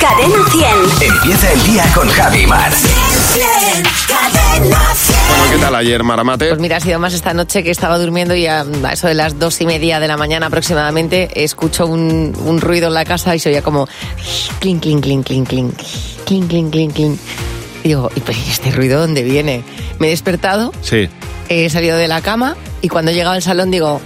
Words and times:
Cadena 0.00 0.38
100. 0.50 1.12
Empieza 1.12 1.52
el 1.52 1.62
día 1.64 1.84
con 1.94 2.08
Javi 2.08 2.46
Mar. 2.46 2.72
Cadena 4.08 4.94
100. 4.94 5.16
Bueno, 5.28 5.44
¿qué 5.52 5.58
tal 5.58 5.74
ayer, 5.74 6.02
Maramate? 6.02 6.48
Pues 6.48 6.60
mira, 6.60 6.76
ha 6.78 6.80
sido 6.80 6.98
más 6.98 7.12
esta 7.14 7.34
noche 7.34 7.62
que 7.62 7.70
estaba 7.70 7.98
durmiendo 7.98 8.34
y 8.34 8.46
a, 8.46 8.62
a 8.84 8.92
eso 8.92 9.08
de 9.08 9.14
las 9.14 9.38
dos 9.38 9.60
y 9.60 9.66
media 9.66 10.00
de 10.00 10.08
la 10.08 10.16
mañana 10.16 10.46
aproximadamente 10.46 11.44
escucho 11.44 11.86
un, 11.86 12.34
un 12.44 12.60
ruido 12.60 12.88
en 12.88 12.94
la 12.94 13.04
casa 13.04 13.34
y 13.36 13.38
se 13.38 13.50
oía 13.50 13.62
como 13.62 13.88
clink, 14.60 14.82
clink, 14.82 15.02
clink, 15.02 15.26
clink, 15.26 15.48
clink, 15.48 15.74
clink, 16.24 16.48
clink, 16.48 16.70
clink, 16.72 16.92
clink. 16.94 17.18
Y 17.84 17.88
digo, 17.88 18.10
¿y 18.14 18.20
pues, 18.20 18.36
este 18.48 18.70
ruido 18.72 19.00
dónde 19.00 19.22
viene? 19.22 19.62
Me 19.98 20.06
he 20.08 20.10
despertado, 20.10 20.72
Sí. 20.82 21.08
he 21.48 21.68
salido 21.70 21.96
de 21.96 22.08
la 22.08 22.20
cama 22.20 22.56
y 22.82 22.88
cuando 22.88 23.10
he 23.10 23.14
llegado 23.14 23.34
al 23.34 23.42
salón 23.42 23.70
digo, 23.70 24.00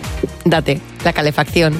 date, 0.44 0.80
la 1.04 1.12
calefacción. 1.12 1.74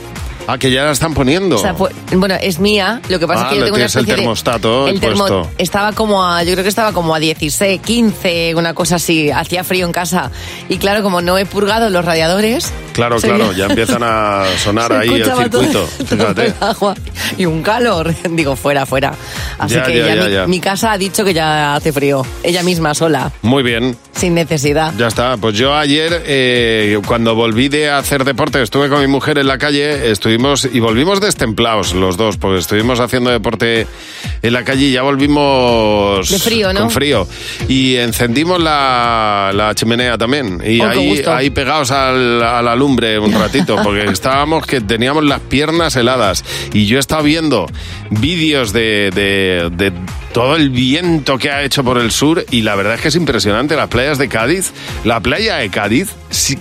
Ah, 0.47 0.59
que 0.59 0.71
ya 0.71 0.85
la 0.85 0.93
están 0.93 1.15
poniendo. 1.15 1.57
O 1.57 1.59
sea, 1.59 1.75
pues, 1.75 1.95
bueno, 2.13 2.35
es 2.41 2.59
mía. 2.59 3.01
Lo 3.09 3.19
que 3.19 3.27
pasa 3.27 3.43
Ah, 3.43 3.45
es 3.47 3.49
que 3.51 3.55
yo 3.57 3.61
lo 3.61 3.67
tengo 3.67 3.77
una 3.77 3.87
tienes 3.87 3.95
el 3.97 4.01
especie 4.01 4.15
de- 4.15 4.21
termostato 4.23 4.89
el 4.89 5.01
termo- 5.01 5.49
estaba 5.59 5.93
como 5.93 6.25
a, 6.25 6.43
yo 6.43 6.53
creo 6.53 6.63
que 6.63 6.69
estaba 6.69 6.93
como 6.93 7.15
a 7.15 7.19
16, 7.19 7.81
15, 7.81 8.55
una 8.55 8.75
cosa 8.75 8.97
así. 8.97 9.31
Hacía 9.31 9.65
frío 9.65 9.87
en 9.87 9.93
casa. 9.93 10.31
Y 10.69 10.77
claro, 10.79 11.03
como 11.03 11.23
no 11.23 11.39
he 11.39 11.47
purgado 11.47 11.89
los 11.91 12.05
radiadores. 12.05 12.73
Claro, 12.93 13.17
claro, 13.17 13.53
ya 13.53 13.67
empiezan 13.67 14.03
a 14.05 14.45
sonar 14.63 14.93
ahí 14.93 15.09
el 15.15 15.23
todo- 15.25 15.37
circuito. 15.43 15.73
todo 15.73 16.07
Fíjate. 16.07 16.47
el 16.47 16.55
agua 16.61 16.95
y 17.39 17.47
un 17.47 17.63
calor. 17.63 18.15
Digo, 18.31 18.55
fuera, 18.57 18.87
fuera. 18.87 19.15
Así 19.59 19.75
Ya, 19.75 19.83
que 19.83 19.99
ya, 19.99 20.15
ya, 20.29 20.43
mi, 20.47 20.57
mi 20.57 20.61
casa 20.61 20.93
ha 20.93 20.99
dicho 20.99 21.25
que 21.25 21.35
ya 21.35 21.75
hace 21.75 21.93
frío. 21.93 22.25
Ella 22.43 22.63
misma, 22.63 22.95
sola, 22.95 23.33
Muy 23.43 23.63
bien, 23.63 23.97
sin 24.15 24.35
necesidad. 24.35 24.93
ya 24.97 25.07
está. 25.09 25.37
Pues 25.39 25.57
yo 25.57 25.75
ayer, 25.75 26.23
eh, 26.27 26.99
cuando 27.07 27.35
volví 27.35 27.69
de 27.69 27.91
hacer 27.91 28.25
deporte, 28.25 28.63
estuve 28.63 28.89
con 28.89 29.01
mi 29.01 29.07
mujer 29.07 29.39
en 29.39 29.47
la 29.49 29.59
calle, 29.59 30.11
estuvimos 30.35 30.69
y 30.73 30.81
volvimos 30.81 31.21
destemplados 31.21 31.95
los 31.95 32.17
dos, 32.17 32.37
porque 32.39 32.59
estuvimos 32.59 32.99
haciendo 32.99 33.31
deporte 33.31 33.87
en 34.43 34.53
la 34.53 34.65
calle 34.65 34.87
y 34.87 34.93
ya 34.93 35.03
volvimos 35.03 36.29
De 36.29 36.39
frío, 36.39 36.73
¿no? 36.73 36.81
con 36.81 36.91
frío. 36.91 37.27
Y 37.69 37.97
encendimos 37.97 38.61
la, 38.61 39.53
la 39.55 39.75
chimenea 39.75 40.19
también. 40.19 40.61
Y 40.65 40.81
Oh, 40.81 40.87
ahí, 40.89 41.23
ahí 41.27 41.51
pegados 41.51 41.91
al- 41.93 42.43
a 42.43 42.61
la 42.63 42.75
lumbre 42.75 43.19
un 43.19 43.33
ratito, 43.39 43.77
porque 43.85 44.05
estábamos 44.11 44.67
que 44.67 44.81
teníamos 44.81 45.25
las 45.25 45.41
piernas 45.41 45.95
heladas. 45.97 46.45
Y 46.73 46.87
yo 46.87 46.99
estaba 46.99 47.23
viendo 47.23 47.67
vídeos 48.11 48.73
de, 48.73 49.11
de- 49.15 49.71
de 49.71 49.93
todo 50.33 50.57
el 50.57 50.71
viento 50.71 51.39
que 51.39 51.51
ha 51.51 51.63
hecho 51.63 51.85
por 51.85 51.99
el 51.99 52.11
sur 52.11 52.45
y 52.51 52.63
la 52.63 52.75
verdad 52.75 52.95
es 52.95 53.01
que 53.03 53.09
es 53.09 53.17
impresionante. 53.17 53.77
Las 53.77 53.89
playas 53.89 54.19
de 54.19 54.29
Cádiz, 54.29 54.73
la 55.05 55.21
playa 55.21 55.57
de 55.57 55.71
Cádiz, 55.71 56.09
sí, 56.31 56.59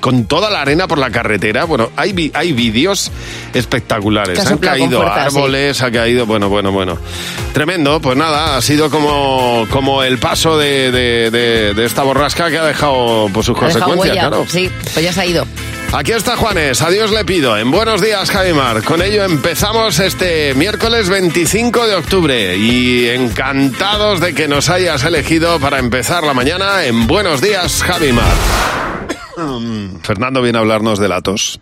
con 0.00 0.24
toda 0.26 0.50
la 0.50 0.60
arena 0.62 0.86
por 0.88 0.98
la 0.98 1.10
carretera, 1.10 1.64
bueno, 1.64 1.90
hay, 1.96 2.12
vi- 2.12 2.30
hay 2.34 2.52
vídeos 2.52 3.10
espectaculares. 3.52 4.38
Han 4.46 4.58
caído 4.58 5.00
fuerza, 5.00 5.30
sí. 5.30 5.36
árboles, 5.36 5.82
ha 5.82 5.90
caído, 5.90 6.26
bueno, 6.26 6.48
bueno, 6.48 6.72
bueno. 6.72 6.98
Tremendo, 7.52 8.00
pues 8.00 8.16
nada, 8.16 8.56
ha 8.56 8.62
sido 8.62 8.90
como, 8.90 9.66
como 9.70 10.02
el 10.02 10.18
paso 10.18 10.58
de, 10.58 10.90
de- 10.90 11.30
de- 11.30 11.74
de 11.74 11.84
esta 11.84 12.02
borrasca 12.02 12.50
que 12.50 12.58
ha 12.58 12.64
dejado 12.64 13.28
por 13.32 13.44
sus 13.44 13.56
Ha 13.58 13.66
dejado 13.66 13.84
consecuencias, 13.86 14.16
huella. 14.16 14.28
claro. 14.28 14.46
Sí, 14.48 14.70
pues 14.92 15.04
ya 15.04 15.12
se 15.12 15.20
ha 15.20 15.26
ido. 15.26 15.46
Aquí 15.92 16.10
está 16.10 16.36
Juanes, 16.36 16.82
adiós 16.82 17.12
le 17.12 17.24
pido. 17.24 17.56
En 17.56 17.70
Buenos 17.70 18.00
Días, 18.02 18.28
Javimar. 18.28 18.82
Con 18.82 19.00
ello 19.00 19.22
empezamos 19.22 20.00
este 20.00 20.52
miércoles 20.54 21.08
25 21.08 21.86
de 21.86 21.94
octubre 21.94 22.56
y 22.56 23.08
encantados 23.10 24.18
de 24.20 24.34
que 24.34 24.48
nos 24.48 24.70
hayas 24.70 25.04
elegido 25.04 25.60
para 25.60 25.78
empezar 25.78 26.24
la 26.24 26.34
mañana 26.34 26.84
en 26.84 27.06
Buenos 27.06 27.40
Días, 27.40 27.84
Javimar. 27.84 28.24
Fernando 30.02 30.42
viene 30.42 30.58
a 30.58 30.60
hablarnos 30.60 30.98
de 30.98 31.08
la 31.08 31.20
tos. 31.20 31.60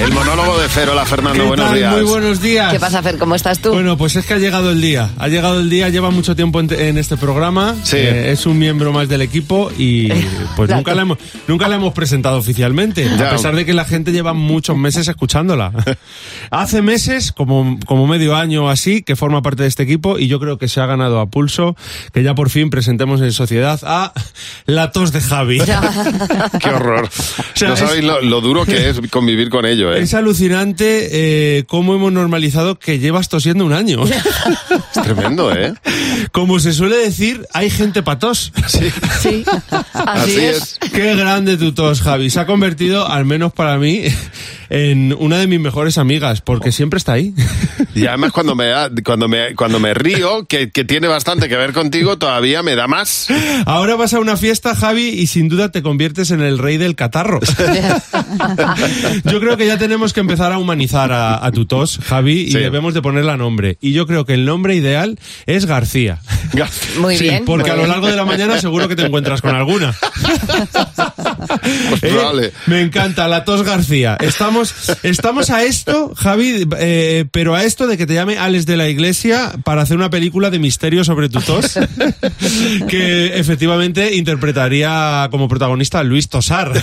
El 0.00 0.12
monólogo 0.12 0.58
de 0.58 0.68
Cero, 0.68 0.92
la 0.94 1.06
Fernando, 1.06 1.40
¿Qué 1.40 1.46
buenos 1.48 1.66
tal? 1.66 1.76
días. 1.76 1.92
Muy 1.94 2.02
buenos 2.02 2.40
días. 2.42 2.72
¿Qué 2.72 2.80
pasa, 2.80 3.00
Fer? 3.02 3.16
¿Cómo 3.16 3.34
estás 3.36 3.60
tú? 3.60 3.70
Bueno, 3.72 3.96
pues 3.96 4.16
es 4.16 4.26
que 4.26 4.34
ha 4.34 4.38
llegado 4.38 4.70
el 4.72 4.80
día. 4.80 5.10
Ha 5.18 5.28
llegado 5.28 5.60
el 5.60 5.70
día, 5.70 5.88
lleva 5.88 6.10
mucho 6.10 6.34
tiempo 6.34 6.58
en, 6.60 6.70
en 6.72 6.98
este 6.98 7.16
programa. 7.16 7.76
Sí. 7.84 7.96
Eh, 7.98 8.32
es 8.32 8.44
un 8.44 8.58
miembro 8.58 8.92
más 8.92 9.08
del 9.08 9.22
equipo 9.22 9.70
y 9.78 10.08
pues 10.56 10.68
nunca 10.68 10.94
la, 10.94 11.02
hemos, 11.02 11.18
nunca 11.46 11.68
la 11.68 11.76
hemos 11.76 11.94
presentado 11.94 12.36
oficialmente, 12.38 13.08
Ya. 13.16 13.28
a 13.28 13.30
pesar 13.30 13.54
de 13.54 13.64
que 13.64 13.72
la 13.72 13.84
gente 13.84 14.10
lleva 14.12 14.32
muchos 14.34 14.76
meses 14.76 15.06
escuchándola. 15.08 15.72
Hace 16.50 16.82
meses, 16.82 17.30
como, 17.32 17.78
como 17.86 18.06
medio 18.08 18.34
año 18.36 18.64
o 18.64 18.68
así, 18.68 19.02
que 19.02 19.14
forma 19.16 19.42
parte 19.42 19.62
de 19.62 19.68
este 19.68 19.84
equipo 19.84 20.18
y 20.18 20.26
yo 20.26 20.40
creo 20.40 20.58
que 20.58 20.66
se 20.68 20.80
ha 20.80 20.86
ganado 20.86 21.20
a 21.20 21.26
pulso 21.26 21.76
que 22.12 22.22
ya 22.24 22.34
por 22.34 22.50
fin 22.50 22.68
presentemos 22.68 23.20
en 23.22 23.32
sociedad 23.32 23.80
a 23.84 24.12
la 24.66 24.90
tos 24.90 25.12
de 25.12 25.20
Javi. 25.20 25.60
Qué 26.60 26.68
horror. 26.68 27.08
sea, 27.54 27.68
no 27.68 27.74
es- 27.74 27.80
sabéis 27.80 28.04
lo, 28.04 28.20
lo 28.20 28.40
duro 28.40 28.64
que 28.66 28.90
es 28.90 29.00
convivir 29.10 29.48
con 29.50 29.64
ello, 29.64 29.84
¿eh? 29.93 29.93
Es 30.02 30.14
alucinante 30.14 31.08
eh, 31.58 31.64
cómo 31.66 31.94
hemos 31.94 32.12
normalizado 32.12 32.78
que 32.78 32.98
llevas 32.98 33.28
tosiendo 33.28 33.64
un 33.64 33.72
año. 33.72 34.02
Es 34.94 35.02
tremendo, 35.02 35.52
¿eh? 35.52 35.74
Como 36.32 36.58
se 36.60 36.72
suele 36.72 36.96
decir, 36.96 37.46
hay 37.52 37.68
gente 37.70 38.02
patos. 38.02 38.52
Sí. 38.68 38.90
Sí, 39.20 39.44
así, 39.70 39.84
Así 39.92 40.40
es. 40.40 40.78
es. 40.80 40.90
Qué 40.90 41.14
grande 41.16 41.56
tu 41.56 41.72
tos, 41.72 42.00
Javi. 42.00 42.30
Se 42.30 42.40
ha 42.40 42.46
convertido, 42.46 43.06
al 43.08 43.24
menos 43.24 43.52
para 43.52 43.76
mí, 43.78 44.02
en 44.76 45.14
una 45.18 45.38
de 45.38 45.46
mis 45.46 45.60
mejores 45.60 45.98
amigas, 45.98 46.40
porque 46.40 46.72
siempre 46.72 46.98
está 46.98 47.12
ahí. 47.12 47.32
Y 47.94 48.06
además 48.06 48.32
cuando 48.32 48.54
me, 48.56 48.66
da- 48.66 48.90
cuando 49.04 49.28
me, 49.28 49.54
cuando 49.54 49.78
me 49.78 49.94
río, 49.94 50.46
que, 50.46 50.70
que 50.70 50.84
tiene 50.84 51.06
bastante 51.06 51.48
que 51.48 51.56
ver 51.56 51.72
contigo, 51.72 52.18
todavía 52.18 52.62
me 52.64 52.74
da 52.74 52.88
más. 52.88 53.28
Ahora 53.66 53.94
vas 53.94 54.14
a 54.14 54.18
una 54.20 54.36
fiesta, 54.36 54.74
Javi, 54.74 55.08
y 55.10 55.26
sin 55.28 55.48
duda 55.48 55.70
te 55.70 55.80
conviertes 55.82 56.30
en 56.32 56.40
el 56.40 56.58
rey 56.58 56.76
del 56.76 56.96
catarro. 56.96 57.38
Yo 59.24 59.40
creo 59.40 59.56
que 59.56 59.66
ya 59.66 59.78
tenemos 59.78 60.12
que 60.12 60.20
empezar 60.20 60.50
a 60.52 60.58
humanizar 60.58 61.12
a, 61.12 61.44
a 61.44 61.52
tu 61.52 61.66
tos, 61.66 62.00
Javi, 62.04 62.40
y 62.42 62.50
Sí. 62.52 62.58
debemos 62.58 62.94
de 62.94 63.02
ponerle 63.02 63.30
nombre. 63.36 63.78
Y 63.80 63.92
yo 63.92 64.06
creo 64.06 64.24
que 64.24 64.34
el 64.34 64.44
nombre 64.44 64.74
ideal 64.74 65.18
es 65.46 65.66
García. 65.66 66.20
Muy 66.98 67.16
Sí, 67.16 67.24
bien. 67.24 67.44
porque 67.44 67.70
muy 67.70 67.70
a 67.70 67.74
lo 67.74 67.78
bien. 67.82 67.90
largo 67.90 68.06
de 68.08 68.16
la 68.16 68.24
mañana 68.24 68.60
seguro 68.60 68.88
que 68.88 68.96
te 68.96 69.04
encuentras 69.06 69.40
con 69.40 69.54
alguna. 69.54 69.94
Pues 71.90 72.02
Eh. 72.02 72.52
Me 72.66 72.80
encanta, 72.80 73.28
la 73.28 73.44
tos 73.44 73.62
García. 73.62 74.16
Estamos, 74.20 74.63
estamos 75.02 75.50
a 75.50 75.64
esto, 75.64 76.12
Javi, 76.16 76.66
eh, 76.78 77.24
pero 77.30 77.54
a 77.54 77.64
esto 77.64 77.86
de 77.86 77.96
que 77.96 78.06
te 78.06 78.14
llame 78.14 78.38
Alex 78.38 78.66
de 78.66 78.76
la 78.76 78.88
Iglesia 78.88 79.52
para 79.64 79.82
hacer 79.82 79.96
una 79.96 80.10
película 80.10 80.50
de 80.50 80.58
misterio 80.58 81.04
sobre 81.04 81.28
tu 81.28 81.40
tos, 81.40 81.78
que 82.88 83.38
efectivamente 83.38 84.14
interpretaría 84.14 85.28
como 85.30 85.48
protagonista 85.48 86.00
a 86.00 86.04
Luis 86.04 86.28
Tosar. 86.28 86.72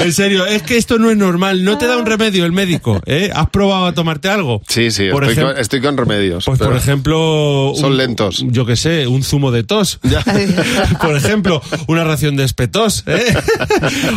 en 0.00 0.12
serio, 0.12 0.46
es 0.46 0.62
que 0.62 0.76
esto 0.76 0.98
no 0.98 1.10
es 1.10 1.16
normal. 1.16 1.64
No 1.64 1.78
te 1.78 1.86
da 1.86 1.96
un 1.96 2.06
remedio 2.06 2.44
el 2.44 2.52
médico. 2.52 3.00
¿eh? 3.06 3.30
¿Has 3.34 3.50
probado 3.50 3.86
a 3.86 3.94
tomarte 3.94 4.28
algo? 4.28 4.62
Sí, 4.68 4.90
sí, 4.90 5.08
Por 5.10 5.24
estoy, 5.24 5.44
con, 5.44 5.58
estoy 5.58 5.80
con 5.80 5.96
remedios. 5.96 6.44
Pues 6.44 6.58
por 6.58 6.76
ejemplo... 6.76 7.72
Son 7.76 7.96
lentos. 7.96 8.44
Yo 8.48 8.66
qué 8.66 8.76
sé, 8.76 9.06
un 9.06 9.22
zumo 9.22 9.50
de 9.50 9.64
tos. 9.64 10.00
Por 11.00 11.16
ejemplo, 11.16 11.62
una 11.86 12.04
ración 12.04 12.36
de 12.36 12.44
espetos. 12.44 13.04
¿eh? 13.06 13.34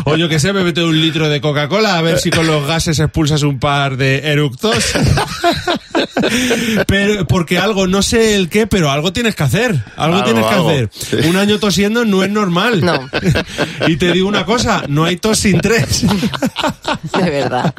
o 0.05 0.15
yo 0.15 0.29
qué 0.29 0.39
sé, 0.39 0.51
bébete 0.51 0.83
un 0.83 0.99
litro 1.03 1.27
de 1.27 1.41
Coca-Cola 1.41 1.97
a 1.97 2.01
ver 2.01 2.17
si 2.17 2.31
con 2.31 2.47
los 2.47 2.65
gases 2.65 2.97
expulsas 2.97 3.43
un 3.43 3.59
par 3.59 3.97
de 3.97 4.19
eructos. 4.19 4.93
pero, 6.87 7.25
porque 7.27 7.57
algo, 7.57 7.87
no 7.87 8.01
sé 8.01 8.35
el 8.35 8.49
qué, 8.49 8.67
pero 8.67 8.91
algo 8.91 9.13
tienes 9.13 9.35
que 9.35 9.43
hacer. 9.43 9.71
Algo, 9.95 10.17
Algo, 10.17 10.23
tienes 10.25 10.45
que 10.45 10.53
algo. 10.53 10.69
hacer. 10.69 10.89
Sí. 10.93 11.15
Un 11.27 11.35
año 11.37 11.59
tosiendo 11.59 12.05
no 12.05 12.23
es 12.23 12.29
normal. 12.29 12.81
No. 12.83 13.09
y 13.87 13.97
te 13.97 14.11
digo 14.11 14.27
una 14.27 14.45
cosa, 14.45 14.83
no 14.87 15.05
hay 15.05 15.17
tos 15.17 15.39
sin 15.39 15.59
tres. 15.61 16.03
De 17.17 17.29
verdad. 17.29 17.73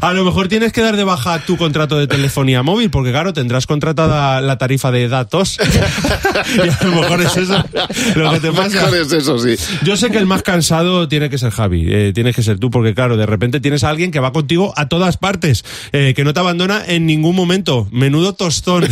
A 0.00 0.12
lo 0.12 0.24
mejor 0.24 0.48
tienes 0.48 0.72
que 0.72 0.80
dar 0.82 0.96
de 0.96 1.04
baja 1.04 1.40
tu 1.44 1.56
contrato 1.56 1.98
de 1.98 2.06
telefonía 2.06 2.62
móvil, 2.62 2.90
porque 2.90 3.10
claro, 3.10 3.32
tendrás 3.32 3.66
contratada 3.66 4.40
la 4.40 4.58
tarifa 4.58 4.90
de 4.90 5.08
datos. 5.08 5.58
y 6.56 6.60
a 6.68 6.84
lo 6.84 7.00
mejor 7.02 7.20
es 7.22 7.36
eso 7.36 7.62
lo 8.14 8.30
que 8.30 8.36
A 8.36 8.40
te 8.40 8.46
lo 8.48 8.54
pasa. 8.54 8.68
mejor 8.82 8.96
es 8.96 9.12
eso, 9.12 9.38
sí. 9.38 9.54
Yo 9.84 9.96
sé 9.96 10.10
que 10.10 10.18
el 10.18 10.26
más 10.26 10.42
cansado 10.42 11.08
tiene 11.08 11.30
que 11.30 11.38
ser 11.38 11.50
Javi, 11.50 11.86
eh, 11.88 12.12
tienes 12.14 12.34
que 12.36 12.42
ser 12.42 12.58
tú, 12.58 12.70
porque 12.70 12.94
claro, 12.94 13.16
de 13.16 13.26
repente 13.26 13.60
tienes 13.60 13.84
a 13.84 13.88
alguien 13.90 14.10
que 14.10 14.20
va 14.20 14.32
contigo 14.32 14.72
a 14.76 14.88
todas 14.88 15.16
partes, 15.16 15.64
eh, 15.92 16.12
que 16.14 16.24
no 16.24 16.32
te 16.32 16.40
abandona 16.40 16.82
en 16.86 17.06
ningún 17.06 17.34
momento. 17.36 17.51
Menudo 17.90 18.32
tostón. 18.34 18.84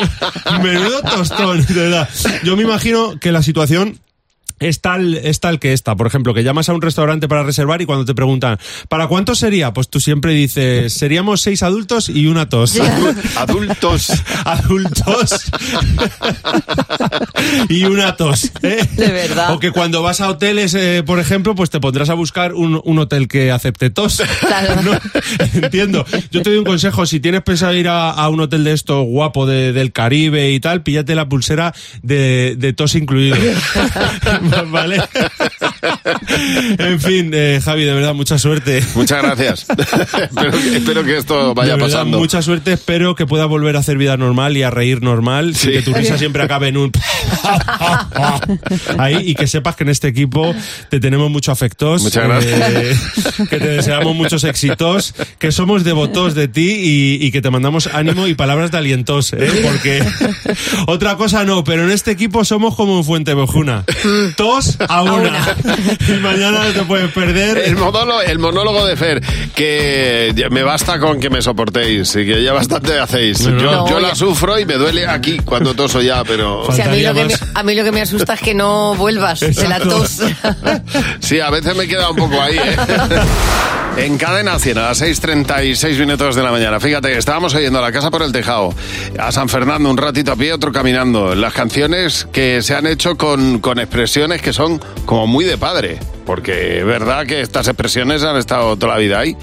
Menudo 0.62 1.02
tostón, 1.02 1.64
de 1.66 1.74
verdad. 1.74 2.08
Yo 2.44 2.56
me 2.56 2.62
imagino 2.62 3.18
que 3.18 3.32
la 3.32 3.42
situación 3.42 3.98
es 4.68 4.80
tal, 4.80 5.14
es 5.14 5.40
tal 5.40 5.58
que 5.58 5.72
esta. 5.72 5.94
Por 5.96 6.06
ejemplo, 6.06 6.34
que 6.34 6.42
llamas 6.42 6.68
a 6.68 6.74
un 6.74 6.82
restaurante 6.82 7.28
para 7.28 7.42
reservar 7.42 7.80
y 7.82 7.86
cuando 7.86 8.04
te 8.04 8.14
preguntan, 8.14 8.58
¿para 8.88 9.06
cuánto 9.08 9.34
sería? 9.34 9.72
Pues 9.72 9.88
tú 9.88 10.00
siempre 10.00 10.32
dices, 10.32 10.92
seríamos 10.92 11.40
seis 11.40 11.62
adultos 11.62 12.08
y 12.08 12.26
una 12.26 12.48
tos. 12.48 12.78
Adultos. 13.36 14.12
adultos 14.44 15.50
y 17.68 17.84
una 17.84 18.16
tos. 18.16 18.50
¿eh? 18.62 18.86
De 18.96 19.08
verdad. 19.08 19.52
O 19.54 19.58
que 19.58 19.70
cuando 19.70 20.02
vas 20.02 20.20
a 20.20 20.28
hoteles, 20.28 20.74
eh, 20.74 21.02
por 21.04 21.18
ejemplo, 21.18 21.54
pues 21.54 21.70
te 21.70 21.80
pondrás 21.80 22.08
a 22.10 22.14
buscar 22.14 22.52
un, 22.54 22.80
un 22.84 22.98
hotel 22.98 23.28
que 23.28 23.50
acepte 23.50 23.90
tos. 23.90 24.22
Claro. 24.40 24.82
¿No? 24.82 24.98
Entiendo. 25.62 26.04
Yo 26.30 26.42
te 26.42 26.50
doy 26.50 26.58
un 26.58 26.64
consejo, 26.64 27.06
si 27.06 27.20
tienes 27.20 27.42
pensado 27.42 27.74
ir 27.74 27.88
a, 27.88 28.10
a 28.10 28.28
un 28.28 28.40
hotel 28.40 28.64
de 28.64 28.72
esto 28.72 29.02
guapo 29.02 29.46
de- 29.46 29.72
del 29.72 29.92
Caribe 29.92 30.50
y 30.52 30.60
tal, 30.60 30.82
píllate 30.82 31.14
la 31.14 31.28
pulsera 31.28 31.74
de, 32.02 32.54
de 32.56 32.72
tos 32.72 32.94
incluido. 32.94 33.36
¿Vale? 34.70 35.00
en 36.78 37.00
fin, 37.00 37.30
eh, 37.34 37.60
Javi, 37.64 37.84
de 37.84 37.94
verdad, 37.94 38.14
mucha 38.14 38.38
suerte. 38.38 38.82
Muchas 38.94 39.22
gracias. 39.22 39.66
espero, 40.18 40.56
espero 40.56 41.04
que 41.04 41.16
esto 41.16 41.54
vaya 41.54 41.72
De 41.72 41.76
verdad, 41.82 41.96
pasando. 41.98 42.18
Mucha 42.18 42.42
suerte, 42.42 42.72
espero 42.74 43.14
que 43.14 43.26
puedas 43.26 43.48
volver 43.48 43.76
a 43.76 43.80
hacer 43.80 43.96
vida 43.98 44.16
normal 44.16 44.56
y 44.56 44.62
a 44.62 44.70
reír 44.70 45.02
normal, 45.02 45.54
Sí. 45.54 45.70
y 45.70 45.72
que 45.74 45.82
tu 45.82 45.94
risa 45.94 46.18
siempre 46.18 46.42
acabe 46.42 46.68
en 46.68 46.76
un 46.76 46.90
ahí 48.98 49.30
y 49.30 49.34
que 49.34 49.46
sepas 49.46 49.76
que 49.76 49.84
en 49.84 49.90
este 49.90 50.08
equipo 50.08 50.54
te 50.90 51.00
tenemos 51.00 51.30
mucho 51.30 51.52
afectos, 51.52 52.02
Muchas 52.02 52.24
gracias. 52.24 52.70
eh, 52.72 52.96
que 53.50 53.58
te 53.58 53.68
deseamos 53.68 54.14
muchos 54.14 54.44
éxitos, 54.44 55.14
que 55.38 55.52
somos 55.52 55.84
devotos 55.84 56.34
de 56.34 56.48
ti 56.48 57.18
y, 57.20 57.26
y 57.26 57.30
que 57.32 57.42
te 57.42 57.50
mandamos 57.50 57.86
ánimo 57.88 58.26
y 58.26 58.34
palabras 58.34 58.70
de 58.70 58.78
alientos, 58.78 59.32
¿eh? 59.32 59.60
porque 59.62 60.02
otra 60.86 61.16
cosa 61.16 61.44
no, 61.44 61.64
pero 61.64 61.84
en 61.84 61.90
este 61.90 62.10
equipo 62.10 62.44
somos 62.44 62.74
como 62.74 62.98
en 62.98 63.04
Fuente 63.04 63.34
Bojuna, 63.34 63.84
tos 64.36 64.76
a 64.88 65.02
una. 65.02 65.56
y 66.08 66.12
mañana 66.20 66.64
no 66.64 66.70
te 66.72 66.82
puedes 66.82 67.10
perder. 67.12 67.58
El 67.58 67.76
monólogo, 67.76 68.20
el 68.22 68.38
monólogo 68.38 68.86
de 68.86 68.96
Fer, 68.96 69.22
que 69.54 70.34
me 70.50 70.62
basta 70.62 70.98
con 70.98 71.20
que 71.20 71.30
me 71.30 71.42
soportéis 71.42 72.14
y 72.16 72.24
que 72.26 72.42
ya 72.42 72.52
bastante 72.52 72.98
hacéis. 72.98 73.40
No. 73.46 73.58
Yo, 73.60 73.70
No, 73.72 73.88
yo 73.88 74.00
la 74.00 74.14
sufro 74.14 74.58
y 74.58 74.64
me 74.64 74.74
duele 74.74 75.06
aquí 75.06 75.38
cuando 75.44 75.74
toso 75.74 76.00
ya, 76.02 76.22
pero... 76.24 76.62
O 76.68 76.72
sea, 76.72 76.86
a, 76.86 76.88
mí 76.88 77.02
lo 77.02 77.14
que 77.14 77.24
me, 77.24 77.30
Faltaría 77.30 77.46
más. 77.46 77.56
a 77.56 77.62
mí 77.62 77.74
lo 77.74 77.84
que 77.84 77.92
me 77.92 78.00
asusta 78.02 78.34
es 78.34 78.40
que 78.40 78.54
no 78.54 78.94
vuelvas 78.94 79.40
de 79.40 79.68
la 79.68 79.76
Exacto. 79.76 79.88
tos. 80.00 80.20
Sí, 81.20 81.40
a 81.40 81.50
veces 81.50 81.74
me 81.76 81.86
queda 81.86 82.10
un 82.10 82.16
poco 82.16 82.40
ahí, 82.40 82.56
¿eh? 82.56 82.76
En 83.96 84.18
cadena 84.18 84.58
100 84.58 84.78
a 84.78 84.82
las 84.88 85.00
6.36 85.02 85.98
minutos 86.00 86.34
de 86.34 86.42
la 86.42 86.50
mañana. 86.50 86.80
Fíjate, 86.80 87.16
estábamos 87.16 87.54
oyendo 87.54 87.78
a 87.78 87.82
la 87.82 87.92
casa 87.92 88.10
por 88.10 88.22
el 88.22 88.32
tejado, 88.32 88.74
a 89.18 89.30
San 89.30 89.48
Fernando 89.48 89.88
un 89.88 89.96
ratito 89.96 90.32
a 90.32 90.36
pie, 90.36 90.52
otro 90.52 90.72
caminando. 90.72 91.34
Las 91.36 91.52
canciones 91.52 92.26
que 92.32 92.60
se 92.62 92.74
han 92.74 92.86
hecho 92.86 93.16
con, 93.16 93.60
con 93.60 93.78
expresiones 94.32 94.42
que 94.42 94.52
son 94.52 94.80
como 95.06 95.26
muy 95.26 95.44
de 95.44 95.58
padre. 95.58 95.98
Porque 96.24 96.78
es 96.78 96.86
verdad 96.86 97.26
que 97.26 97.42
estas 97.42 97.68
expresiones 97.68 98.22
han 98.22 98.36
estado 98.36 98.76
toda 98.76 98.94
la 98.94 98.98
vida 98.98 99.18
ahí. 99.18 99.36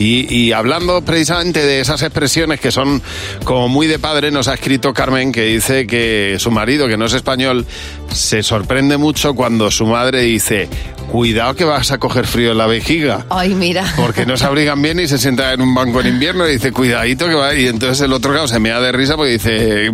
Y, 0.00 0.34
y 0.34 0.52
hablando 0.52 1.00
precisamente 1.02 1.64
de 1.64 1.78
esas 1.78 2.02
expresiones 2.02 2.58
que 2.58 2.72
son 2.72 3.00
como 3.44 3.68
muy 3.68 3.86
de 3.86 4.00
padre, 4.00 4.32
nos 4.32 4.48
ha 4.48 4.54
escrito 4.54 4.92
Carmen 4.92 5.30
que 5.30 5.44
dice 5.44 5.86
que 5.86 6.36
su 6.40 6.50
marido, 6.50 6.88
que 6.88 6.96
no 6.96 7.06
es 7.06 7.12
español, 7.12 7.64
se 8.12 8.42
sorprende 8.42 8.96
mucho 8.96 9.34
cuando 9.34 9.70
su 9.70 9.86
madre 9.86 10.22
dice, 10.22 10.68
cuidado 11.12 11.54
que 11.54 11.64
vas 11.64 11.92
a 11.92 11.98
coger 11.98 12.26
frío 12.26 12.50
en 12.50 12.58
la 12.58 12.66
vejiga. 12.66 13.26
Ay, 13.30 13.54
mira. 13.54 13.84
Porque 13.96 14.26
no 14.26 14.36
se 14.36 14.44
abrigan 14.44 14.82
bien 14.82 14.98
y 14.98 15.06
se 15.06 15.18
sienta 15.18 15.52
en 15.52 15.60
un 15.60 15.72
banco 15.72 16.00
en 16.00 16.08
invierno 16.08 16.48
y 16.48 16.54
dice, 16.54 16.72
cuidadito 16.72 17.28
que 17.28 17.34
va. 17.34 17.54
Y 17.54 17.68
entonces 17.68 18.00
el 18.00 18.12
otro 18.12 18.48
se 18.48 18.58
me 18.58 18.70
da 18.70 18.80
de 18.80 18.90
risa 18.90 19.14
porque 19.14 19.32
dice, 19.32 19.92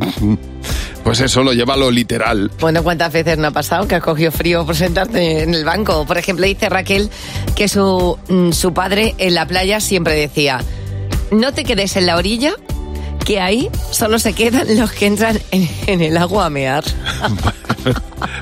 pues 1.04 1.20
eso 1.20 1.42
lo 1.42 1.52
lleva 1.52 1.74
a 1.74 1.76
lo 1.76 1.90
literal. 1.90 2.50
Bueno, 2.60 2.82
¿cuántas 2.82 3.12
veces 3.12 3.38
no 3.38 3.48
ha 3.48 3.50
pasado 3.52 3.86
que 3.88 3.94
has 3.96 4.02
cogido 4.02 4.30
frío 4.32 4.64
por 4.66 4.76
sentarte 4.76 5.42
en 5.42 5.54
el 5.54 5.64
banco? 5.64 6.04
Por 6.06 6.18
ejemplo, 6.18 6.46
dice 6.46 6.68
Raquel 6.68 7.10
que 7.56 7.68
su, 7.68 8.18
mm, 8.28 8.52
su 8.52 8.72
padre 8.74 9.14
en 9.18 9.34
la 9.34 9.46
playa 9.46 9.80
siempre 9.80 10.14
decía, 10.14 10.60
no 11.30 11.52
te 11.52 11.64
quedes 11.64 11.96
en 11.96 12.06
la 12.06 12.16
orilla, 12.16 12.52
que 13.24 13.40
ahí 13.40 13.68
solo 13.90 14.18
se 14.18 14.32
quedan 14.32 14.76
los 14.78 14.90
que 14.92 15.06
entran 15.06 15.38
en, 15.50 15.68
en 15.86 16.00
el 16.00 16.16
agua 16.16 16.46
a 16.46 16.50
mear. 16.50 16.84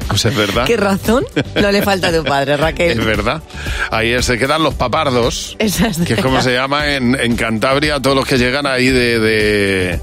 Pues 0.08 0.24
es 0.24 0.34
verdad. 0.36 0.64
¿Qué 0.64 0.76
razón 0.76 1.24
no 1.60 1.70
le 1.70 1.82
falta 1.82 2.08
a 2.08 2.12
tu 2.12 2.24
padre, 2.24 2.54
Es 2.54 2.60
Raquel? 2.60 3.00
verdad. 3.02 3.40
Ahí 3.92 4.20
se 4.22 4.36
quedan 4.38 4.62
los 4.64 4.74
papardos, 4.74 5.54
es 5.60 5.78
que 6.04 6.14
es 6.14 6.20
como 6.20 6.42
se 6.42 6.52
llama 6.54 6.94
en, 6.94 7.14
en 7.18 7.36
Cantabria 7.36 8.00
todos 8.00 8.16
los 8.16 8.26
que 8.26 8.38
llegan 8.38 8.66
ahí 8.66 8.88
de, 8.88 9.20
de, 9.20 10.00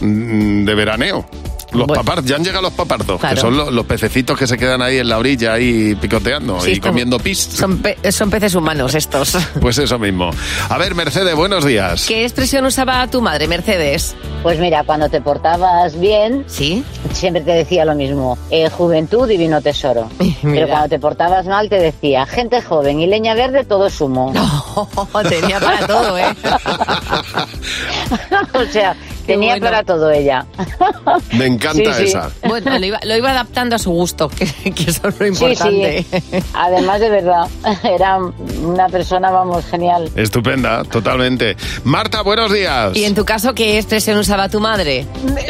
de 0.00 0.74
veraneo. 0.74 1.24
Los 1.72 1.86
Bueno. 1.86 2.02
papardos, 2.02 2.24
ya 2.26 2.36
han 2.36 2.44
llegado 2.44 2.62
los 2.62 2.72
papardos, 2.72 3.18
Claro. 3.20 3.34
que 3.34 3.40
son 3.40 3.56
los, 3.56 3.72
los 3.72 3.86
pececitos 3.86 4.38
que 4.38 4.46
se 4.46 4.58
quedan 4.58 4.82
ahí 4.82 4.98
en 4.98 5.08
la 5.08 5.18
orilla, 5.18 5.54
ahí 5.54 5.94
picoteando 5.94 6.60
Sí, 6.60 6.72
y 6.72 6.80
como- 6.80 6.92
comiendo 6.92 7.18
pis. 7.18 7.38
Son, 7.38 7.78
pe- 7.78 7.96
son 8.12 8.30
peces 8.30 8.54
humanos 8.54 8.94
estos. 8.94 9.36
Pues 9.60 9.78
eso 9.78 9.98
mismo. 9.98 10.30
A 10.68 10.78
ver, 10.78 10.94
Mercedes, 10.94 11.34
buenos 11.34 11.64
días. 11.64 12.04
¿Qué 12.06 12.24
expresión 12.24 12.64
usaba 12.66 13.06
tu 13.08 13.20
madre, 13.22 13.46
Mercedes? 13.48 14.14
Pues 14.42 14.58
mira, 14.58 14.82
cuando 14.84 15.08
te 15.08 15.20
portabas 15.20 15.98
bien, 15.98 16.44
¿Sí? 16.48 16.84
siempre 17.12 17.42
te 17.42 17.52
decía 17.52 17.84
lo 17.84 17.94
mismo, 17.94 18.36
eh, 18.50 18.68
juventud, 18.68 19.26
divino 19.28 19.60
tesoro. 19.62 20.08
Pero 20.42 20.68
cuando 20.68 20.88
te 20.88 20.98
portabas 20.98 21.46
mal, 21.46 21.68
te 21.68 21.76
decía, 21.78 22.26
gente 22.26 22.60
joven 22.60 23.00
y 23.00 23.06
leña 23.06 23.34
verde, 23.34 23.64
todo 23.64 23.86
es 23.86 24.00
humo. 24.00 24.32
tenía 25.28 25.60
para 25.60 25.86
todo, 25.86 26.18
¿eh? 26.18 26.24
o 28.54 28.64
sea, 28.72 28.94
tenía 29.22 29.52
bueno. 29.54 29.66
para 29.66 29.82
todo 29.84 30.10
ella. 30.10 30.46
Me 31.32 31.46
encanta 31.46 31.94
Sí, 31.94 31.98
sí. 31.98 32.04
esa. 32.04 32.30
Bueno, 32.46 32.78
lo 32.78 32.86
iba, 32.86 32.98
lo 33.04 33.16
iba 33.16 33.30
adaptando 33.30 33.76
a 33.76 33.78
su 33.78 33.90
gusto, 33.90 34.28
que, 34.28 34.46
que 34.72 34.90
eso 34.90 35.08
es 35.08 35.18
lo 35.20 35.26
importante. 35.26 36.04
sí. 36.10 36.38
Además, 36.54 37.00
de 37.00 37.10
verdad, 37.10 37.48
era 37.84 38.18
una 38.62 38.88
persona, 38.88 39.30
vamos, 39.30 39.64
genial. 39.66 40.10
Estupenda, 40.16 40.84
totalmente. 40.84 41.56
Marta, 41.84 42.22
buenos 42.22 42.52
días. 42.52 42.96
Y 42.96 43.04
en 43.04 43.14
tu 43.14 43.24
caso, 43.24 43.54
¿qué 43.54 43.78
expresión 43.78 44.18
usaba 44.18 44.48
tu 44.48 44.60
madre? 44.60 45.06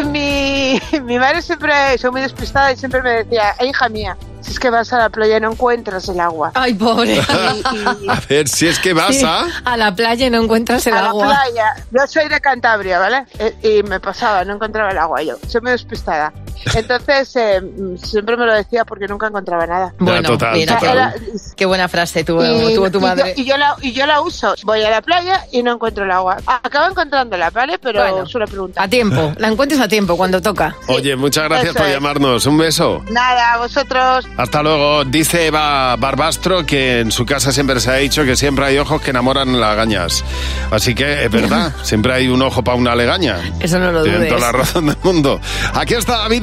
Mi, 0.06 0.80
mi 1.04 1.18
madre 1.18 1.42
siempre, 1.42 1.72
soy 1.98 2.10
muy 2.10 2.20
despistada 2.20 2.72
y 2.72 2.76
siempre 2.76 3.02
me 3.02 3.10
decía, 3.24 3.54
"Eh, 3.60 3.66
hija 3.68 3.88
mía, 3.88 4.16
si 4.42 4.50
es 4.52 4.58
que 4.60 4.70
vas 4.70 4.92
a 4.92 4.98
la 4.98 5.08
playa 5.10 5.36
y 5.36 5.40
no 5.40 5.52
encuentras 5.52 6.08
el 6.08 6.20
agua. 6.20 6.50
Ay, 6.54 6.74
pobre. 6.74 7.14
Y- 7.14 8.04
y- 8.04 8.08
A 8.08 8.20
ver, 8.28 8.48
si 8.48 8.66
es 8.68 8.78
que 8.78 8.92
vas 8.92 9.16
Sí, 9.16 9.24
a... 9.24 9.44
a 9.64 9.76
la 9.76 9.94
playa 9.94 10.26
y 10.26 10.30
no 10.30 10.42
encuentras 10.42 10.86
el 10.86 10.94
a 10.94 11.02
la 11.02 11.08
agua. 11.08 11.26
playa. 11.26 11.74
Yo 11.90 12.06
soy 12.06 12.28
de 12.28 12.40
Cantabria, 12.40 12.98
¿vale? 12.98 13.24
Eh, 13.38 13.54
Y 13.80 13.82
me 13.88 14.00
pasaba, 14.00 14.44
no 14.44 14.54
encontraba 14.54 14.90
el 14.90 14.98
agua 14.98 15.22
yo. 15.22 15.36
Soy 15.48 15.60
muy 15.60 15.70
despistada. 15.72 16.32
Entonces, 16.74 17.34
eh, 17.36 17.60
siempre 18.02 18.36
me 18.36 18.46
lo 18.46 18.54
decía 18.54 18.84
porque 18.84 19.06
nunca 19.08 19.26
encontraba 19.28 19.66
nada. 19.66 19.94
Bueno, 19.98 20.22
total, 20.22 20.54
mira, 20.54 20.76
total. 20.78 20.96
Era- 20.96 21.14
qué 21.56 21.66
buena 21.66 21.88
frase 21.88 22.24
tuvo, 22.24 22.44
y, 22.44 22.74
tuvo 22.74 22.90
tu 22.90 22.98
y 22.98 23.02
madre. 23.02 23.34
yo, 23.36 23.42
y 23.42 23.46
yo 23.46 23.56
la, 23.56 23.76
y 23.80 23.92
yo 23.92 24.06
la 24.06 24.20
uso. 24.20 24.54
Voy 24.64 24.82
a 24.82 24.90
la 24.90 25.02
playa 25.02 25.44
y 25.52 25.62
no 25.62 25.72
encuentro 25.74 26.04
el 26.04 26.10
agua. 26.10 26.38
Acabo 26.46 26.90
encontrándola, 26.90 27.50
¿vale? 27.50 27.78
Pero 27.78 28.00
Bueno. 28.00 28.26
suelo 28.26 28.46
preguntar. 28.46 28.84
A 28.84 28.88
tiempo, 28.88 29.32
la 29.38 29.48
encuentres 29.48 29.80
a 29.80 29.88
tiempo 29.88 30.16
cuando 30.16 30.40
toca. 30.40 30.74
Oye, 30.88 31.16
muchas 31.16 31.44
gracias 31.44 31.70
Eso 31.70 31.78
por 31.78 31.86
es. 31.88 31.94
llamarnos. 31.94 32.46
Un 32.46 32.58
beso. 32.58 33.02
Nada, 33.10 33.56
vosotros. 33.58 34.26
Hasta 34.36 34.62
luego. 34.62 35.04
Dice 35.04 35.46
Eva 35.46 35.96
Barbastro 35.96 36.64
que 36.64 37.00
en 37.00 37.10
su 37.12 37.26
casa 37.26 37.52
siempre 37.52 37.80
se 37.80 37.90
ha 37.90 37.94
dicho 37.94 38.24
que 38.24 38.36
siempre 38.36 38.64
hay 38.66 38.78
ojos 38.78 39.00
que 39.02 39.10
enamoran 39.10 39.60
lagañas. 39.60 40.24
Así 40.70 40.94
que 40.94 41.24
es 41.24 41.30
verdad, 41.30 41.72
siempre 41.82 42.12
hay 42.14 42.28
un 42.28 42.40
ojo 42.42 42.62
para 42.62 42.76
una 42.76 42.94
legaña. 42.94 43.38
Eso 43.60 43.78
no 43.78 43.92
lo 43.92 44.02
Tienen 44.02 44.20
dudes. 44.22 44.34
toda 44.34 44.52
la 44.52 44.52
razón 44.52 44.86
del 44.86 44.96
mundo. 45.02 45.40
Aquí 45.74 45.94
está 45.94 46.18
David 46.18 46.42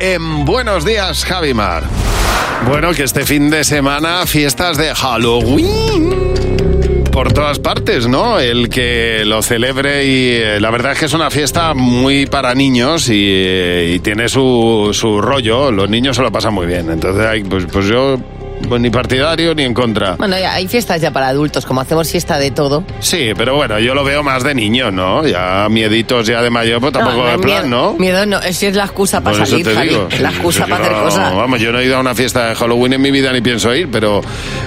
En 0.00 0.44
Buenos 0.44 0.84
Días, 0.84 1.24
Javimar. 1.24 1.84
Bueno, 2.66 2.90
que 2.90 3.04
este 3.04 3.24
fin 3.24 3.48
de 3.48 3.62
semana 3.62 4.26
fiestas 4.26 4.76
de 4.76 4.92
Halloween 4.92 6.34
por 7.12 7.32
todas 7.32 7.60
partes, 7.60 8.08
¿no? 8.08 8.40
El 8.40 8.68
que 8.68 9.22
lo 9.24 9.42
celebre 9.42 10.04
y 10.04 10.30
eh, 10.32 10.58
la 10.60 10.70
verdad 10.70 10.92
es 10.92 10.98
que 10.98 11.04
es 11.04 11.12
una 11.12 11.30
fiesta 11.30 11.74
muy 11.74 12.26
para 12.26 12.56
niños 12.56 13.08
y, 13.08 13.24
eh, 13.24 13.92
y 13.94 14.00
tiene 14.00 14.28
su, 14.28 14.90
su 14.92 15.20
rollo. 15.20 15.70
Los 15.70 15.88
niños 15.90 16.16
se 16.16 16.22
lo 16.22 16.32
pasan 16.32 16.52
muy 16.52 16.66
bien. 16.66 16.90
Entonces, 16.90 17.24
hay, 17.24 17.44
pues, 17.44 17.66
pues 17.72 17.86
yo 17.86 18.18
pues, 18.68 18.80
ni 18.80 18.90
partidario 18.90 19.54
ni 19.54 19.62
en 19.64 19.74
contra. 19.74 20.16
Bueno, 20.16 20.38
ya 20.38 20.54
hay 20.54 20.68
fiestas 20.68 21.00
ya 21.00 21.10
para 21.10 21.28
adultos, 21.28 21.64
como 21.66 21.80
hacemos 21.80 22.10
fiesta 22.10 22.38
de 22.38 22.50
todo. 22.50 22.84
Sí, 23.00 23.30
pero 23.36 23.54
bueno, 23.56 23.78
yo 23.78 23.94
lo 23.94 24.04
veo 24.04 24.22
más 24.22 24.42
de 24.44 24.54
niño, 24.54 24.90
¿no? 24.90 25.26
Ya 25.26 25.66
mieditos 25.70 26.26
ya 26.26 26.42
de 26.42 26.50
mayor, 26.50 26.80
pues 26.80 26.92
tampoco 26.92 27.16
no 27.24 27.30
de 27.30 27.38
plan, 27.38 27.68
miedo, 27.68 27.92
¿no? 27.92 27.98
Miedo 27.98 28.26
no, 28.26 28.38
es 28.40 28.56
si 28.56 28.66
es 28.66 28.74
la 28.76 28.84
excusa 28.84 29.20
para 29.20 29.36
Por 29.36 29.46
eso 29.46 29.58
salir, 29.58 29.74
Javi. 29.74 29.98
Es 30.10 30.20
la 30.20 30.30
excusa 30.30 30.64
Sí, 30.64 30.70
para 30.70 30.84
hacer 30.84 30.96
no, 30.96 31.02
cosas. 31.04 31.34
Vamos, 31.34 31.60
yo 31.60 31.72
no 31.72 31.78
he 31.80 31.84
ido 31.84 31.96
a 31.96 32.00
una 32.00 32.14
fiesta 32.14 32.48
de 32.48 32.54
Halloween 32.54 32.92
en 32.94 33.02
mi 33.02 33.10
vida 33.10 33.32
ni 33.32 33.40
pienso 33.40 33.74
ir, 33.74 33.88
pero, 33.90 34.20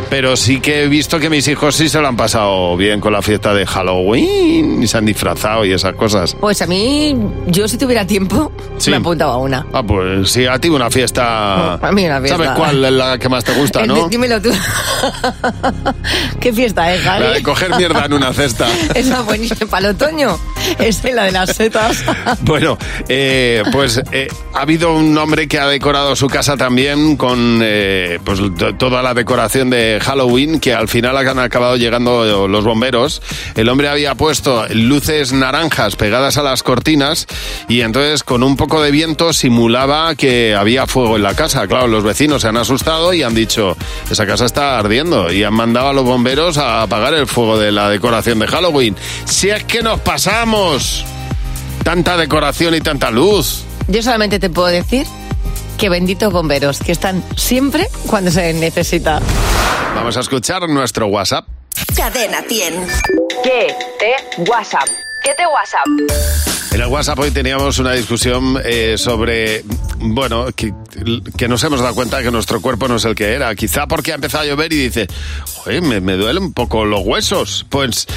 pero 0.09 0.35
sí 0.37 0.59
que 0.59 0.83
he 0.83 0.87
visto 0.87 1.19
que 1.19 1.29
mis 1.29 1.47
hijos 1.47 1.75
sí 1.75 1.89
se 1.89 1.99
lo 1.99 2.07
han 2.07 2.15
pasado 2.17 2.75
bien 2.77 2.99
con 3.01 3.13
la 3.13 3.21
fiesta 3.21 3.53
de 3.53 3.65
Halloween 3.65 4.83
y 4.83 4.87
se 4.87 4.97
han 4.97 5.05
disfrazado 5.05 5.65
y 5.65 5.71
esas 5.73 5.93
cosas. 5.95 6.35
Pues 6.39 6.61
a 6.61 6.67
mí, 6.67 7.15
yo 7.47 7.67
si 7.67 7.77
tuviera 7.77 8.05
tiempo, 8.05 8.51
Sí. 8.77 8.91
me 8.91 8.97
apuntaba 8.97 9.33
a 9.33 9.37
una. 9.37 9.65
Ah, 9.73 9.83
pues 9.83 10.31
sí, 10.31 10.45
a 10.45 10.57
ti 10.59 10.69
una 10.69 10.89
fiesta. 10.89 11.73
A 11.75 11.91
mí 11.91 12.05
una 12.05 12.19
fiesta. 12.19 12.37
¿Sabes 12.37 12.51
cuál 12.57 12.85
es 12.85 12.91
la 12.91 13.17
que 13.17 13.29
más 13.29 13.43
te 13.43 13.53
gusta, 13.53 13.78
No? 13.87 14.07
dímelo 14.09 14.41
tú. 14.41 14.51
¿Qué 16.39 16.53
fiesta 16.53 16.93
es, 16.93 17.01
Javi? 17.01 17.23
La 17.23 17.31
de 17.31 17.43
coger 17.43 17.75
mierda 17.75 18.05
en 18.05 18.13
una 18.13 18.33
cesta. 18.33 18.67
Esa 18.95 19.21
buenísima 19.21 19.69
para 19.69 19.89
el 19.89 19.95
otoño. 19.95 20.39
Esa 20.79 21.07
es 21.09 21.15
la 21.15 21.23
de 21.25 21.31
las 21.31 21.55
setas. 21.55 22.03
Bueno, 22.41 22.77
eh, 23.07 23.63
pues 23.71 24.01
eh, 24.11 24.27
ha 24.53 24.61
habido 24.61 24.93
un 24.95 25.17
hombre 25.17 25.47
que 25.47 25.59
ha 25.59 25.67
decorado 25.67 26.15
su 26.15 26.27
casa 26.27 26.57
también 26.57 27.15
con 27.17 27.59
eh, 27.61 28.19
pues, 28.23 28.39
to- 28.57 28.75
toda 28.75 29.01
la 29.03 29.13
decoración 29.13 29.69
de 29.69 29.99
Halloween, 30.01 30.59
que 30.59 30.73
al 30.73 30.87
final 30.87 31.17
han 31.17 31.39
acabado 31.39 31.75
llegando 31.75 32.47
los 32.47 32.63
bomberos. 32.63 33.21
El 33.55 33.69
hombre 33.69 33.89
había 33.89 34.15
puesto 34.15 34.65
luces 34.69 35.31
naranjas 35.33 35.95
pegadas 35.95 36.37
a 36.37 36.43
las 36.43 36.63
cortinas 36.63 37.27
y 37.67 37.81
entonces 37.81 38.23
con 38.23 38.41
un 38.43 38.55
poco 38.57 38.81
de 38.81 38.91
viento 38.91 39.33
simulaba 39.33 40.15
que 40.15 40.55
había 40.55 40.87
fuego 40.87 41.15
en 41.17 41.23
la 41.23 41.35
casa. 41.35 41.67
Claro, 41.67 41.87
los 41.87 42.03
vecinos 42.03 42.41
se 42.43 42.47
han 42.47 42.57
asustado 42.57 43.13
y 43.13 43.23
han 43.23 43.35
dicho, 43.35 43.68
esa 44.09 44.25
casa 44.25 44.45
está 44.45 44.77
ardiendo 44.77 45.31
y 45.31 45.43
han 45.43 45.53
mandado 45.53 45.89
a 45.89 45.93
los 45.93 46.03
bomberos 46.03 46.57
a 46.57 46.81
apagar 46.81 47.13
el 47.13 47.27
fuego 47.27 47.57
de 47.57 47.71
la 47.71 47.89
decoración 47.89 48.39
de 48.39 48.47
Halloween. 48.47 48.95
Si 49.25 49.49
es 49.49 49.63
que 49.63 49.81
nos 49.81 49.99
pasamos 49.99 51.05
tanta 51.83 52.17
decoración 52.17 52.75
y 52.75 52.81
tanta 52.81 53.11
luz. 53.11 53.63
Yo 53.87 54.03
solamente 54.03 54.39
te 54.39 54.49
puedo 54.49 54.67
decir 54.67 55.07
que 55.77 55.89
benditos 55.89 56.31
bomberos, 56.31 56.79
que 56.79 56.91
están 56.91 57.23
siempre 57.35 57.87
cuando 58.05 58.31
se 58.31 58.53
necesita. 58.53 59.21
Vamos 59.95 60.17
a 60.17 60.19
escuchar 60.19 60.67
nuestro 60.69 61.07
WhatsApp. 61.07 61.47
Cadena 61.95 62.41
100. 62.47 62.87
¿Qué 63.43 63.75
te 63.97 64.41
WhatsApp? 64.49 64.87
¿Qué 65.23 65.33
te 65.35 65.43
WhatsApp? 65.47 66.48
En 66.71 66.81
el 66.81 66.87
WhatsApp 66.87 67.17
hoy 67.17 67.31
teníamos 67.31 67.79
una 67.79 67.93
discusión 67.93 68.59
eh, 68.63 68.95
sobre, 68.97 69.63
bueno, 69.99 70.45
que, 70.55 70.71
que 71.35 71.47
nos 71.47 71.63
hemos 71.63 71.79
dado 71.79 71.95
cuenta 71.95 72.21
que 72.21 72.29
nuestro 72.29 72.61
cuerpo 72.61 72.87
no 72.87 72.97
es 72.97 73.05
el 73.05 73.15
que 73.15 73.33
era. 73.33 73.55
Quizá 73.55 73.87
porque 73.87 74.11
ha 74.11 74.15
empezado 74.15 74.43
a 74.43 74.47
llover 74.47 74.71
y 74.71 74.77
dice, 74.83 75.07
Joder, 75.63 75.81
me, 75.81 75.99
me 75.99 76.13
duelen 76.13 76.43
un 76.43 76.53
poco 76.53 76.85
los 76.85 77.01
huesos. 77.05 77.65
Pues, 77.69 78.07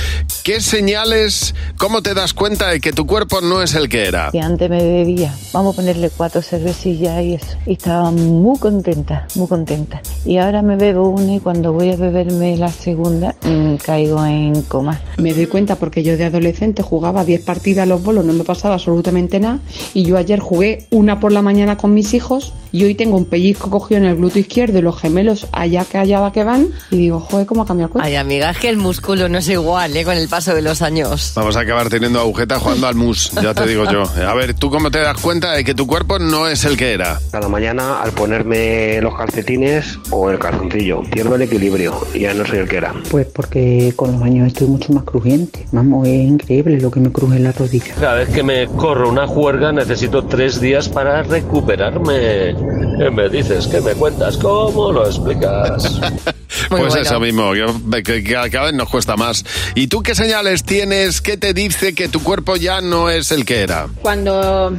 ¿qué 0.45 0.61
señales, 0.61 1.55
cómo 1.79 2.03
te 2.03 2.15
das 2.15 2.35
cuenta 2.35 2.69
de 2.69 2.81
que 2.81 2.93
tu 2.93 3.07
cuerpo 3.07 3.41
no 3.41 3.63
es 3.63 3.75
el 3.75 3.89
que 3.89 4.05
era? 4.05 4.31
que 4.31 4.41
antes 4.41 4.69
me 4.69 4.85
bebía, 4.85 5.35
vamos 5.53 5.75
a 5.75 5.77
ponerle 5.77 6.11
cuatro 6.11 6.43
cervecillas 6.43 7.23
y 7.23 7.35
eso. 7.35 7.57
Y 7.67 7.73
estaba 7.73 8.11
muy 8.11 8.59
contenta, 8.59 9.27
muy 9.35 9.49
contenta. 9.49 10.03
Y 10.25 10.37
ahora 10.37 10.63
me 10.63 10.77
bebo 10.77 11.09
una 11.09 11.35
y 11.37 11.41
cuando 11.41 11.73
voy 11.73 11.91
a 11.91 11.97
beberme 11.97 12.57
la 12.57 12.71
segunda 12.71 13.35
mm, 13.43 13.77
caigo 13.77 14.25
en 14.25 14.63
coma. 14.63 15.01
Me 15.17 15.33
doy 15.33 15.47
cuenta 15.47 15.77
porque 15.77 16.03
yo 16.03 16.17
de 16.17 16.27
adolescente 16.27 16.83
jugaba 16.83 17.25
10 17.25 17.43
partidas 17.43 17.85
a 17.85 17.87
los 17.87 18.03
bolos, 18.03 18.25
no 18.25 18.33
me 18.35 18.42
pasaba 18.45 18.75
absolutamente 18.75 19.41
nada. 19.41 19.59
Y 19.95 20.05
yo 20.05 20.17
ayer 20.17 20.41
jugué 20.41 20.87
una 20.91 21.21
por 21.21 21.33
la 21.33 21.43
mañana 21.43 21.77
con 21.77 21.95
mis 21.95 22.15
hijos 22.15 22.53
y 22.73 22.85
hoy 22.85 22.95
tengo 22.95 23.17
un 23.17 23.27
pellizco 23.27 23.71
cogido 23.71 23.99
en 24.01 24.07
el 24.07 24.17
glúteo 24.17 24.41
izquierdo 24.41 24.79
y 24.79 24.83
los 24.83 24.99
gemelos 24.99 25.47
allá 25.53 25.85
que 25.85 25.99
allá 25.99 26.21
va 26.21 26.33
que 26.33 26.43
van. 26.43 26.69
Y 26.91 26.97
digo, 26.97 27.21
joder, 27.21 27.47
¿cómo 27.47 27.63
ha 27.63 27.67
cambiado 27.67 27.89
el 27.89 27.93
cuerpo? 27.93 28.07
Ay, 28.07 28.17
amiga, 28.17 28.51
es 28.51 28.59
que 28.59 28.69
el 28.69 28.79
músculo 28.79 29.29
no 29.29 29.39
es 29.39 29.49
igual, 29.49 29.97
¿eh? 29.97 30.05
Con 30.05 30.17
el 30.17 30.29
paso 30.29 30.55
de 30.55 30.63
los 30.63 30.83
años. 30.83 31.33
Vamos 31.37 31.57
a 31.57 31.61
acabar 31.61 31.89
teniendo 31.89 32.21
agujeta 32.21 32.59
jugando 32.59 32.87
al 32.87 32.95
mus, 32.95 33.31
ya 33.33 33.53
te 33.55 33.67
digo 33.67 33.85
yo. 33.91 34.05
A 34.27 34.35
ver, 34.35 34.55
¿tú 34.55 34.71
cómo 34.71 34.91
te 34.91 34.99
das 34.99 35.21
cuenta 35.21 35.53
de 35.53 35.65
que 35.65 35.75
tu 35.75 35.87
cuerpo 35.87 36.19
no 36.19 36.49
es 36.49 36.65
el 36.65 36.77
que 36.77 36.93
era? 36.93 37.21
Cada 37.31 37.49
mañana 37.49 38.03
al 38.03 38.13
ponerme 38.13 39.01
los 39.03 39.15
calcetines 39.15 39.99
o 40.11 40.31
el 40.31 40.39
calzoncillo, 40.39 41.03
pierdo 41.03 41.35
el 41.35 41.43
equilibrio 41.43 42.07
y 42.15 42.21
ya 42.21 42.35
no 42.35 42.47
soy 42.47 42.59
el 42.59 42.69
que 42.69 42.77
era. 42.77 42.95
Pues 43.11 43.27
porque 43.27 43.93
con 43.97 44.13
los 44.13 44.23
años 44.23 44.47
estoy 44.49 44.69
mucho 44.69 44.93
más 44.93 45.05
crujiente. 45.05 45.67
Vamos, 45.73 46.09
es 46.09 46.29
increíble 46.29 46.81
lo 46.81 46.91
que 46.91 47.01
me 47.01 47.13
cruje 47.13 47.37
en 47.37 47.45
la 47.45 47.53
rodilla. 47.53 47.95
Cada 47.95 48.15
vez 48.15 48.29
que 48.33 48.43
me 48.43 48.67
corro 48.67 49.09
una 49.09 49.27
juerga 49.27 49.73
necesito 49.73 50.25
tres 50.25 50.61
días 50.61 50.89
para 50.89 51.23
recuperarme. 51.23 52.55
¿Qué 52.99 53.11
me 53.11 53.29
dices? 53.29 53.67
¿Qué 53.67 53.81
me 53.81 53.93
cuentas? 53.93 54.37
¿Cómo 54.39 54.93
lo 54.93 55.07
explicas? 55.07 56.01
pues 56.69 56.95
eso 56.97 57.21
mismo, 57.21 57.53
que, 57.53 58.03
que- 58.03 58.25
que 58.25 58.33
cada 58.51 58.67
vez 58.67 58.75
nos 58.75 58.89
cuesta 58.89 59.17
más. 59.17 59.45
¿Y 59.75 59.87
tú 59.89 60.03
qué 60.03 60.15
señales 60.15 60.65
tienes? 60.65 61.21
¿Qué 61.21 61.37
te 61.37 61.53
dice 61.55 61.95
que 61.95 62.09
tu 62.09 62.23
cuerpo 62.23 62.57
ya 62.57 62.81
no 62.81 63.11
es 63.11 63.31
el 63.33 63.45
que 63.45 63.61
era? 63.63 63.89
Cuando 64.01 64.75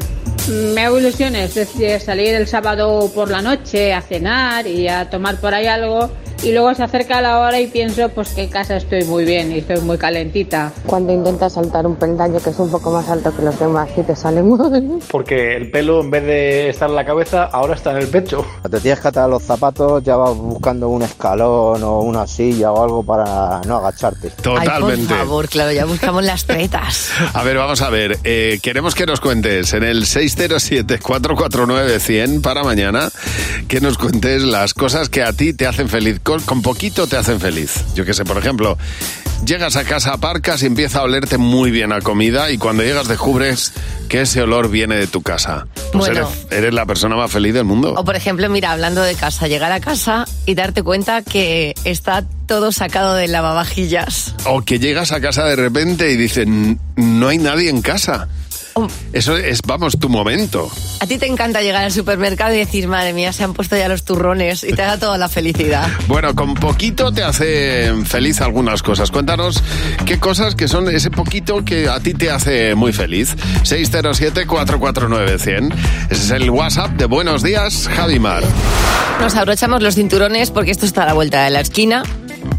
me 0.50 0.82
hago 0.86 1.00
ilusiones, 1.00 1.56
es 1.56 1.74
decir, 1.74 2.00
salir 2.00 2.36
el 2.36 2.48
sábado 2.48 3.12
por 3.14 3.30
la 3.30 3.42
noche 3.42 3.94
a 3.94 4.02
cenar 4.02 4.68
y 4.68 4.88
a 4.88 5.10
tomar 5.10 5.40
por 5.40 5.54
ahí 5.54 5.68
algo, 5.68 6.12
y 6.44 6.52
luego 6.52 6.74
se 6.76 6.84
acerca 6.84 7.22
la 7.22 7.40
hora 7.40 7.60
y 7.62 7.68
pienso 7.68 8.10
pues 8.10 8.30
que 8.30 8.44
en 8.44 8.50
casa 8.50 8.76
estoy 8.76 9.06
muy 9.06 9.24
bien 9.24 9.52
y 9.54 9.60
estoy 9.60 9.80
muy 9.82 9.98
calentita. 9.98 10.74
Cuando 10.86 11.14
intentas 11.14 11.54
saltar 11.54 11.88
un 11.88 11.96
peldaño 11.96 12.40
que 12.42 12.50
es 12.50 12.60
un 12.60 12.70
poco 12.70 12.92
más 12.92 13.08
alto 13.08 13.34
que 13.36 13.42
los 13.44 13.58
demás 13.58 13.88
y 13.96 14.02
te 14.04 14.14
sale 14.16 14.44
muy... 14.44 15.00
Porque 15.10 15.56
el 15.56 15.72
pelo 15.72 16.02
en 16.02 16.12
vez 16.12 16.24
de 16.26 16.70
estar 16.70 16.90
en 16.90 16.96
la 16.96 17.06
cabeza, 17.06 17.46
ahora 17.46 17.76
está 17.76 17.92
en 17.92 17.98
el 17.98 18.08
pecho. 18.08 18.46
Te 18.70 18.80
tienes 18.82 19.00
que 19.00 19.08
atar 19.08 19.30
los 19.30 19.44
zapatos, 19.44 20.04
ya 20.04 20.18
vas 20.18 20.36
buscando 20.36 20.90
un 20.90 21.04
escalón 21.04 21.82
o 21.84 22.02
una 22.02 22.28
silla 22.28 22.72
o 22.72 22.84
algo 22.84 23.04
para 23.04 23.62
no 23.66 23.78
agacharte. 23.78 24.32
Totalmente. 24.42 25.02
Ay, 25.02 25.08
por 25.08 25.18
favor, 25.18 25.48
claro, 25.48 25.72
ya 25.72 25.86
buscamos 25.86 26.24
las 26.26 26.44
tretas. 26.46 27.10
A 27.34 27.44
ver, 27.44 27.58
vamos 27.58 27.82
a 27.82 27.90
ver. 27.90 28.18
eh, 28.24 28.60
queremos 28.62 28.96
que 28.96 29.06
nos 29.06 29.20
cuentes 29.22 29.74
en 29.74 29.84
el 29.84 30.04
607-449-100 30.06 32.42
para 32.42 32.64
mañana, 32.64 33.10
que 33.68 33.82
nos 33.82 33.98
cuentes 33.98 34.44
las 34.44 34.74
cosas 34.74 35.10
que 35.10 35.22
a 35.24 35.34
ti 35.34 35.54
te 35.54 35.68
hacen 35.68 35.90
feliz. 35.90 36.20
Con, 36.24 36.33
con 36.42 36.62
poquito 36.62 37.08
te 37.08 37.18
hacen 37.18 37.40
feliz. 37.40 37.84
Yo 37.96 38.06
que 38.06 38.14
sé, 38.14 38.26
por 38.26 38.38
ejemplo, 38.38 38.78
llegas 39.46 39.76
a 39.76 39.84
casa, 39.84 40.14
aparcas 40.14 40.64
y 40.64 40.66
empieza 40.66 41.00
a 41.00 41.04
olerte 41.04 41.38
muy 41.38 41.72
bien 41.72 41.92
a 41.92 42.02
comida 42.02 42.52
y 42.52 42.58
cuando 42.58 42.84
llegas 42.84 43.08
descubres 43.08 43.74
que 44.10 44.22
ese 44.22 44.42
olor 44.42 44.70
viene 44.70 44.96
de 44.96 45.08
tu 45.08 45.22
casa. 45.22 45.68
Pues 45.92 46.06
Bueno. 46.06 46.30
eres, 46.30 46.48
eres 46.52 46.74
la 46.74 46.86
persona 46.86 47.16
más 47.16 47.32
feliz 47.32 47.54
del 47.54 47.66
mundo. 47.66 47.94
O 47.98 48.04
por 48.04 48.16
ejemplo, 48.16 48.50
mira, 48.50 48.72
hablando 48.72 49.02
de 49.02 49.16
casa, 49.16 49.48
llegar 49.48 49.72
a 49.72 49.80
casa 49.80 50.26
y 50.46 50.56
darte 50.56 50.84
cuenta 50.84 51.22
que 51.22 51.74
está 51.84 52.24
todo 52.48 52.72
sacado 52.72 53.16
de 53.16 53.28
lavavajillas. 53.28 54.36
O 54.46 54.62
que 54.62 54.80
llegas 54.80 55.12
a 55.12 55.22
casa 55.22 55.46
de 55.46 55.56
repente 55.56 56.12
y 56.12 56.18
dicen, 56.18 56.80
no 56.96 57.28
hay 57.28 57.38
nadie 57.38 57.70
en 57.70 57.82
casa. 57.82 58.28
Eso 59.12 59.38
es, 59.38 59.60
vamos, 59.66 59.98
tu 60.00 60.10
momento. 60.10 60.72
A 61.00 61.06
ti 61.06 61.18
te 61.18 61.28
encanta 61.28 61.62
llegar 61.62 61.84
al 61.84 61.92
supermercado 61.92 62.54
y 62.54 62.58
decir, 62.58 62.88
madre 62.88 63.14
mía, 63.14 63.34
se 63.34 63.44
han 63.44 63.54
puesto 63.54 63.78
ya 63.78 63.88
los 63.88 64.04
turrones 64.04 64.64
y 64.64 64.74
te 64.74 64.82
da 64.82 64.98
toda 64.98 65.18
la 65.18 65.30
felicidad. 65.30 65.88
Bueno, 66.08 66.36
con 66.36 66.54
poquito 66.54 67.12
te 67.12 67.24
hace 67.24 67.92
feliz 68.06 68.42
algunas 68.42 68.84
cosas. 68.84 69.10
Cuéntanos 69.10 69.64
qué 70.06 70.20
cosas 70.20 70.54
que 70.54 70.68
son 70.68 70.88
ese 70.90 71.10
poquito 71.10 71.66
que 71.66 71.88
a 71.88 72.00
ti 72.00 72.14
te 72.14 72.30
hace 72.30 72.76
muy 72.76 72.94
feliz. 72.94 73.36
607-449-100. 73.64 75.74
Ese 76.10 76.24
es 76.24 76.32
el 76.32 76.50
WhatsApp 76.50 76.92
de 76.92 77.06
Buenos 77.06 77.42
Días, 77.42 77.90
Javimar. 77.96 78.44
Nos 79.20 79.36
abrochamos 79.36 79.82
los 79.82 79.96
cinturones 79.96 80.52
porque 80.52 80.72
esto 80.72 80.86
está 80.86 81.04
a 81.04 81.08
la 81.08 81.14
vuelta 81.14 81.44
de 81.44 81.50
la 81.50 81.62
esquina 81.62 82.04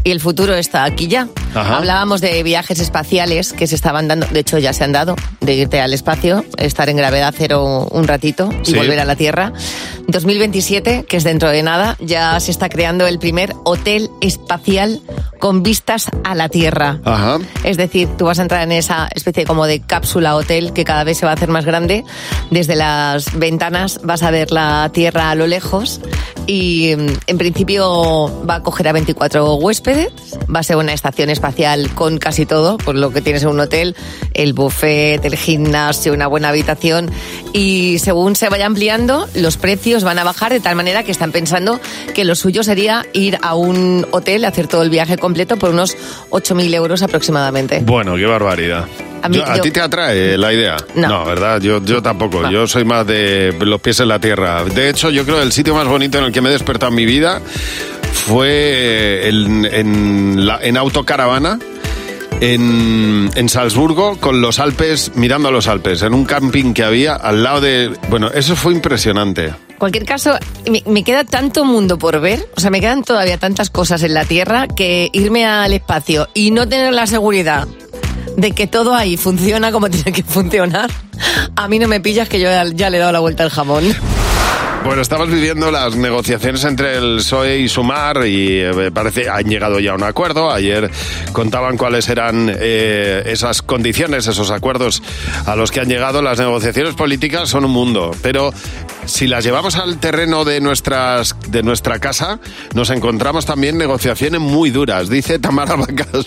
y 0.03 0.11
el 0.11 0.19
futuro 0.19 0.53
está 0.55 0.83
aquí 0.83 1.07
ya. 1.07 1.27
Ajá. 1.55 1.77
Hablábamos 1.77 2.21
de 2.21 2.43
viajes 2.43 2.79
espaciales 2.79 3.53
que 3.53 3.65
se 3.67 3.75
estaban 3.75 4.07
dando, 4.07 4.27
de 4.27 4.39
hecho 4.41 4.57
ya 4.57 4.73
se 4.73 4.83
han 4.83 4.91
dado, 4.91 5.15
de 5.41 5.53
irte 5.55 5.79
al 5.81 5.93
espacio, 5.93 6.43
estar 6.57 6.89
en 6.89 6.97
gravedad 6.97 7.33
cero 7.35 7.87
un 7.91 8.07
ratito 8.07 8.49
y 8.63 8.71
Sí. 8.71 8.75
volver 8.75 8.99
a 8.99 9.05
la 9.05 9.15
Tierra. 9.15 9.53
2027, 10.07 11.05
que 11.07 11.17
es 11.17 11.23
dentro 11.23 11.49
de 11.49 11.63
nada, 11.63 11.97
ya 11.99 12.39
se 12.39 12.51
está 12.51 12.69
creando 12.69 13.07
el 13.07 13.17
primer 13.19 13.53
hotel 13.63 14.09
espacial 14.21 15.01
con 15.39 15.63
vistas 15.63 16.07
a 16.23 16.35
la 16.35 16.49
Tierra. 16.49 16.99
Ajá. 17.05 17.37
Es 17.63 17.77
decir, 17.77 18.07
tú 18.17 18.25
vas 18.25 18.39
a 18.39 18.43
entrar 18.43 18.61
en 18.63 18.71
esa 18.71 19.07
especie 19.13 19.45
como 19.45 19.65
de 19.65 19.79
cápsula 19.81 20.35
hotel 20.35 20.73
que 20.73 20.83
cada 20.85 21.03
vez 21.03 21.17
se 21.17 21.25
va 21.25 21.31
a 21.31 21.35
hacer 21.35 21.49
más 21.49 21.65
grande. 21.65 22.03
Desde 22.51 22.75
las 22.75 23.37
ventanas 23.37 23.99
vas 24.03 24.23
a 24.23 24.31
ver 24.31 24.51
la 24.51 24.89
Tierra 24.93 25.31
a 25.31 25.35
lo 25.35 25.47
lejos 25.47 26.01
y 26.47 26.93
mm, 26.95 27.07
en 27.27 27.37
principio 27.37 28.45
va 28.47 28.55
a 28.55 28.63
coger 28.63 28.87
a 28.87 28.91
24 28.93 29.55
huéspedes. 29.55 30.11
Va 30.53 30.59
a 30.59 30.63
ser 30.63 30.77
una 30.77 30.93
estación 30.93 31.29
espacial 31.29 31.44
con 31.93 32.17
casi 32.17 32.45
todo, 32.45 32.77
por 32.77 32.95
lo 32.95 33.11
que 33.11 33.21
tienes 33.21 33.43
en 33.43 33.49
un 33.49 33.59
hotel, 33.59 33.95
el 34.33 34.53
buffet, 34.53 35.23
el 35.23 35.35
gimnasio, 35.35 36.13
una 36.13 36.27
buena 36.27 36.49
habitación 36.49 37.09
y 37.53 37.99
según 37.99 38.35
se 38.35 38.49
vaya 38.49 38.65
ampliando, 38.65 39.27
los 39.35 39.57
precios 39.57 40.03
van 40.03 40.17
a 40.19 40.23
bajar 40.23 40.51
de 40.51 40.59
tal 40.59 40.75
manera 40.75 41.03
que 41.03 41.11
están 41.11 41.31
pensando 41.31 41.79
que 42.13 42.23
lo 42.25 42.35
suyo 42.35 42.63
sería 42.63 43.05
ir 43.13 43.37
a 43.41 43.55
un 43.55 44.07
hotel, 44.11 44.43
hacer 44.45 44.67
todo 44.67 44.81
el 44.81 44.89
viaje 44.89 45.17
completo 45.17 45.57
por 45.57 45.69
unos 45.71 45.95
8.000 46.31 46.73
euros 46.73 47.01
aproximadamente. 47.03 47.81
Bueno, 47.85 48.15
qué 48.15 48.25
barbaridad. 48.25 48.85
A 49.21 49.29
mí- 49.29 49.37
Yo- 49.37 49.45
¿A 49.45 49.55
yo- 49.55 49.61
ti 49.63 49.71
te 49.71 49.81
atrae 49.81 50.37
la 50.37 50.53
idea? 50.53 50.77
No. 50.93 51.25
¿verdad? 51.25 51.59
Yo, 51.59 51.83
yo 51.83 52.01
tampoco. 52.01 52.47
Yo 52.49 52.67
soy 52.67 52.85
más 52.85 53.07
de 53.07 53.55
los 53.59 53.81
pies 53.81 53.99
en 54.01 54.07
la 54.09 54.19
tierra. 54.19 54.63
De 54.65 54.89
hecho, 54.89 55.09
yo 55.09 55.23
creo 55.23 55.37
que 55.37 55.43
el 55.43 55.51
sitio 55.51 55.73
más 55.73 55.87
bonito 55.87 56.19
en 56.19 56.25
el 56.25 56.31
que 56.31 56.41
me 56.41 56.49
he 56.49 56.51
despertado 56.51 56.89
en 56.91 56.95
mi 56.95 57.05
vida 57.05 57.41
fue 58.15 59.27
en, 59.29 59.65
en, 59.65 60.45
la- 60.45 60.59
en 60.61 60.77
autocaravana. 60.77 61.59
En, 62.41 63.29
en 63.33 63.47
Salzburgo 63.49 64.17
con 64.19 64.41
los 64.41 64.59
Alpes, 64.59 65.13
mirando 65.15 65.47
a 65.47 65.51
los 65.51 65.67
Alpes, 65.69 66.01
en 66.01 66.13
un 66.13 66.25
camping 66.25 66.73
que 66.73 66.83
había 66.83 67.15
al 67.15 67.43
lado 67.43 67.61
de... 67.61 67.91
Bueno, 68.09 68.29
eso 68.33 68.57
fue 68.57 68.73
impresionante. 68.73 69.53
Cualquier 69.77 70.03
caso, 70.05 70.37
me, 70.69 70.83
me 70.85 71.03
queda 71.05 71.23
tanto 71.23 71.63
mundo 71.63 71.97
por 71.97 72.19
ver, 72.19 72.45
o 72.57 72.59
sea, 72.59 72.71
me 72.71 72.81
quedan 72.81 73.03
todavía 73.05 73.37
tantas 73.37 73.69
cosas 73.69 74.03
en 74.03 74.13
la 74.13 74.25
Tierra 74.25 74.67
que 74.67 75.09
irme 75.13 75.45
al 75.45 75.71
espacio 75.71 76.27
y 76.33 76.51
no 76.51 76.67
tener 76.67 76.93
la 76.93 77.07
seguridad 77.07 77.67
de 78.35 78.51
que 78.51 78.67
todo 78.67 78.93
ahí 78.95 79.15
funciona 79.15 79.71
como 79.71 79.89
tiene 79.89 80.11
que 80.11 80.23
funcionar, 80.23 80.89
a 81.55 81.67
mí 81.69 81.79
no 81.79 81.87
me 81.87 82.01
pillas 82.01 82.27
que 82.27 82.39
yo 82.41 82.49
ya, 82.49 82.65
ya 82.65 82.89
le 82.89 82.97
he 82.97 82.99
dado 82.99 83.13
la 83.13 83.19
vuelta 83.19 83.43
al 83.43 83.49
jamón. 83.49 83.85
Bueno, 84.85 85.01
estamos 85.01 85.31
viviendo 85.31 85.71
las 85.71 85.95
negociaciones 85.95 86.63
entre 86.63 86.97
el 86.97 87.17
PSOE 87.17 87.57
y 87.57 87.67
Sumar 87.67 88.27
y 88.27 88.59
eh, 88.59 88.91
parece 88.93 89.27
han 89.27 89.45
llegado 89.45 89.79
ya 89.79 89.93
a 89.93 89.95
un 89.95 90.03
acuerdo. 90.03 90.51
Ayer 90.51 90.91
contaban 91.31 91.75
cuáles 91.75 92.07
eran 92.07 92.51
eh, 92.55 93.23
esas 93.25 93.63
condiciones, 93.63 94.27
esos 94.27 94.51
acuerdos 94.51 95.01
a 95.47 95.55
los 95.55 95.71
que 95.71 95.79
han 95.79 95.89
llegado. 95.89 96.21
Las 96.21 96.37
negociaciones 96.37 96.93
políticas 96.93 97.49
son 97.49 97.65
un 97.65 97.71
mundo, 97.71 98.11
pero 98.21 98.53
si 99.05 99.25
las 99.25 99.43
llevamos 99.43 99.75
al 99.75 99.97
terreno 99.97 100.45
de 100.45 100.61
nuestras 100.61 101.35
de 101.47 101.63
nuestra 101.63 101.97
casa, 101.97 102.39
nos 102.75 102.91
encontramos 102.91 103.47
también 103.47 103.79
negociaciones 103.79 104.39
muy 104.39 104.69
duras. 104.69 105.09
Dice 105.09 105.39
Tamara 105.39 105.77
Vacas 105.77 106.25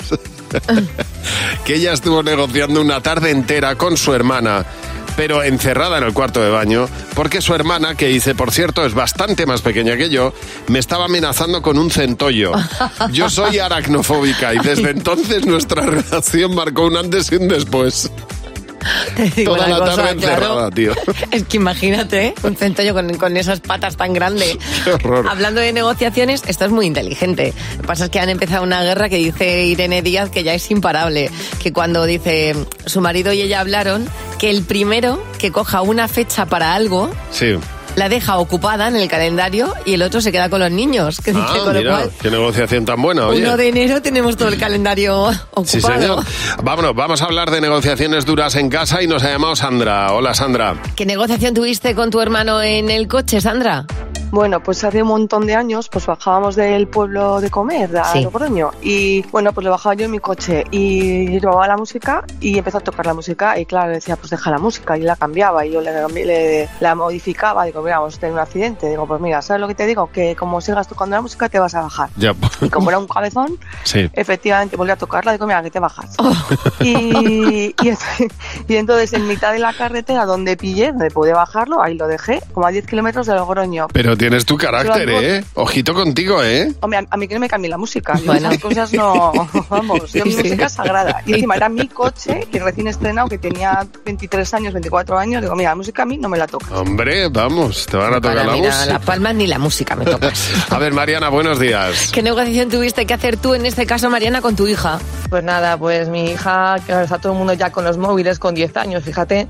que 1.64 1.76
ella 1.76 1.92
estuvo 1.92 2.24
negociando 2.24 2.80
una 2.80 3.00
tarde 3.02 3.30
entera 3.30 3.76
con 3.76 3.96
su 3.96 4.12
hermana 4.12 4.66
pero 5.18 5.42
encerrada 5.42 5.98
en 5.98 6.04
el 6.04 6.12
cuarto 6.12 6.40
de 6.40 6.48
baño, 6.48 6.88
porque 7.16 7.40
su 7.40 7.52
hermana, 7.52 7.96
que 7.96 8.06
dice, 8.06 8.36
por 8.36 8.52
cierto, 8.52 8.86
es 8.86 8.94
bastante 8.94 9.46
más 9.46 9.62
pequeña 9.62 9.96
que 9.96 10.10
yo, 10.10 10.32
me 10.68 10.78
estaba 10.78 11.06
amenazando 11.06 11.60
con 11.60 11.76
un 11.76 11.90
centollo. 11.90 12.52
Yo 13.10 13.28
soy 13.28 13.58
aracnofóbica 13.58 14.54
y 14.54 14.58
desde 14.58 14.90
entonces 14.90 15.44
nuestra 15.44 15.82
relación 15.82 16.54
marcó 16.54 16.86
un 16.86 16.96
antes 16.96 17.32
y 17.32 17.34
un 17.34 17.48
después. 17.48 18.12
Toda 19.44 19.68
la 19.68 19.78
cosa, 19.78 19.96
tarde 19.96 20.16
claro. 20.16 20.36
encerrada, 20.36 20.70
tío. 20.70 20.92
Es 21.30 21.44
que 21.44 21.56
imagínate, 21.56 22.26
¿eh? 22.26 22.34
un 22.42 22.56
centollo 22.56 22.94
con, 22.94 23.12
con 23.16 23.36
esas 23.36 23.60
patas 23.60 23.96
tan 23.96 24.12
grandes. 24.12 24.56
Qué 24.84 24.92
horror. 24.92 25.26
Hablando 25.28 25.60
de 25.60 25.72
negociaciones, 25.72 26.42
esto 26.46 26.64
es 26.64 26.70
muy 26.70 26.86
inteligente. 26.86 27.52
Lo 27.76 27.82
que 27.82 27.86
pasa 27.86 28.04
es 28.06 28.10
que 28.10 28.20
han 28.20 28.28
empezado 28.28 28.62
una 28.62 28.82
guerra 28.82 29.08
que 29.08 29.16
dice 29.16 29.64
Irene 29.64 30.02
Díaz 30.02 30.30
que 30.30 30.42
ya 30.42 30.54
es 30.54 30.70
imparable. 30.70 31.30
Que 31.62 31.72
cuando 31.72 32.04
dice 32.04 32.54
su 32.86 33.00
marido 33.00 33.32
y 33.32 33.42
ella 33.42 33.60
hablaron, 33.60 34.08
que 34.38 34.50
el 34.50 34.62
primero 34.62 35.22
que 35.38 35.50
coja 35.52 35.82
una 35.82 36.08
fecha 36.08 36.46
para 36.46 36.74
algo 36.74 37.10
Sí. 37.30 37.56
La 37.98 38.08
deja 38.08 38.38
ocupada 38.38 38.88
en 38.88 38.96
el 38.96 39.08
calendario 39.08 39.74
y 39.84 39.94
el 39.94 40.02
otro 40.02 40.20
se 40.20 40.30
queda 40.32 40.48
con 40.48 40.60
los 40.60 40.70
niños. 40.70 41.20
Que 41.20 41.32
Ah, 41.32 41.52
con 41.64 41.74
lo 41.74 41.80
mira, 41.80 41.90
cual, 41.98 42.10
qué 42.22 42.30
negociación 42.30 42.84
tan 42.84 43.02
buena, 43.02 43.26
oye. 43.26 43.42
1 43.42 43.56
de 43.56 43.68
enero 43.68 44.00
tenemos 44.02 44.36
todo 44.36 44.48
el 44.48 44.58
calendario 44.58 45.24
ocupado. 45.50 45.64
Sí, 45.66 45.80
señor. 45.80 46.24
Vámonos, 46.62 46.94
vamos 46.94 47.20
a 47.22 47.24
hablar 47.26 47.50
de 47.50 47.60
negociaciones 47.60 48.24
duras 48.24 48.54
en 48.56 48.70
casa 48.70 49.02
y 49.02 49.06
nos 49.06 49.22
ha 49.24 49.30
llamado 49.30 49.56
Sandra. 49.56 50.12
Hola, 50.12 50.32
Sandra. 50.34 50.76
¿Qué 50.96 51.04
negociación 51.04 51.54
tuviste 51.54 51.94
con 51.94 52.10
tu 52.10 52.20
hermano 52.20 52.62
en 52.62 52.90
el 52.90 53.08
coche, 53.08 53.40
Sandra? 53.40 53.84
Bueno, 54.30 54.60
pues 54.62 54.84
hace 54.84 55.02
un 55.02 55.08
montón 55.08 55.46
de 55.46 55.54
años 55.54 55.88
pues 55.88 56.04
bajábamos 56.06 56.54
del 56.54 56.86
pueblo 56.86 57.40
de 57.40 57.50
comer, 57.50 57.88
de 57.90 58.02
Sí. 58.12 58.22
Logroño, 58.22 58.70
y 58.82 59.22
bueno, 59.32 59.52
pues 59.52 59.64
le 59.64 59.70
bajaba 59.70 59.94
yo 59.94 60.04
en 60.04 60.10
mi 60.10 60.18
coche 60.18 60.64
y 60.70 61.28
llevaba 61.28 61.66
la 61.66 61.76
música 61.76 62.24
y 62.40 62.58
empezó 62.58 62.78
a 62.78 62.80
tocar 62.80 63.06
la 63.06 63.14
música 63.14 63.58
y 63.58 63.64
claro, 63.64 63.90
decía 63.92 64.16
pues 64.16 64.30
deja 64.30 64.50
la 64.50 64.58
música 64.58 64.96
y 64.98 65.02
la 65.02 65.16
cambiaba 65.16 65.64
y 65.64 65.72
yo 65.72 65.80
le, 65.80 66.06
le- 66.24 66.68
la 66.80 66.94
modificaba, 66.94 67.64
digo 67.64 67.82
mira, 67.82 67.98
vamos 67.98 68.16
a 68.16 68.20
tener 68.20 68.34
un 68.34 68.38
accidente, 68.40 68.88
digo 68.88 69.06
pues 69.06 69.20
mira, 69.20 69.40
¿sabes 69.42 69.60
lo 69.60 69.68
que 69.68 69.74
te 69.74 69.86
digo? 69.86 70.10
Que 70.12 70.36
como 70.36 70.60
sigas 70.60 70.86
tocando 70.88 71.16
la 71.16 71.22
música 71.22 71.48
te 71.48 71.58
vas 71.58 71.74
a 71.74 71.80
bajar. 71.82 72.10
Ya. 72.16 72.34
Y 72.60 72.68
como 72.68 72.90
era 72.90 72.98
un 72.98 73.08
cabezón, 73.08 73.58
Sí. 73.84 74.10
efectivamente 74.12 74.76
volví 74.76 74.90
a 74.92 74.96
tocarla, 74.96 75.32
digo 75.32 75.46
mira, 75.46 75.62
que 75.62 75.70
te 75.70 75.80
bajas. 75.80 76.14
Oh. 76.18 76.32
Y, 76.80 77.74
y, 77.82 77.94
y 78.68 78.76
entonces 78.76 79.12
en 79.14 79.26
mitad 79.26 79.52
de 79.52 79.58
la 79.58 79.72
carretera 79.72 80.26
donde 80.26 80.56
pillé, 80.56 80.88
donde 80.92 81.10
pude 81.10 81.32
bajarlo, 81.32 81.82
ahí 81.82 81.94
lo 81.96 82.06
dejé, 82.06 82.40
como 82.52 82.66
a 82.66 82.70
10 82.70 82.86
kilómetros 82.86 83.26
de 83.26 83.34
Logroño. 83.34 83.88
Pero 83.92 84.16
tienes 84.18 84.44
tu 84.44 84.56
carácter, 84.56 85.08
¿eh? 85.08 85.44
Ojito 85.54 85.94
contigo, 85.94 86.42
¿eh? 86.42 86.72
Hombre, 86.80 86.98
a, 86.98 87.06
a 87.10 87.16
mí 87.16 87.26
que 87.28 87.34
no 87.34 87.40
me 87.40 87.48
cambie 87.48 87.70
la 87.70 87.78
música. 87.78 88.18
Yo 88.18 88.26
Bueno. 88.26 88.48
esas 88.50 88.62
cosas 88.62 88.92
no. 88.92 89.32
Vamos, 89.70 90.12
yo 90.12 90.24
mi 90.26 90.34
música 90.34 90.66
es 90.66 90.72
sagrada. 90.72 91.22
Y 91.24 91.34
encima 91.34 91.56
era 91.56 91.68
mi 91.68 91.88
coche, 91.88 92.46
que 92.50 92.58
recién 92.60 92.88
estrenado, 92.88 93.28
que 93.28 93.38
tenía 93.38 93.86
23 94.04 94.54
años, 94.54 94.72
24 94.74 95.18
años. 95.18 95.42
Digo, 95.42 95.54
mira, 95.56 95.70
la 95.70 95.76
música 95.76 96.02
a 96.02 96.06
mí 96.06 96.16
no 96.18 96.28
me 96.28 96.36
la 96.38 96.46
toca. 96.46 96.78
Hombre, 96.78 97.28
vamos, 97.28 97.86
te 97.86 97.96
van 97.96 98.12
a 98.14 98.16
tocar 98.20 98.36
Para 98.36 98.46
la 98.46 98.56
música. 98.56 98.86
las 98.86 99.04
palmas 99.04 99.34
ni 99.34 99.46
la 99.46 99.58
música 99.58 99.96
me 99.96 100.04
tocas. 100.04 100.50
A 100.70 100.78
ver, 100.78 100.92
Mariana, 100.92 101.28
buenos 101.28 101.58
días. 101.58 102.10
¿Qué 102.12 102.22
negociación 102.22 102.68
tuviste 102.68 103.06
que 103.06 103.14
hacer 103.14 103.36
tú 103.36 103.54
en 103.54 103.64
este 103.66 103.86
caso, 103.86 104.10
Mariana, 104.10 104.40
con 104.40 104.56
tu 104.56 104.66
hija? 104.66 104.98
Pues 105.30 105.44
nada, 105.44 105.76
pues 105.76 106.08
mi 106.08 106.30
hija, 106.30 106.76
que 106.84 106.92
ahora 106.92 107.04
está 107.04 107.18
todo 107.18 107.32
el 107.32 107.38
mundo 107.38 107.52
ya 107.52 107.70
con 107.70 107.84
los 107.84 107.96
móviles 107.98 108.38
con 108.38 108.54
10 108.54 108.76
años, 108.76 109.04
fíjate. 109.04 109.46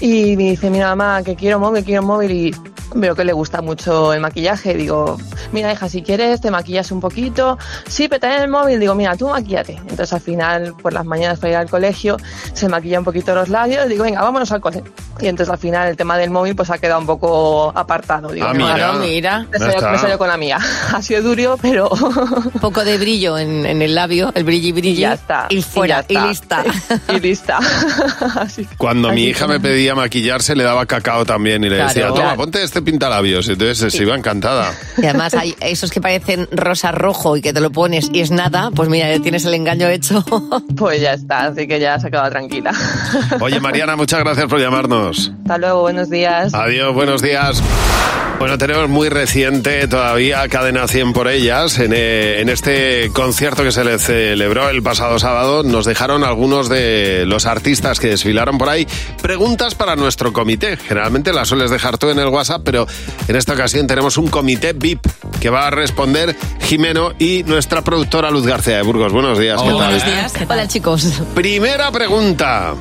Y 0.00 0.36
me 0.36 0.50
dice, 0.50 0.70
mira 0.70 0.94
mamá, 0.94 1.22
que 1.22 1.34
quiero 1.34 1.58
móvil, 1.58 1.84
quiero 1.84 2.02
móvil 2.02 2.30
y 2.30 2.54
veo 2.94 3.14
que 3.14 3.24
le 3.24 3.32
gusta 3.32 3.60
mucho 3.60 3.97
el 4.12 4.20
maquillaje. 4.20 4.74
Digo, 4.74 5.18
mira 5.52 5.72
hija, 5.72 5.88
si 5.88 6.02
quieres 6.02 6.40
te 6.40 6.50
maquillas 6.50 6.90
un 6.92 7.00
poquito. 7.00 7.58
Sí, 7.88 8.08
pero 8.08 8.20
también 8.20 8.42
el 8.42 8.48
móvil. 8.50 8.80
Digo, 8.80 8.94
mira, 8.94 9.16
tú 9.16 9.28
maquillate. 9.28 9.74
Entonces 9.76 10.12
al 10.12 10.20
final, 10.20 10.74
por 10.80 10.92
las 10.92 11.04
mañanas 11.04 11.38
para 11.38 11.50
ir 11.52 11.56
al 11.56 11.70
colegio, 11.70 12.16
se 12.52 12.68
maquilla 12.68 12.98
un 12.98 13.04
poquito 13.04 13.34
los 13.34 13.48
labios. 13.48 13.88
Digo, 13.88 14.04
venga, 14.04 14.22
vámonos 14.22 14.50
al 14.52 14.60
cole. 14.60 14.82
Y 15.20 15.26
entonces 15.26 15.52
al 15.52 15.58
final 15.58 15.88
el 15.88 15.96
tema 15.96 16.16
del 16.16 16.30
móvil 16.30 16.54
pues 16.54 16.70
ha 16.70 16.78
quedado 16.78 17.00
un 17.00 17.06
poco 17.06 17.72
apartado. 17.74 18.28
Digo, 18.30 18.46
Ah, 18.46 18.52
"Venga, 18.52 18.74
mira. 18.74 18.92
Mira. 18.94 19.46
Me 19.50 19.58
salió, 19.58 19.90
me 19.90 19.98
salió 19.98 20.18
con 20.18 20.28
la 20.28 20.36
mía. 20.36 20.58
Ha 20.94 21.02
sido 21.02 21.22
duro, 21.22 21.58
pero 21.60 21.88
Un 21.90 22.60
poco 22.60 22.84
de 22.84 22.98
brillo 22.98 23.36
en, 23.38 23.66
en 23.66 23.82
el 23.82 23.94
labio, 23.94 24.32
el 24.34 24.44
brilli 24.44 24.72
brilli. 24.72 24.96
ya 25.00 25.14
está. 25.14 25.46
Y 25.50 25.62
fuera, 25.62 26.04
y, 26.08 26.16
lista. 26.18 26.64
y 27.14 27.20
lista. 27.20 27.58
Así 28.36 28.64
que- 28.64 28.76
Cuando 28.76 29.12
mi 29.12 29.24
hija 29.24 29.46
que- 29.46 29.52
me 29.54 29.60
pedía 29.60 29.94
maquillarse, 29.94 30.54
le 30.56 30.64
daba 30.64 30.86
cacao 30.86 31.24
también 31.24 31.64
y 31.64 31.68
le 31.68 31.76
Claro. 31.76 31.88
decía, 31.88 32.08
toma, 32.08 32.20
Claro. 32.20 32.36
ponte 32.36 32.62
este 32.62 32.82
pintalabios. 32.82 33.48
Y 33.48 33.56
se 33.90 34.02
iba 34.02 34.16
encantada. 34.16 34.72
Y 34.96 35.04
además 35.06 35.34
hay 35.34 35.54
esos 35.60 35.90
que 35.90 36.00
parecen 36.00 36.48
rosa 36.50 36.92
rojo 36.92 37.36
y 37.36 37.42
que 37.42 37.52
te 37.52 37.60
lo 37.60 37.70
pones 37.70 38.08
y 38.12 38.20
es 38.20 38.30
nada, 38.30 38.70
pues 38.74 38.88
mira, 38.88 39.14
ya 39.14 39.22
tienes 39.22 39.44
el 39.44 39.54
engaño 39.54 39.88
hecho. 39.88 40.24
Pues 40.76 41.00
ya 41.00 41.14
está, 41.14 41.46
así 41.46 41.66
que 41.66 41.80
ya 41.80 41.98
se 41.98 42.10
quedado 42.10 42.30
tranquila. 42.30 42.72
Oye, 43.40 43.58
Mariana, 43.58 43.96
muchas 43.96 44.20
gracias 44.20 44.46
por 44.46 44.60
llamarnos. 44.60 45.32
Hasta 45.42 45.58
luego, 45.58 45.80
buenos 45.82 46.08
días. 46.08 46.54
Adiós, 46.54 46.94
buenos 46.94 47.20
días. 47.20 47.62
Bueno, 48.38 48.56
tenemos 48.56 48.88
muy 48.88 49.08
reciente 49.08 49.88
todavía 49.88 50.46
Cadena 50.48 50.86
100 50.86 51.12
por 51.12 51.26
ellas. 51.26 51.80
En, 51.80 51.92
eh, 51.92 52.40
en 52.40 52.48
este 52.48 53.10
concierto 53.12 53.64
que 53.64 53.72
se 53.72 53.82
le 53.84 53.98
celebró 53.98 54.68
el 54.68 54.80
pasado 54.80 55.18
sábado, 55.18 55.64
nos 55.64 55.84
dejaron 55.84 56.22
algunos 56.22 56.68
de 56.68 57.24
los 57.26 57.46
artistas 57.46 57.98
que 57.98 58.06
desfilaron 58.06 58.56
por 58.56 58.68
ahí 58.68 58.86
preguntas 59.20 59.74
para 59.74 59.96
nuestro 59.96 60.32
comité. 60.32 60.76
Generalmente 60.76 61.32
las 61.32 61.48
sueles 61.48 61.70
dejar 61.70 61.98
tú 61.98 62.10
en 62.10 62.18
el 62.18 62.28
WhatsApp, 62.28 62.62
pero 62.64 62.86
en 63.26 63.36
esta 63.36 63.54
ocasión 63.54 63.77
tenemos 63.86 64.18
un 64.18 64.28
comité 64.28 64.72
VIP 64.72 65.06
que 65.40 65.50
va 65.50 65.66
a 65.66 65.70
responder 65.70 66.36
Jimeno 66.62 67.12
y 67.18 67.44
nuestra 67.44 67.82
productora 67.82 68.30
Luz 68.30 68.46
García 68.46 68.76
de 68.76 68.82
Burgos. 68.82 69.12
Buenos 69.12 69.38
días, 69.38 69.60
¿qué 69.62 69.70
tal? 69.70 70.48
Hola 70.48 70.68
chicos. 70.68 71.22
Primera 71.34 71.90
pregunta. 71.90 72.74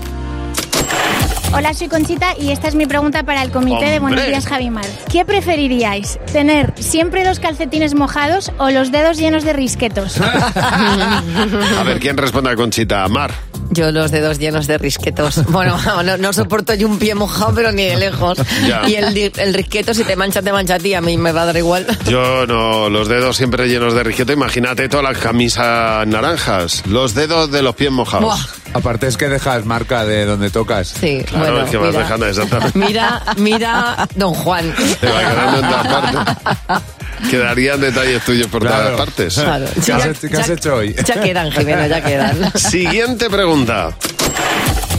Hola, 1.53 1.73
soy 1.73 1.87
Conchita 1.87 2.35
y 2.37 2.51
esta 2.51 2.67
es 2.67 2.75
mi 2.75 2.85
pregunta 2.85 3.23
para 3.23 3.41
el 3.41 3.51
comité 3.51 3.85
de 3.85 3.99
Buenos. 3.99 4.25
Días 4.25 4.45
Javimar. 4.45 4.85
¿Qué 5.09 5.23
preferiríais? 5.23 6.19
¿Tener 6.33 6.73
siempre 6.77 7.23
los 7.23 7.39
calcetines 7.39 7.95
mojados 7.95 8.51
o 8.57 8.69
los 8.69 8.91
dedos 8.91 9.17
llenos 9.17 9.43
de 9.43 9.53
risquetos? 9.53 10.19
A 10.21 11.83
ver, 11.85 11.99
¿quién 11.99 12.17
responde 12.17 12.51
a 12.51 12.55
Conchita? 12.55 13.07
Mar. 13.07 13.33
Yo 13.69 13.91
los 13.91 14.11
dedos 14.11 14.39
llenos 14.39 14.67
de 14.67 14.77
risquetos. 14.77 15.43
Bueno, 15.45 15.77
no, 16.03 16.17
no 16.17 16.33
soporto 16.33 16.73
yo 16.73 16.87
un 16.87 16.99
pie 16.99 17.15
mojado, 17.15 17.53
pero 17.55 17.71
ni 17.71 17.83
de 17.85 17.97
lejos. 17.97 18.37
Ya. 18.67 18.87
Y 18.87 18.95
el, 18.95 19.31
el 19.37 19.53
risqueto, 19.53 19.93
si 19.93 20.03
te 20.03 20.15
mancha, 20.15 20.41
te 20.41 20.51
mancha 20.51 20.75
a 20.75 20.79
ti. 20.79 20.93
A 20.93 21.01
mí 21.01 21.17
me 21.17 21.31
va 21.31 21.43
a 21.43 21.45
dar 21.47 21.57
igual. 21.57 21.85
Yo 22.07 22.45
no, 22.47 22.89
los 22.89 23.07
dedos 23.07 23.35
siempre 23.37 23.67
llenos 23.67 23.93
de 23.93 24.03
risqueto. 24.03 24.31
Imagínate 24.31 24.87
todas 24.89 25.03
las 25.03 25.17
camisas 25.17 26.07
naranjas. 26.07 26.83
Los 26.87 27.13
dedos 27.13 27.51
de 27.51 27.61
los 27.61 27.75
pies 27.75 27.91
mojados. 27.91 28.25
Buah. 28.25 28.37
Aparte 28.73 29.07
es 29.07 29.17
que 29.17 29.27
dejas 29.29 29.65
marca 29.65 30.05
de 30.05 30.25
donde 30.25 30.49
tocas. 30.49 30.89
Sí, 30.89 31.23
Claro, 31.25 31.45
bueno, 31.53 31.65
es 31.65 31.71
que 31.71 31.77
vas 31.77 31.89
mira. 31.89 32.03
dejando 32.03 32.27
exactamente. 32.27 32.77
Mira, 32.79 33.23
mira, 33.37 34.07
don 34.15 34.33
Juan. 34.33 34.73
Te 34.99 35.07
va 35.07 35.19
quedando 35.19 35.59
en 35.59 35.67
todas 35.69 35.87
partes. 35.87 37.31
Quedarían 37.31 37.81
detalles 37.81 38.23
tuyos 38.23 38.47
por 38.47 38.61
Claro. 38.61 38.83
todas 38.83 38.97
partes. 38.99 39.33
Claro. 39.35 39.65
¿Qué 39.73 39.91
has, 39.93 40.03
Ya- 40.03 40.11
hecho- 40.11 40.27
qué 40.29 40.37
has 40.37 40.47
ya- 40.47 40.53
hecho 40.53 40.75
hoy? 40.75 40.95
Ya 41.05 41.19
quedan, 41.21 41.51
Jimena, 41.51 41.87
ya 41.87 42.01
quedan. 42.03 42.51
Siguiente 42.55 43.29
pregunta. 43.29 43.56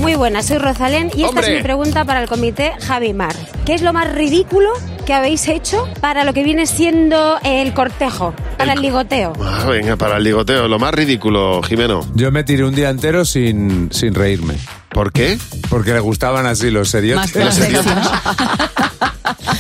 Muy 0.01 0.17
buena, 0.17 0.43
soy 0.43 0.59
Rosalén 0.59 1.13
y 1.15 1.23
esta 1.23 1.41
es 1.41 1.49
mi 1.49 1.63
pregunta 1.63 2.05
para 2.05 2.21
el 2.21 2.29
comité 2.29 2.73
Javi 2.81 3.13
Mar. 3.13 3.35
¿Qué 3.65 3.75
es 3.75 3.83
lo 3.83 3.93
más 3.93 4.13
ridículo 4.13 4.71
que 5.07 5.15
habéis 5.15 5.47
hecho 5.47 5.89
para 6.01 6.25
lo 6.25 6.33
que 6.33 6.43
viene 6.43 6.67
siendo 6.67 7.39
el 7.45 7.73
cortejo, 7.73 8.35
para 8.57 8.73
el, 8.73 8.81
ligoteo? 8.83 9.33
Ah, 9.41 9.67
venga, 9.69 9.97
para 9.97 10.17
el 10.17 10.25
ligoteo, 10.25 10.67
lo 10.67 10.81
más 10.81 10.93
ridículo, 10.93 11.63
Jimeno. 11.63 12.01
Yo 12.15 12.33
me 12.33 12.43
tiré 12.43 12.65
un 12.65 12.75
día 12.75 12.91
entero 12.91 13.25
sin, 13.25 13.91
sin 13.93 14.15
reírme. 14.15 14.55
¿Por 14.89 15.13
qué? 15.13 15.39
Porque 15.69 15.93
le 15.93 16.01
gustaban 16.01 16.47
así 16.47 16.71
los 16.71 16.89
serios. 16.89 17.17
Más 17.17 17.33
Los, 17.35 17.55
sexy. 17.55 17.89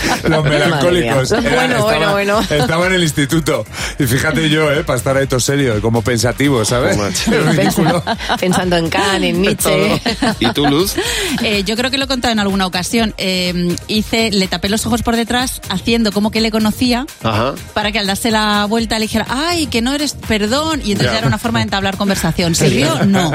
los 0.28 0.44
melancólicos. 0.44 1.30
Mía. 1.32 1.40
Bueno, 1.54 1.74
estaba, 1.76 1.82
bueno, 2.12 2.12
bueno. 2.12 2.40
Estaba 2.50 2.86
en 2.86 2.94
el 2.94 3.02
instituto. 3.02 3.64
Y 3.98 4.06
fíjate 4.06 4.48
yo, 4.48 4.70
¿eh? 4.72 4.84
Para 4.84 4.98
estar 4.98 5.16
ahí 5.16 5.26
todo 5.26 5.40
serio, 5.40 5.80
como 5.80 6.02
pensativo, 6.02 6.64
¿sabes? 6.64 6.96
Ridículo. 7.26 8.02
Pensando 8.40 8.76
en 8.76 8.88
Kant, 8.88 9.24
en 9.24 9.42
Nietzsche. 9.42 10.00
¿Y 10.40 10.50
tú, 10.52 10.66
Luz? 10.66 10.94
Eh, 11.42 11.62
yo 11.64 11.76
creo 11.76 11.90
que 11.90 11.98
lo 11.98 12.04
he 12.04 12.08
contado 12.08 12.32
en 12.32 12.38
alguna 12.38 12.66
ocasión. 12.66 13.14
Eh, 13.18 13.76
hice, 13.88 14.30
le 14.30 14.48
tapé 14.48 14.68
los 14.68 14.84
ojos 14.86 15.02
por 15.02 15.16
detrás 15.16 15.60
haciendo 15.68 16.12
como 16.12 16.30
que 16.30 16.40
le 16.40 16.50
conocía 16.50 17.06
Ajá. 17.22 17.54
para 17.74 17.92
que 17.92 17.98
al 17.98 18.06
darse 18.06 18.30
la 18.30 18.64
vuelta 18.66 18.98
le 18.98 19.02
dijera, 19.06 19.26
ay, 19.28 19.66
que 19.66 19.82
no 19.82 19.92
eres, 19.94 20.14
perdón. 20.26 20.80
Y 20.84 20.92
entonces 20.92 21.06
Ya. 21.08 21.12
ya 21.12 21.18
era 21.18 21.26
una 21.28 21.38
forma 21.38 21.60
de 21.60 21.64
entablar 21.64 21.96
conversación. 21.96 22.54
¿Sirvió? 22.54 23.04
No. 23.04 23.32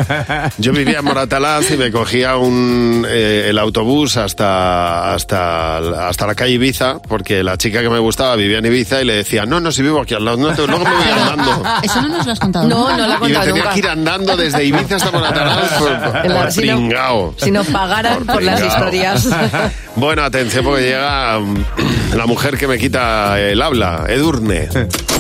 Yo 0.58 0.72
vivía 0.74 1.00
en 1.00 1.06
Moratalaz 1.06 1.72
y 1.72 1.78
me 1.78 1.92
cogía 1.92 2.38
un, 2.38 3.06
eh, 3.10 3.48
el 3.50 3.58
autobús 3.60 4.18
hasta, 4.18 5.14
hasta, 5.14 6.08
hasta 6.08 6.28
la 6.28 6.36
calle 6.36 6.53
Ibiza, 6.54 7.00
porque 7.02 7.44
la 7.44 7.58
chica 7.58 7.82
que 7.82 7.90
me 7.90 8.00
gustaba 8.00 8.36
vivía 8.36 8.60
en 8.60 8.66
Ibiza 8.66 9.02
y 9.02 9.06
le 9.06 9.16
decía, 9.16 9.46
no, 9.46 9.60
no, 9.60 9.72
si 9.72 9.82
vivo 9.82 10.02
aquí 10.02 10.14
al 10.14 10.24
lado, 10.26 10.38
no, 10.38 10.54
te- 10.54 10.66
luego 10.68 10.84
me 10.86 10.90
voy 10.92 11.10
andando. 11.12 11.64
Eso 11.84 12.02
no 12.02 12.08
nos 12.10 12.26
lo 12.26 12.32
has 12.32 12.40
contado. 12.40 12.68
No, 12.68 12.78
nunca, 12.90 12.98
no 12.98 12.98
lo 12.98 13.04
ha 13.04 13.08
Y 13.08 13.10
me 13.12 13.20
contado 13.20 13.46
tenía 13.46 13.62
nunca. 13.64 13.74
que 13.74 13.80
ir 13.80 13.88
andando 13.88 14.38
desde 14.38 14.64
Ibiza 14.64 14.96
hasta 14.96 15.12
Moratalaz 15.12 15.74
por, 15.74 16.00
por, 16.00 16.26
En 16.26 16.34
la- 16.34 16.42
por 16.42 16.52
si 16.52 16.62
no- 16.68 16.76
pringao. 16.78 17.36
Si 17.38 17.52
nos 17.52 17.68
pagaran 17.68 18.26
por 18.26 18.42
las 18.44 18.60
pringao. 18.60 18.78
historias. 18.78 19.30
Bueno, 19.96 20.24
atención 20.24 20.66
porque 20.66 20.82
llega 20.86 21.38
mm, 21.40 21.66
la 22.16 22.26
mujer 22.26 22.58
que 22.58 22.68
me 22.68 22.80
quita 22.80 23.40
el 23.40 23.62
habla, 23.62 24.06
Edurne. 24.10 24.68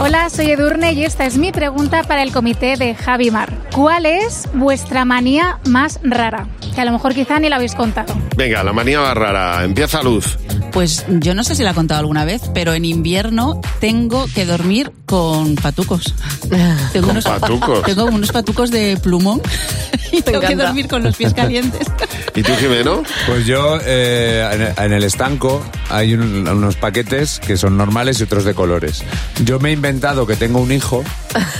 Hola, 0.00 0.30
soy 0.30 0.52
Edurne 0.52 0.92
y 0.92 1.04
esta 1.04 1.26
es 1.26 1.38
mi 1.38 1.50
pregunta 1.50 2.04
para 2.04 2.22
el 2.22 2.32
comité 2.32 2.76
de 2.76 2.94
Javi 2.94 3.32
Mar. 3.32 3.52
¿Cuál 3.74 4.06
es 4.06 4.48
vuestra 4.54 5.04
manía 5.04 5.58
más 5.64 5.98
rara? 6.04 6.46
Que 6.72 6.80
a 6.80 6.84
lo 6.84 6.92
mejor 6.92 7.14
quizá 7.14 7.40
ni 7.40 7.48
la 7.48 7.56
habéis 7.56 7.74
contado. 7.74 8.14
Venga, 8.36 8.62
la 8.62 8.72
manía 8.72 9.00
más 9.00 9.16
rara. 9.16 9.64
Empieza 9.64 10.00
Luz. 10.02 10.38
Pues 10.72 11.04
yo 11.08 11.34
no 11.34 11.44
sé 11.44 11.54
si 11.54 11.62
la 11.62 11.70
he 11.70 11.74
contado 11.74 12.00
alguna 12.00 12.24
vez, 12.24 12.42
pero 12.54 12.74
en 12.74 12.84
invierno 12.84 13.60
tengo 13.80 14.26
que 14.34 14.44
dormir 14.46 14.92
con 15.06 15.54
patucos. 15.56 16.14
Tengo 16.92 17.08
¿Con 17.08 17.16
unos, 17.16 17.24
patucos? 17.24 17.82
Tengo 17.82 18.04
unos 18.04 18.30
patucos 18.32 18.70
de 18.70 18.96
plumón 19.02 19.40
y 20.12 20.22
tengo 20.22 20.40
que 20.40 20.54
dormir 20.54 20.86
con 20.88 21.02
los 21.02 21.16
pies 21.16 21.34
calientes. 21.34 21.86
¿Y 22.34 22.42
tú, 22.42 22.52
Jimeno? 22.58 23.02
Pues 23.26 23.46
yo, 23.46 23.78
eh, 23.82 24.74
en, 24.76 24.92
el 24.92 25.02
estanco 25.04 25.62
hay 25.90 26.14
un- 26.14 26.46
unos 26.46 26.76
paquetes 26.76 27.40
que 27.40 27.56
son 27.56 27.76
normales 27.76 28.20
y 28.20 28.24
otros 28.24 28.44
de 28.44 28.54
colores. 28.54 29.02
Yo 29.44 29.58
me 29.58 29.70
he 29.70 29.72
inventado 29.72 30.26
que 30.26 30.36
tengo 30.36 30.60
un 30.60 30.70
hijo 30.72 31.02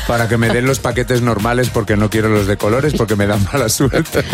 para 0.07 0.29
que 0.29 0.37
me 0.37 0.49
den 0.49 0.67
los 0.67 0.79
paquetes 0.79 1.21
normales 1.23 1.71
porque 1.71 1.97
no 1.97 2.11
quiero 2.11 2.29
los 2.29 2.47
de 2.47 2.57
colores 2.57 2.95
porque 2.97 3.17
me 3.17 3.27
dan 3.27 3.45
mala 3.53 3.69
suerte. 3.69 4.25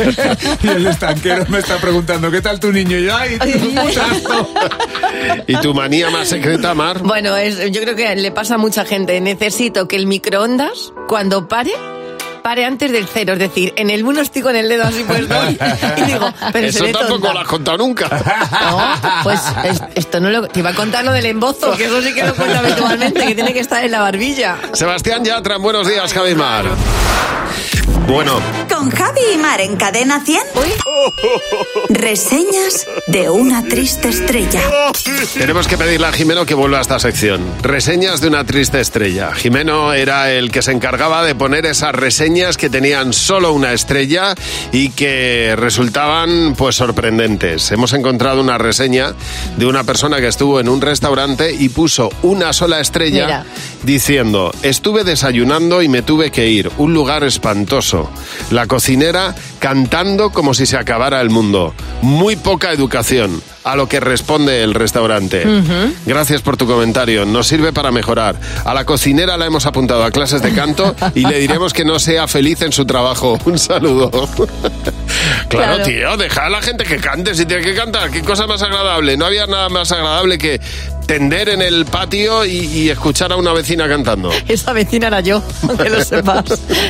Y 0.62 0.68
el 0.68 0.86
estanquero 0.86 1.46
me 1.48 1.58
está 1.58 1.78
preguntando, 1.78 2.30
¿qué 2.30 2.40
tal 2.40 2.60
tu 2.60 2.72
niño? 2.72 2.98
Y 2.98 3.04
yo, 3.06 3.16
¡ay, 3.16 3.38
un 3.40 3.74
putazo! 3.74 4.48
¿Y 5.46 5.56
tu 5.56 5.74
manía 5.74 6.10
más 6.10 6.28
secreta, 6.28 6.74
Mar? 6.74 6.98
Bueno, 7.02 7.36
es, 7.36 7.70
yo 7.70 7.80
creo 7.82 7.94
que 7.96 8.14
le 8.16 8.30
pasa 8.30 8.54
a 8.54 8.58
mucha 8.58 8.84
gente. 8.84 9.20
Necesito 9.20 9.86
que 9.88 9.96
el 9.96 10.06
microondas, 10.06 10.92
cuando 11.08 11.48
pare, 11.48 11.72
pare 12.42 12.64
antes 12.64 12.92
del 12.92 13.06
cero. 13.06 13.34
Es 13.34 13.38
decir, 13.38 13.72
en 13.76 13.90
el 13.90 14.04
1 14.04 14.20
estoy 14.20 14.42
con 14.42 14.54
el 14.56 14.68
dedo 14.68 14.84
así 14.84 15.02
puesto 15.04 15.34
y, 15.50 16.02
digo, 16.04 16.32
pero 16.52 16.66
Eso 16.68 16.78
seré 16.80 16.92
tampoco 16.92 17.14
tonta. 17.14 17.32
lo 17.34 17.40
has 17.40 17.46
contado 17.48 17.78
nunca. 17.78 18.08
No, 18.70 19.22
pues 19.22 19.40
es- 19.64 19.82
esto 19.94 20.20
no 20.20 20.30
lo... 20.30 20.46
Te 20.48 20.60
iba 20.60 20.70
a 20.70 20.74
contar 20.74 21.04
lo 21.04 21.12
del 21.12 21.26
embozo, 21.26 21.76
que 21.76 21.84
eso 21.86 22.02
sí 22.02 22.12
que 22.14 22.22
lo 22.24 22.34
cuento 22.34 22.58
habitualmente, 22.58 23.24
que 23.26 23.34
tiene 23.34 23.52
que 23.52 23.60
estar 23.60 23.84
en 23.84 23.90
la 23.90 24.00
barbilla. 24.00 24.56
Sebastián 24.72 25.24
Yatra, 25.24 25.56
buenos 25.58 25.88
días, 25.88 26.12
Javi 26.12 26.34
Mar. 26.34 26.64
Bueno, 28.06 28.38
Con 28.68 28.90
Javi 28.90 29.20
y 29.34 29.38
Mar 29.38 29.60
en 29.60 29.76
Cadena 29.76 30.22
100. 30.24 30.40
Reseñas 31.88 32.86
de 33.06 33.30
una 33.30 33.62
triste 33.64 34.08
estrella. 34.08 34.60
tenemos 35.36 35.66
que 35.66 35.76
pedirle 35.76 36.06
a 36.06 36.12
Jimeno 36.12 36.44
que 36.46 36.54
vuelva 36.54 36.78
a 36.78 36.80
esta 36.82 36.98
sección. 36.98 37.42
Reseñas 37.62 38.20
de 38.20 38.28
una 38.28 38.44
triste 38.44 38.80
estrella. 38.80 39.32
Jimeno 39.34 39.92
era 39.92 40.32
el 40.32 40.50
que 40.50 40.62
se 40.62 40.72
encargaba 40.72 41.24
de 41.24 41.34
poner 41.34 41.66
esas 41.66 41.94
reseñas 41.94 42.56
que 42.56 42.70
tenían 42.70 43.12
solo 43.12 43.52
una 43.52 43.72
estrella 43.72 44.34
y 44.72 44.90
que 44.90 45.54
resultaban 45.56 46.54
pues 46.56 46.76
sorprendentes. 46.76 47.70
Hemos 47.72 47.92
encontrado 47.94 48.40
una 48.40 48.58
reseña 48.58 49.14
de 49.56 49.66
una 49.66 49.84
persona 49.84 50.20
que 50.20 50.28
estuvo 50.28 50.60
en 50.60 50.68
un 50.68 50.80
restaurante 50.80 51.54
y 51.58 51.68
puso 51.70 52.10
una 52.22 52.52
sola 52.52 52.80
estrella 52.80 53.24
Mira. 53.26 53.46
diciendo, 53.82 54.52
estuve 54.62 55.04
desayunando 55.04 55.82
y 55.82 55.88
me 55.88 56.02
tuve 56.02 56.30
que 56.30 56.48
ir, 56.48 56.70
un 56.78 56.92
lugar 56.94 57.24
espantoso. 57.24 57.73
La 58.50 58.66
cocinera 58.66 59.34
cantando 59.58 60.30
como 60.30 60.54
si 60.54 60.66
se 60.66 60.76
acabara 60.76 61.20
el 61.20 61.30
mundo. 61.30 61.74
Muy 62.02 62.36
poca 62.36 62.72
educación. 62.72 63.42
A 63.64 63.76
lo 63.76 63.88
que 63.88 63.98
responde 63.98 64.62
el 64.62 64.74
restaurante. 64.74 65.42
Gracias 66.04 66.42
por 66.42 66.56
tu 66.58 66.66
comentario. 66.66 67.24
Nos 67.24 67.46
sirve 67.46 67.72
para 67.72 67.90
mejorar. 67.90 68.36
A 68.64 68.74
la 68.74 68.84
cocinera 68.84 69.38
la 69.38 69.46
hemos 69.46 69.64
apuntado 69.64 70.04
a 70.04 70.10
clases 70.10 70.42
de 70.42 70.52
canto 70.52 70.94
y 71.14 71.20
le 71.26 71.38
diremos 71.38 71.72
que 71.72 71.82
no 71.84 71.98
sea 71.98 72.28
feliz 72.28 72.60
en 72.60 72.72
su 72.72 72.84
trabajo. 72.84 73.38
Un 73.46 73.58
saludo. 73.58 74.10
claro, 75.48 75.76
Claro. 75.76 75.82
tío, 75.84 76.16
deja 76.18 76.44
a 76.46 76.50
la 76.50 76.60
gente 76.60 76.84
que 76.84 76.98
cante 76.98 77.34
si 77.34 77.46
tiene 77.46 77.62
que 77.62 77.74
cantar. 77.74 78.10
Qué 78.10 78.20
cosa 78.20 78.46
más 78.46 78.62
agradable. 78.62 79.16
No 79.16 79.24
había 79.26 79.46
nada 79.46 79.70
más 79.70 79.90
agradable 79.92 80.36
que 80.36 80.60
tender 81.06 81.48
en 81.48 81.62
el 81.62 81.86
patio 81.86 82.44
y, 82.44 82.66
y 82.66 82.90
escuchar 82.90 83.32
a 83.32 83.36
una 83.36 83.52
vecina 83.54 83.88
cantando. 83.88 84.30
Esa 84.48 84.74
vecina 84.74 85.06
era 85.06 85.20
yo, 85.20 85.42
aunque 85.66 85.88
lo 85.88 86.04
sepas, 86.04 86.44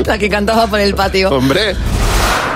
la 0.07 0.19
que 0.19 0.29
cantaba 0.29 0.67
por 0.67 0.81
el 0.81 0.95
patio. 0.97 1.31
Hombre. 1.31 1.77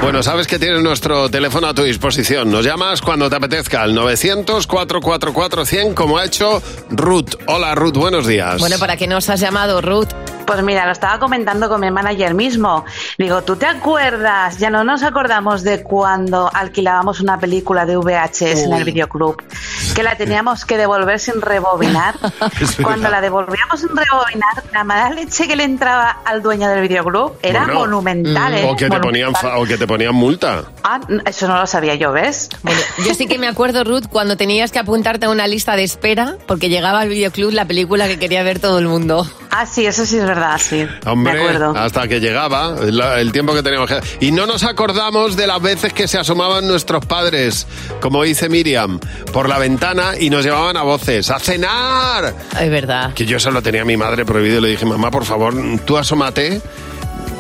Bueno, 0.03 0.23
sabes 0.23 0.47
que 0.47 0.59
tienes 0.59 0.81
nuestro 0.81 1.29
teléfono 1.29 1.67
a 1.67 1.75
tu 1.75 1.83
disposición. 1.83 2.51
Nos 2.51 2.65
llamas 2.65 3.03
cuando 3.03 3.29
te 3.29 3.37
apetezca 3.37 3.83
al 3.83 3.97
900-444-100, 3.97 5.95
como 5.95 6.19
ha 6.19 6.25
hecho 6.25 6.63
Ruth. 6.91 7.35
Hola, 7.47 7.75
Ruth, 7.75 7.95
buenos 7.95 8.27
días. 8.27 8.59
Bueno, 8.59 8.79
¿para 8.79 8.97
qué 8.97 9.07
nos 9.07 9.29
has 9.29 9.41
llamado, 9.41 9.81
Ruth? 9.81 10.09
Pues 10.49 10.63
mira, 10.63 10.87
lo 10.87 10.93
estaba 10.93 11.19
comentando 11.19 11.69
con 11.69 11.79
mi 11.79 11.89
hermana 11.89 12.09
ayer 12.09 12.33
mismo. 12.33 12.87
Digo, 13.19 13.43
¿tú 13.43 13.57
te 13.57 13.67
acuerdas? 13.67 14.57
Ya 14.59 14.71
no 14.71 14.83
nos 14.83 15.03
acordamos 15.03 15.63
de 15.63 15.83
cuando 15.83 16.51
alquilábamos 16.55 17.21
una 17.21 17.39
película 17.39 17.85
de 17.85 17.99
VHS 17.99 18.65
en 18.65 18.73
el 18.73 18.85
videoclub, 18.85 19.37
que 19.95 20.03
la 20.03 20.17
teníamos 20.17 20.65
que 20.65 20.79
devolver 20.79 21.21
sin 21.21 21.43
rebobinar. 21.43 22.15
Cuando 22.83 23.11
la 23.11 23.21
devolvíamos 23.21 23.81
sin 23.81 23.91
rebobinar, 23.91 24.65
la 24.73 24.85
mala 24.85 25.11
leche 25.11 25.47
que 25.47 25.55
le 25.55 25.65
entraba 25.65 26.23
al 26.25 26.41
dueño 26.41 26.69
del 26.71 26.81
videoclub 26.81 27.35
era 27.43 27.65
Bueno, 27.65 27.81
monumental. 27.81 28.55
¿eh? 28.55 28.67
o, 28.71 28.75
que 28.75 28.89
te 28.89 28.99
ponían, 29.01 29.33
Monumental. 29.33 29.53
fa- 29.53 29.59
o 29.59 29.65
que 29.67 29.77
te 29.77 29.87
ponían 29.87 30.15
multa. 30.15 30.63
Ah, 30.83 30.99
eso 31.27 31.47
no 31.47 31.59
lo 31.59 31.67
sabía 31.67 31.95
yo, 31.97 32.11
¿ves? 32.13 32.49
Bueno, 32.63 32.81
yo 33.05 33.15
sí 33.15 33.27
que 33.27 33.37
me 33.39 33.49
acuerdo, 33.49 33.85
Ruth, 33.85 34.05
cuando 34.09 34.39
tenías 34.39 34.73
que 34.73 34.79
apuntarte 34.79 35.27
a 35.27 35.29
una 35.29 35.47
lista 35.47 35.77
de 35.77 35.85
espera 35.85 36.37
porque 36.47 36.71
llegaba 36.71 37.01
al 37.01 37.11
videoclub 37.11 37.53
la 37.53 37.67
película 37.67 38.07
que 38.09 38.19
quería 38.19 38.43
ver 38.43 38.61
todo 38.61 38.79
el 38.79 38.87
mundo. 38.89 39.27
Ah, 39.51 39.65
sí, 39.67 39.87
eso 39.87 40.05
sí 40.05 40.19
es 40.19 40.25
verdad, 40.27 40.59
sí. 40.63 40.87
Hombre, 41.07 41.41
hasta 41.75 42.07
que 42.07 42.21
llegaba 42.21 42.77
la- 42.83 43.19
el 43.21 43.33
tiempo 43.33 43.55
que 43.55 43.63
teníamos 43.63 43.89
que... 43.89 44.01
Y 44.21 44.31
no 44.31 44.47
nos 44.47 44.63
acordamos 44.65 45.37
de 45.37 45.47
las 45.47 45.61
veces 45.63 45.93
que 45.93 46.07
se 46.07 46.19
asomaban 46.19 46.67
nuestros 46.69 47.05
padres, 47.07 47.67
como 48.01 48.23
dice 48.25 48.49
Miriam, 48.49 49.01
por 49.33 49.49
la 49.49 49.59
ventana 49.59 50.13
y 50.19 50.29
nos 50.31 50.45
llevaban 50.45 50.77
a 50.77 50.83
voces, 50.83 51.31
¡a 51.31 51.39
cenar! 51.39 52.35
Es 52.61 52.71
verdad. 52.71 53.15
Que 53.15 53.25
yo 53.27 53.41
se 53.41 53.51
lo 53.51 53.63
tenía 53.63 53.83
a 53.83 53.85
mi 53.87 53.97
madre 53.97 54.25
prohibido 54.27 54.59
y 54.59 54.63
le 54.63 54.69
dije, 54.69 54.85
mamá, 54.85 55.11
por 55.11 55.25
favor, 55.25 55.55
tú 55.87 55.97
asómate 55.97 56.61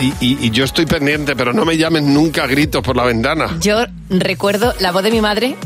y, 0.00 0.06
y- 0.20 0.38
y 0.46 0.50
yo 0.50 0.64
estoy 0.64 0.86
pendiente, 0.86 1.36
pero 1.36 1.52
no 1.52 1.64
me 1.64 1.76
llames 1.76 2.04
nunca 2.04 2.44
a 2.44 2.46
gritos 2.46 2.82
por 2.82 2.96
la 2.96 3.04
ventana. 3.04 3.56
Yo 3.60 3.84
recuerdo 4.08 4.72
la 4.80 4.92
voz 4.92 5.02
de 5.02 5.10
mi 5.10 5.20
madre 5.20 5.56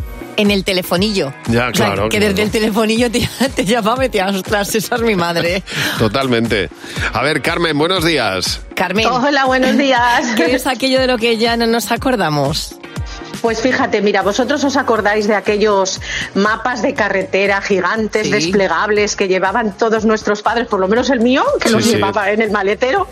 en 0.42 0.50
el 0.50 0.64
telefonillo. 0.64 1.32
Ya, 1.46 1.68
O 1.68 1.74
sea, 1.74 1.86
claro, 1.86 2.08
que 2.08 2.18
claro. 2.18 2.28
desde 2.34 2.42
el 2.42 2.50
telefonillo 2.50 3.10
te, 3.10 3.28
te 3.56 3.64
llamaba 3.64 4.04
y 4.04 4.08
te 4.08 4.22
ostras, 4.22 4.74
esa 4.74 4.96
es 4.96 5.02
mi 5.02 5.14
madre. 5.16 5.62
Totalmente. 5.98 6.68
A 7.12 7.22
ver, 7.22 7.40
Carmen, 7.42 7.76
buenos 7.78 8.04
días. 8.04 8.60
Carmen. 8.74 9.06
Hola, 9.06 9.44
buenos 9.46 9.76
días. 9.78 10.34
¿Qué 10.36 10.54
es 10.54 10.66
aquello 10.66 11.00
de 11.00 11.06
lo 11.06 11.18
que 11.18 11.36
ya 11.38 11.56
no 11.56 11.66
nos 11.66 11.90
acordamos? 11.92 12.76
Pues 13.42 13.60
fíjate, 13.60 14.00
mira, 14.00 14.22
vosotros 14.22 14.62
os 14.62 14.76
acordáis 14.76 15.26
de 15.26 15.34
aquellos 15.34 16.00
mapas 16.34 16.80
de 16.80 16.94
carretera 16.94 17.60
gigantes, 17.60 18.26
Sí. 18.28 18.30
desplegables 18.32 19.16
que 19.16 19.26
llevaban 19.26 19.76
todos 19.76 20.04
nuestros 20.04 20.42
padres, 20.42 20.68
por 20.68 20.78
lo 20.78 20.86
menos 20.86 21.10
el 21.10 21.18
mío, 21.20 21.44
que 21.60 21.68
Sí, 21.68 21.74
los 21.74 21.84
sí. 21.84 21.90
llevaba 21.96 22.30
en 22.30 22.40
el 22.40 22.52
maletero, 22.52 23.08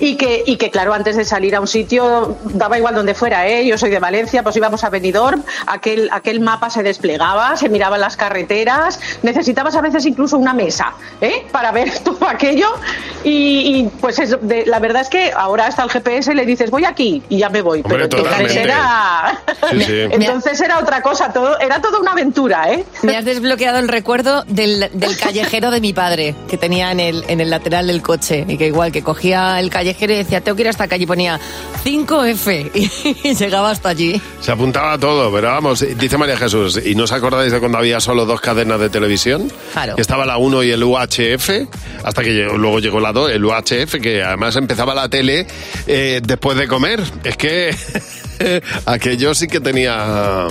y 0.00 0.16
que, 0.16 0.42
y 0.44 0.56
que 0.56 0.70
claro, 0.70 0.92
antes 0.92 1.16
de 1.16 1.24
salir 1.24 1.54
a 1.54 1.60
un 1.60 1.68
sitio, 1.68 2.36
daba 2.44 2.78
igual 2.78 2.96
donde 2.96 3.14
fuera, 3.14 3.46
¿eh? 3.46 3.64
yo 3.64 3.78
soy 3.78 3.90
de 3.90 4.00
Valencia, 4.00 4.42
pues 4.42 4.56
íbamos 4.56 4.82
a 4.82 4.90
Benidorm, 4.90 5.44
aquel, 5.68 6.08
aquel 6.12 6.40
mapa 6.40 6.68
se 6.68 6.82
desplegaba, 6.82 7.56
se 7.56 7.68
miraban 7.68 8.00
las 8.00 8.16
carreteras, 8.16 8.98
necesitabas 9.22 9.76
a 9.76 9.80
veces 9.82 10.04
incluso 10.04 10.36
una 10.36 10.52
mesa, 10.52 10.94
¿eh? 11.20 11.46
para 11.52 11.70
ver 11.70 11.96
todo 12.04 12.26
aquello, 12.28 12.72
y, 13.22 13.30
y, 13.30 13.90
pues 14.00 14.18
es, 14.18 14.36
de- 14.40 14.66
la 14.66 14.80
verdad 14.80 15.02
es 15.02 15.08
que 15.08 15.30
ahora 15.32 15.66
hasta 15.66 15.84
el 15.84 15.90
GPS 15.90 16.34
le 16.34 16.44
dices, 16.44 16.70
voy 16.72 16.84
aquí, 16.84 17.22
y 17.28 17.38
ya 17.38 17.48
me 17.50 17.62
voy, 17.62 17.82
Hombre, 17.84 17.92
pero 17.92 18.04
en 18.04 18.10
totalmente. 18.24 18.54
carretera... 18.66 19.40
Sí, 19.70 19.80
sí. 19.84 19.92
Entonces 20.10 20.60
era 20.60 20.78
otra 20.78 21.02
cosa, 21.02 21.32
todo, 21.32 21.58
era 21.60 21.80
toda 21.82 21.98
una 21.98 22.12
aventura, 22.12 22.72
¿eh? 22.72 22.84
Me 23.02 23.16
has 23.16 23.24
desbloqueado 23.24 23.78
el 23.78 23.88
recuerdo 23.88 24.44
del, 24.46 24.88
del 24.92 25.16
callejero 25.18 25.70
de 25.70 25.80
mi 25.80 25.92
padre, 25.92 26.34
que 26.48 26.56
tenía 26.56 26.90
en 26.92 27.00
el, 27.00 27.24
en 27.28 27.40
el 27.40 27.50
lateral 27.50 27.86
del 27.86 28.02
coche. 28.02 28.44
Y 28.48 28.56
que 28.56 28.66
igual, 28.68 28.92
que 28.92 29.02
cogía 29.02 29.58
el 29.60 29.70
callejero 29.70 30.12
y 30.12 30.16
decía, 30.16 30.40
tengo 30.40 30.56
que 30.56 30.62
ir 30.62 30.68
hasta 30.68 30.84
acá. 30.84 30.96
Y 30.96 31.06
ponía 31.06 31.38
5F. 31.84 32.70
Y, 33.22 33.34
llegaba 33.34 33.70
hasta 33.70 33.88
allí. 33.90 34.20
Se 34.40 34.52
apuntaba 34.52 34.92
a 34.94 34.98
todo, 34.98 35.32
pero 35.32 35.48
vamos, 35.48 35.84
dice 35.96 36.16
María 36.18 36.36
Jesús, 36.36 36.80
¿y 36.84 36.94
no 36.94 37.04
os 37.04 37.12
acordáis 37.12 37.52
de 37.52 37.58
cuando 37.60 37.78
había 37.78 38.00
solo 38.00 38.24
dos 38.26 38.40
cadenas 38.40 38.78
de 38.80 38.88
televisión? 38.90 39.50
Claro. 39.72 39.94
Que 39.96 40.02
estaba 40.02 40.26
la 40.26 40.36
1 40.36 40.62
y 40.64 40.70
el 40.70 40.82
UHF, 40.82 41.50
hasta 42.04 42.22
que 42.22 42.30
llegó- 42.30 42.56
luego 42.58 42.78
llegó 42.80 43.00
la 43.00 43.12
2, 43.12 43.30
el 43.32 43.44
UHF, 43.44 44.00
que 44.02 44.22
además 44.22 44.56
empezaba 44.56 44.94
la 44.94 45.08
tele 45.08 45.46
eh, 45.86 46.20
después 46.22 46.56
de 46.58 46.68
comer. 46.68 47.02
Es 47.24 47.36
que 47.36 47.74
aquello 48.86 49.34
sí 49.34 49.48
que 49.48 49.60
tenía 49.60 50.46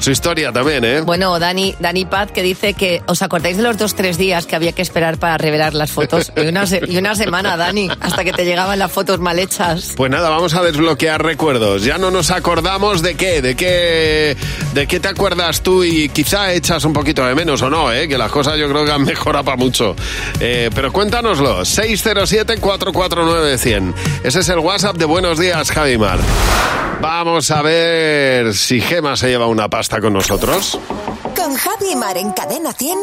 su 0.00 0.10
historia 0.10 0.50
también, 0.52 0.84
¿eh? 0.84 1.00
Bueno, 1.02 1.38
Dani, 1.38 1.76
Dani 1.78 2.04
Paz 2.06 2.32
que 2.32 2.42
dice 2.42 2.74
que 2.74 3.02
os 3.06 3.22
acordáis 3.22 3.56
de 3.56 3.62
los 3.62 3.78
dos 3.78 3.94
tres 3.94 4.18
días 4.18 4.46
que 4.46 4.56
había 4.56 4.72
que 4.72 4.82
esperar 4.82 5.18
para 5.18 5.38
revelar 5.38 5.74
las 5.74 5.92
fotos. 5.92 6.32
Y 6.36 6.40
una, 6.48 6.66
se- 6.66 6.80
y 6.88 6.96
una 6.96 7.14
semana, 7.14 7.56
Dani, 7.56 7.88
hasta 8.00 8.24
que 8.24 8.32
te 8.32 8.44
llegaban 8.44 8.78
las 8.78 8.90
fotos 8.90 9.20
mal 9.20 9.38
hechas. 9.38 9.92
Pues 9.96 10.10
nada, 10.10 10.28
vamos 10.30 10.54
a 10.54 10.62
desbloquear 10.62 11.22
recuerdos. 11.22 11.84
Ya 11.84 11.98
no 11.98 12.10
nos 12.10 12.30
acordamos 12.30 13.02
de 13.02 13.14
qué, 13.14 13.42
de 13.42 13.54
qué, 13.54 14.36
de 14.74 14.86
qué 14.86 15.00
te 15.00 15.08
acuerdas 15.08 15.62
tú 15.62 15.84
y 15.84 16.08
quizá 16.08 16.52
echas 16.52 16.84
un 16.84 16.92
poquito 16.92 17.24
de 17.24 17.34
menos 17.34 17.62
o 17.62 17.70
no, 17.70 17.92
¿eh? 17.92 18.08
que 18.08 18.18
las 18.18 18.30
cosas 18.32 18.56
yo 18.58 18.68
creo 18.68 18.84
que 18.84 18.92
han 18.92 19.04
mejorado 19.04 19.44
para 19.44 19.56
mucho. 19.56 19.94
Eh, 20.40 20.70
pero 20.74 20.92
cuéntanoslo, 20.92 21.60
607-449-100. 21.62 23.94
Ese 24.24 24.40
es 24.40 24.48
el 24.48 24.58
WhatsApp 24.58 24.96
de 24.96 25.04
Buenos 25.04 25.38
Días, 25.38 25.70
Javimar. 25.70 26.18
Vamos 27.00 27.50
a 27.50 27.62
ver 27.62 28.52
si 28.54 28.80
Gema 28.80 29.16
se 29.16 29.28
lleva 29.28 29.46
una 29.46 29.68
pasta 29.70 29.89
con 29.98 30.12
nosotros. 30.12 30.78
Con 31.34 31.54
Javi 31.56 31.96
Mar 31.96 32.16
en 32.18 32.30
Cadena 32.32 32.72
100. 32.72 32.98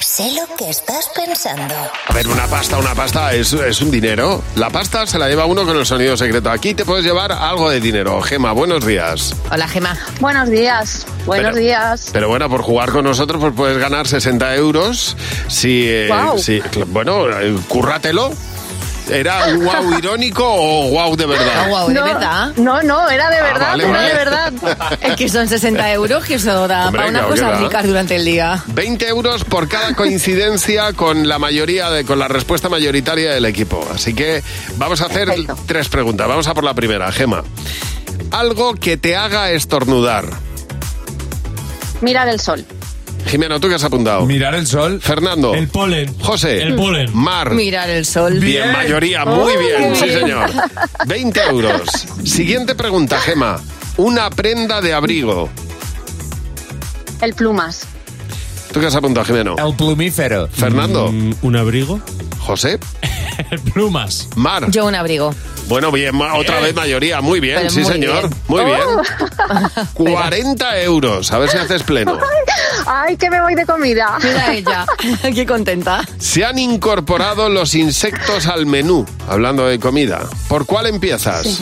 Sé 0.00 0.30
lo 0.32 0.56
que 0.56 0.68
estás 0.68 1.08
pensando. 1.14 1.74
A 2.08 2.12
ver, 2.12 2.28
una 2.28 2.46
pasta, 2.46 2.76
una 2.76 2.94
pasta 2.94 3.32
es, 3.32 3.52
es 3.54 3.80
un 3.80 3.90
dinero. 3.90 4.42
La 4.56 4.68
pasta 4.68 5.06
se 5.06 5.18
la 5.18 5.28
lleva 5.28 5.46
uno 5.46 5.64
con 5.64 5.76
el 5.76 5.86
sonido 5.86 6.16
secreto. 6.16 6.50
Aquí 6.50 6.74
te 6.74 6.84
puedes 6.84 7.04
llevar 7.04 7.32
algo 7.32 7.70
de 7.70 7.80
dinero. 7.80 8.20
Gema, 8.20 8.52
buenos 8.52 8.84
días. 8.84 9.34
Hola, 9.50 9.66
Gema. 9.68 9.96
Buenos 10.20 10.50
días, 10.50 11.06
buenos 11.24 11.52
Pero- 11.52 11.64
días. 11.64 12.10
Pero 12.12 12.28
bueno, 12.28 12.48
por 12.50 12.62
jugar 12.62 12.90
con 12.92 13.04
nosotros 13.04 13.40
pues 13.40 13.54
puedes 13.56 13.78
ganar 13.78 14.06
60 14.06 14.54
euros. 14.56 15.16
Si, 15.48 15.86
eh, 15.88 16.10
si- 16.36 16.60
bueno, 16.88 17.28
eh, 17.40 17.56
cúrratelo. 17.68 18.32
¿Era 19.12 19.46
un 19.48 19.64
wow 19.64 19.98
irónico 19.98 20.44
o 20.44 20.90
wow 20.90 21.16
de 21.16 21.26
verdad? 21.26 21.68
guau, 21.68 21.88
¿de 21.88 22.00
verdad? 22.00 22.52
No, 22.56 22.82
no, 22.82 23.08
era 23.08 23.30
de 23.30 23.42
verdad, 23.42 23.68
vale, 23.70 23.84
era 23.84 23.92
vale. 23.92 24.08
de 24.08 24.14
verdad. 24.14 24.52
Es 25.00 25.16
que 25.16 25.28
son 25.28 25.48
60 25.48 25.92
euros, 25.92 26.24
que 26.24 26.34
eso 26.34 26.66
da 26.66 26.86
Hombre, 26.86 27.02
para 27.02 27.20
que 27.20 27.28
cosas 27.28 27.50
da. 27.52 27.58
ricas 27.58 27.86
durante 27.86 28.16
el 28.16 28.24
día. 28.24 28.62
20 28.68 29.08
euros 29.08 29.44
por 29.44 29.68
cada 29.68 29.94
coincidencia 29.94 30.92
con 30.94 31.28
la 31.28 31.38
mayoría 31.38 31.90
de, 31.90 32.04
con 32.04 32.18
la 32.18 32.28
respuesta 32.28 32.68
mayoritaria 32.68 33.32
del 33.32 33.44
equipo. 33.44 33.86
Así 33.94 34.14
que 34.14 34.42
vamos 34.76 35.00
a 35.00 35.06
hacer 35.06 35.28
tres 35.66 35.88
preguntas. 35.88 36.26
Vamos 36.28 36.46
a 36.46 36.54
por 36.54 36.64
la 36.64 36.74
primera, 36.74 37.10
Gema. 37.12 37.42
Algo 38.30 38.74
que 38.74 38.96
te 38.96 39.16
haga 39.16 39.50
estornudar. 39.50 40.24
Mirar 42.00 42.28
el 42.28 42.40
sol. 42.40 42.64
Jimeno, 43.26 43.58
¿tú 43.60 43.68
qué 43.68 43.76
has 43.76 43.84
apuntado? 43.84 44.26
Mirar 44.26 44.54
el 44.54 44.66
sol. 44.66 45.00
Fernando. 45.00 45.54
El 45.54 45.68
polen. 45.68 46.14
José. 46.20 46.62
El 46.62 46.74
polen. 46.74 47.10
Mar. 47.14 47.52
Mirar 47.52 47.88
el 47.90 48.04
sol. 48.04 48.38
Bien, 48.40 48.72
mayoría, 48.72 49.24
muy 49.24 49.56
bien, 49.56 49.96
sí 49.96 50.08
señor. 50.08 50.50
20 51.06 51.40
euros. 51.50 51.88
Siguiente 52.24 52.74
pregunta, 52.74 53.18
Gema. 53.20 53.58
Una 53.96 54.30
prenda 54.30 54.80
de 54.80 54.92
abrigo. 54.92 55.48
El 57.20 57.34
plumas. 57.34 57.86
¿Tú 58.72 58.80
qué 58.80 58.86
has 58.86 58.94
apuntado, 58.94 59.24
Jimeno? 59.26 59.56
El 59.58 59.74
plumífero. 59.76 60.48
Fernando. 60.48 61.10
Mm, 61.12 61.34
¿Un 61.42 61.56
abrigo? 61.56 62.00
José. 62.38 62.78
Plumas. 63.74 64.28
Mar. 64.36 64.70
Yo 64.70 64.86
un 64.86 64.94
abrigo. 64.94 65.34
Bueno, 65.68 65.92
bien, 65.92 66.14
ma- 66.16 66.34
otra 66.34 66.60
vez 66.60 66.74
mayoría. 66.74 67.20
Muy 67.20 67.40
bien, 67.40 67.56
Pero 67.58 67.70
sí 67.70 67.80
muy 67.80 67.92
señor. 67.92 68.28
bien. 68.28 68.42
Muy 68.48 68.64
bien. 68.64 68.80
Oh. 68.84 69.84
40 69.94 70.80
euros. 70.82 71.30
A 71.32 71.38
ver 71.38 71.48
si 71.50 71.56
haces 71.58 71.82
pleno. 71.82 72.18
Ay, 72.86 73.16
que 73.16 73.30
me 73.30 73.40
voy 73.40 73.54
de 73.54 73.64
comida. 73.64 74.18
Mira 74.22 74.52
ella, 74.54 74.86
qué 75.34 75.46
contenta. 75.46 76.02
Se 76.18 76.44
han 76.44 76.58
incorporado 76.58 77.48
los 77.48 77.74
insectos 77.74 78.46
al 78.46 78.66
menú. 78.66 79.06
Hablando 79.28 79.66
de 79.66 79.78
comida. 79.78 80.20
¿Por 80.48 80.66
cuál 80.66 80.86
empiezas? 80.86 81.58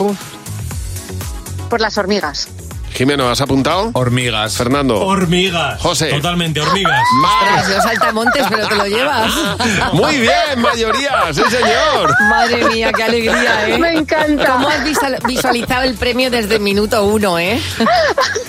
Por 1.69 1.79
las 1.79 1.97
hormigas. 1.97 2.47
Jimeno, 2.93 3.29
¿has 3.29 3.41
apuntado? 3.41 3.89
Hormigas. 3.93 4.55
Fernando. 4.57 4.99
Hormigas. 4.99 5.79
José. 5.81 6.07
Totalmente, 6.09 6.59
hormigas. 6.61 7.01
Ostras, 7.23 7.69
los 7.69 7.83
saltamontes, 7.83 8.45
pero 8.49 8.67
te 8.67 8.75
lo 8.75 8.85
llevas. 8.85 9.31
Muy 9.93 10.17
bien, 10.19 10.59
mayoría, 10.61 11.33
sí 11.33 11.41
señor. 11.49 12.13
Madre 12.29 12.65
mía, 12.65 12.91
qué 12.95 13.03
alegría, 13.03 13.67
¿eh? 13.69 13.77
Me 13.77 13.93
encanta. 13.93 14.45
¿Cómo 14.45 14.67
has 14.69 14.83
visual- 14.83 15.17
visualizado 15.25 15.83
el 15.83 15.95
premio 15.95 16.29
desde 16.29 16.55
el 16.55 16.61
minuto 16.61 17.03
uno, 17.05 17.39
eh? 17.39 17.61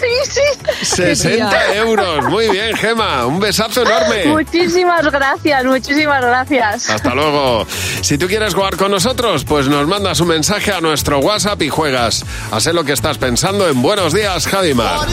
Sí, 0.03 0.41
sí. 0.81 1.05
60 1.15 1.75
euros. 1.77 2.25
Muy 2.25 2.49
bien, 2.51 2.77
Gema. 2.77 3.25
Un 3.27 3.39
besazo 3.39 3.83
enorme. 3.83 4.27
Muchísimas 4.27 5.03
gracias, 5.11 5.65
muchísimas 5.65 6.21
gracias. 6.21 6.91
Hasta 6.91 7.15
luego. 7.15 7.67
Si 8.01 8.19
tú 8.19 8.27
quieres 8.27 8.55
jugar 8.55 8.77
con 8.77 8.91
nosotros, 8.91 9.45
pues 9.45 9.69
nos 9.69 9.87
mandas 9.87 10.19
un 10.21 10.29
mensaje 10.29 10.73
a 10.73 10.81
nuestro 10.81 11.21
WhatsApp 11.21 11.63
y 11.63 11.69
juegas. 11.69 12.25
A 12.51 12.59
sé 12.61 12.73
lo 12.73 12.85
que 12.85 12.93
estás 12.93 13.19
pensando 13.19 13.69
en 13.69 13.81
Buenos 13.81 14.13
Días, 14.13 14.32
Javimar. 14.41 15.07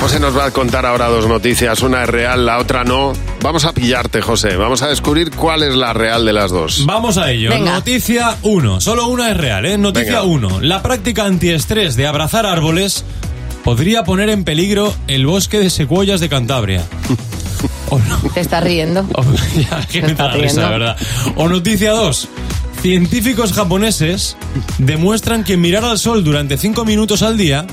José 0.00 0.18
nos 0.18 0.36
va 0.36 0.46
a 0.46 0.50
contar 0.50 0.84
ahora 0.84 1.06
dos 1.08 1.28
noticias. 1.28 1.82
Una 1.82 2.02
es 2.02 2.08
real, 2.08 2.44
la 2.46 2.58
otra 2.58 2.82
no. 2.82 3.12
Vamos 3.42 3.64
a 3.64 3.72
pillarte, 3.72 4.20
José. 4.20 4.56
Vamos 4.56 4.82
a 4.82 4.88
descubrir 4.88 5.30
cuál 5.30 5.62
es 5.62 5.74
la 5.76 5.92
real 5.92 6.24
de 6.24 6.32
las 6.32 6.50
dos. 6.50 6.84
Vamos 6.84 7.16
a 7.16 7.30
ello. 7.30 7.50
Venga. 7.50 7.74
Noticia 7.74 8.36
1. 8.42 8.80
Solo 8.80 9.06
una 9.06 9.30
es 9.30 9.36
real, 9.36 9.66
¿eh? 9.66 9.78
Noticia 9.78 10.20
Venga. 10.20 10.48
1. 10.48 10.60
La 10.62 10.82
práctica 10.82 11.26
antiestrés 11.26 11.94
de 11.94 12.06
abrazar 12.08 12.44
árboles 12.44 13.04
podría 13.62 14.02
poner 14.02 14.30
en 14.30 14.42
peligro 14.42 14.92
el 15.06 15.26
bosque 15.26 15.60
de 15.60 15.70
secuoyas 15.70 16.18
de 16.18 16.28
Cantabria. 16.28 16.82
Te 18.34 18.40
estás 18.40 18.64
riendo. 18.64 19.06
ya, 19.56 19.86
que 19.86 20.02
me 20.02 20.08
risa, 20.08 20.32
riendo. 20.32 20.68
verdad. 20.70 20.96
O 21.36 21.48
noticia 21.48 21.92
2. 21.92 22.28
Científicos 22.82 23.52
japoneses 23.52 24.36
demuestran 24.78 25.44
que 25.44 25.56
mirar 25.58 25.84
al 25.84 25.98
sol 25.98 26.24
durante 26.24 26.56
5 26.56 26.84
minutos 26.86 27.22
al 27.22 27.36
día 27.36 27.66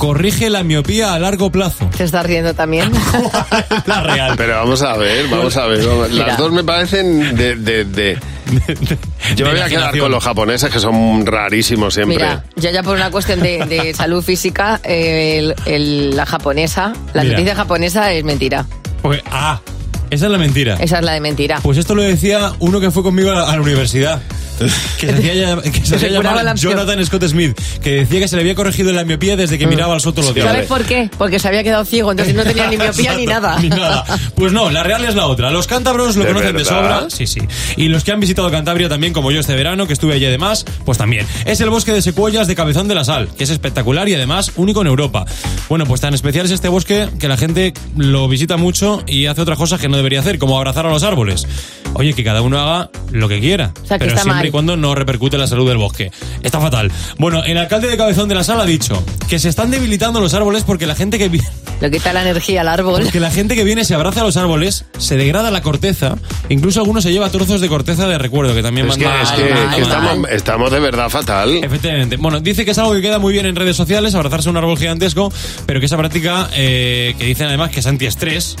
corrige 0.00 0.48
la 0.48 0.62
miopía 0.64 1.12
a 1.12 1.18
largo 1.18 1.52
plazo. 1.52 1.86
Te 1.94 2.04
estás 2.04 2.24
riendo 2.24 2.54
también. 2.54 2.90
La 3.86 4.00
real. 4.02 4.34
Pero 4.34 4.54
vamos 4.56 4.80
a 4.80 4.96
ver, 4.96 5.28
vamos 5.28 5.54
a 5.58 5.66
ver. 5.66 5.86
vamos-. 5.86 6.10
Las 6.12 6.38
dos 6.38 6.50
me 6.52 6.64
parecen 6.64 7.36
de... 7.36 7.54
de- 7.56 7.84
de- 7.84 8.18
Yo 9.36 9.44
me 9.44 9.52
voy 9.52 9.60
a 9.60 9.68
quedar 9.68 9.96
con 9.96 10.10
los 10.10 10.24
japoneses, 10.24 10.70
que 10.72 10.80
son 10.80 11.24
rarísimos 11.26 11.92
siempre. 11.94 12.16
Mira, 12.16 12.44
yo 12.56 12.70
ya 12.70 12.82
por 12.82 12.96
una 12.96 13.10
cuestión 13.10 13.40
de, 13.40 13.58
de 13.66 13.92
salud 13.94 14.24
física, 14.24 14.80
el- 14.82 15.54
el- 15.66 16.16
la 16.16 16.24
japonesa, 16.24 16.94
la 17.12 17.22
Mira. 17.22 17.34
noticia 17.34 17.54
japonesa 17.54 18.10
es 18.12 18.24
mentira. 18.24 18.64
Porque- 19.02 19.22
ah, 19.30 19.60
esa 20.08 20.26
es 20.26 20.32
la 20.32 20.38
mentira. 20.38 20.76
Esa 20.80 20.98
es 20.98 21.04
la 21.04 21.12
de 21.12 21.20
mentira. 21.20 21.60
Pues 21.62 21.76
esto 21.78 21.94
lo 21.94 22.02
decía 22.02 22.52
uno 22.58 22.80
que 22.80 22.90
fue 22.90 23.02
conmigo 23.02 23.30
a 23.30 23.34
la, 23.34 23.50
a 23.50 23.54
la 23.54 23.60
universidad. 23.62 24.20
Que 24.98 25.06
se 25.06 25.12
hacía, 25.14 25.56
que 25.62 25.84
se 25.86 25.96
hacía 25.96 26.08
llamar. 26.10 26.54
Jonathan 26.56 27.04
Scott 27.06 27.24
Smith, 27.24 27.58
que 27.82 27.90
decía 27.92 28.20
que 28.20 28.28
se 28.28 28.36
le 28.36 28.42
había 28.42 28.54
corregido 28.54 28.92
la 28.92 29.04
miopía 29.04 29.36
desde 29.36 29.58
que 29.58 29.66
miraba 29.66 29.94
al 29.94 30.00
sol 30.00 30.12
todos 30.12 30.26
los 30.26 30.34
días. 30.34 30.46
¿Sabes 30.46 30.66
por 30.66 30.84
qué? 30.84 31.10
Porque 31.16 31.38
se 31.38 31.48
había 31.48 31.62
quedado 31.62 31.84
ciego, 31.84 32.10
entonces 32.10 32.34
no 32.34 32.42
tenía 32.44 32.68
ni 32.68 32.76
miopía 32.78 33.14
ni 33.14 33.26
nada. 33.26 33.58
Ni 33.60 33.68
nada. 33.68 34.04
Pues 34.34 34.52
no, 34.52 34.70
la 34.70 34.82
real 34.82 35.04
es 35.04 35.14
la 35.14 35.26
otra. 35.26 35.50
Los 35.50 35.66
cántabros 35.66 36.16
lo 36.16 36.24
¿De 36.24 36.28
conocen 36.32 36.56
de 36.56 36.62
verdad? 36.62 37.00
sobra. 37.00 37.10
Sí, 37.10 37.26
sí. 37.26 37.40
Y 37.76 37.88
los 37.88 38.04
que 38.04 38.12
han 38.12 38.20
visitado 38.20 38.50
Cantabria 38.50 38.88
también, 38.88 39.12
como 39.12 39.30
yo 39.30 39.40
este 39.40 39.54
verano, 39.54 39.86
que 39.86 39.92
estuve 39.94 40.14
allí 40.14 40.26
además, 40.26 40.64
pues 40.84 40.98
también. 40.98 41.26
Es 41.46 41.60
el 41.60 41.70
bosque 41.70 41.92
de 41.92 42.02
secuoyas 42.02 42.46
de 42.46 42.54
Cabezón 42.54 42.88
de 42.88 42.94
la 42.94 43.04
Sal, 43.04 43.28
que 43.36 43.44
es 43.44 43.50
espectacular 43.50 44.08
y 44.08 44.14
además 44.14 44.52
único 44.56 44.80
en 44.82 44.88
Europa. 44.88 45.24
Bueno, 45.68 45.86
pues 45.86 46.00
tan 46.00 46.12
especial 46.14 46.46
es 46.46 46.52
este 46.52 46.68
bosque 46.68 47.08
que 47.18 47.28
la 47.28 47.36
gente 47.36 47.72
lo 47.96 48.28
visita 48.28 48.56
mucho 48.56 49.02
y 49.06 49.26
hace 49.26 49.40
otras 49.40 49.56
cosas 49.58 49.80
que 49.80 49.88
no 49.88 49.96
debería 49.96 50.20
hacer, 50.20 50.38
como 50.38 50.56
abrazar 50.58 50.86
a 50.86 50.90
los 50.90 51.02
árboles. 51.02 51.46
Oye, 51.94 52.12
que 52.14 52.22
cada 52.24 52.42
uno 52.42 52.58
haga 52.60 52.90
lo 53.10 53.28
que 53.28 53.40
quiera. 53.40 53.72
sea, 53.84 53.98
que 53.98 54.04
pero 54.04 54.10
está 54.12 54.22
siempre 54.22 54.44
mal. 54.44 54.49
Y 54.50 54.52
cuando 54.52 54.76
no 54.76 54.94
repercute 54.94 55.36
en 55.36 55.40
la 55.42 55.46
salud 55.46 55.66
del 55.68 55.78
bosque. 55.78 56.10
Está 56.42 56.60
fatal. 56.60 56.90
Bueno, 57.18 57.42
el 57.44 57.56
alcalde 57.56 57.88
de 57.88 57.96
Cabezón 57.96 58.28
de 58.28 58.34
la 58.34 58.44
Sal 58.44 58.60
ha 58.60 58.66
dicho 58.66 59.02
que 59.28 59.38
se 59.38 59.48
están 59.48 59.70
debilitando 59.70 60.20
los 60.20 60.34
árboles 60.34 60.64
porque 60.64 60.86
la 60.86 60.94
gente 60.94 61.18
que 61.18 61.28
vi- 61.28 61.40
Lo 61.80 61.90
quita 61.90 62.12
la 62.12 62.22
energía 62.22 62.60
al 62.60 62.68
árbol. 62.68 63.00
porque 63.02 63.20
la 63.20 63.30
gente 63.30 63.54
que 63.54 63.64
viene 63.64 63.84
se 63.84 63.94
abraza 63.94 64.20
a 64.20 64.24
los 64.24 64.36
árboles, 64.36 64.84
se 64.98 65.16
degrada 65.16 65.50
la 65.50 65.62
corteza, 65.62 66.16
incluso 66.48 66.80
algunos 66.80 67.02
se 67.04 67.12
lleva 67.12 67.30
trozos 67.30 67.60
de 67.60 67.68
corteza 67.68 68.06
de 68.08 68.18
recuerdo, 68.18 68.54
que 68.54 68.62
también 68.62 68.88
Es 68.88 68.96
que, 68.96 69.04
es 69.04 69.30
que- 69.30 70.34
estamos 70.34 70.70
de 70.70 70.80
verdad 70.80 71.08
fatal. 71.08 71.62
Efectivamente. 71.64 72.16
Bueno, 72.16 72.40
dice 72.40 72.64
que 72.64 72.72
es 72.72 72.78
algo 72.78 72.92
que 72.92 73.00
queda 73.00 73.18
muy 73.18 73.32
bien 73.32 73.46
en 73.46 73.56
redes 73.56 73.76
sociales, 73.76 74.14
abrazarse 74.14 74.48
a 74.48 74.52
un 74.52 74.56
árbol 74.56 74.76
gigantesco, 74.76 75.32
pero 75.66 75.80
que 75.80 75.86
esa 75.86 75.96
práctica, 75.96 76.48
eh, 76.54 77.14
que 77.18 77.24
dicen 77.26 77.46
además 77.46 77.70
que 77.70 77.80
es 77.80 77.86
antiestrés, 77.86 78.56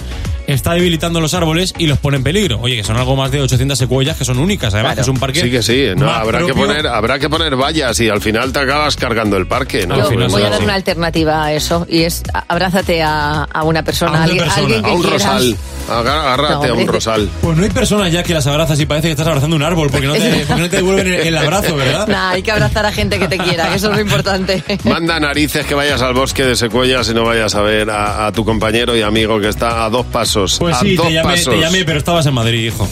está 0.52 0.72
debilitando 0.74 1.20
los 1.20 1.34
árboles 1.34 1.74
y 1.78 1.86
los 1.86 1.98
pone 1.98 2.16
en 2.18 2.22
peligro. 2.24 2.58
Oye, 2.60 2.76
que 2.76 2.84
son 2.84 2.96
algo 2.96 3.16
más 3.16 3.30
de 3.30 3.40
800 3.40 3.78
secuoyas 3.78 4.16
que 4.16 4.24
son 4.24 4.38
únicas, 4.38 4.72
además, 4.74 4.94
que 4.94 5.00
es 5.02 5.08
un 5.08 5.18
parque. 5.18 5.40
Sí 5.40 5.50
que 5.50 5.62
sí, 5.62 5.86
no, 5.96 6.10
habrá 6.10 6.44
que 6.44 6.52
poner, 6.54 6.86
habrá 6.86 7.18
que 7.18 7.28
poner 7.28 7.56
vallas 7.56 7.98
y 8.00 8.08
al 8.08 8.20
final 8.20 8.52
te 8.52 8.58
acabas 8.60 8.96
cargando 8.96 9.36
el 9.36 9.46
parque, 9.46 9.86
¿no? 9.86 9.96
Yo 10.10 10.28
voy 10.28 10.42
a 10.42 10.50
dar 10.50 10.62
una 10.62 10.74
alternativa 10.74 11.44
a 11.44 11.52
eso 11.52 11.86
y 11.88 12.02
es 12.02 12.22
abrázate 12.48 13.02
a, 13.02 13.44
a 13.44 13.64
una 13.64 13.82
persona, 13.82 14.12
A 14.12 14.14
una 14.14 14.22
alguien, 14.24 14.44
persona, 14.44 14.62
alguien 14.64 14.82
que 14.82 14.90
a 14.90 14.94
un 14.94 15.00
quieras. 15.02 15.22
rosal, 15.22 15.56
agárrate 15.88 16.68
No, 16.68 16.74
a 16.74 16.76
un 16.76 16.86
rosal. 16.88 17.28
Pues 17.40 17.56
no 17.56 17.62
hay 17.64 17.70
personas 17.70 18.12
ya 18.12 18.22
que 18.22 18.34
las 18.34 18.46
abrazas 18.46 18.78
y 18.80 18.86
parece 18.86 19.08
que 19.08 19.12
estás 19.12 19.26
abrazando 19.26 19.56
un 19.56 19.62
árbol, 19.62 19.88
porque 19.90 20.06
no 20.06 20.14
te, 20.14 20.44
porque 20.46 20.62
no 20.62 20.70
te 20.70 20.76
devuelven 20.76 21.06
el, 21.06 21.14
el 21.14 21.36
abrazo, 21.36 21.76
¿verdad? 21.76 22.06
Nah, 22.06 22.30
hay 22.30 22.42
que 22.42 22.50
abrazar 22.52 22.86
a 22.86 22.92
gente 22.92 23.18
que 23.18 23.28
te 23.28 23.38
quiera, 23.38 23.68
que 23.68 23.76
eso 23.76 23.88
es 23.90 23.94
lo 23.96 24.00
importante. 24.00 24.62
Manda 24.84 25.18
narices 25.20 25.66
que 25.66 25.74
vayas 25.74 26.02
al 26.02 26.14
bosque 26.14 26.44
de 26.44 26.56
secuoyas 26.56 27.08
y 27.08 27.14
no 27.14 27.24
vayas 27.24 27.54
a 27.54 27.60
ver 27.62 27.90
a, 27.90 28.26
a 28.26 28.32
tu 28.32 28.44
compañero 28.44 28.96
y 28.96 29.02
amigo 29.02 29.40
que 29.40 29.48
está 29.48 29.84
a 29.84 29.90
dos 29.90 30.06
pasos. 30.06 30.39
Pues 30.58 30.76
a 30.76 30.80
sí, 30.80 30.96
dos 30.96 31.06
te 31.06 31.12
llamé, 31.12 31.30
pasos. 31.34 31.54
te 31.54 31.60
llamé, 31.60 31.84
pero 31.84 31.98
estabas 31.98 32.26
en 32.26 32.34
Madrid, 32.34 32.66
hijo. 32.66 32.88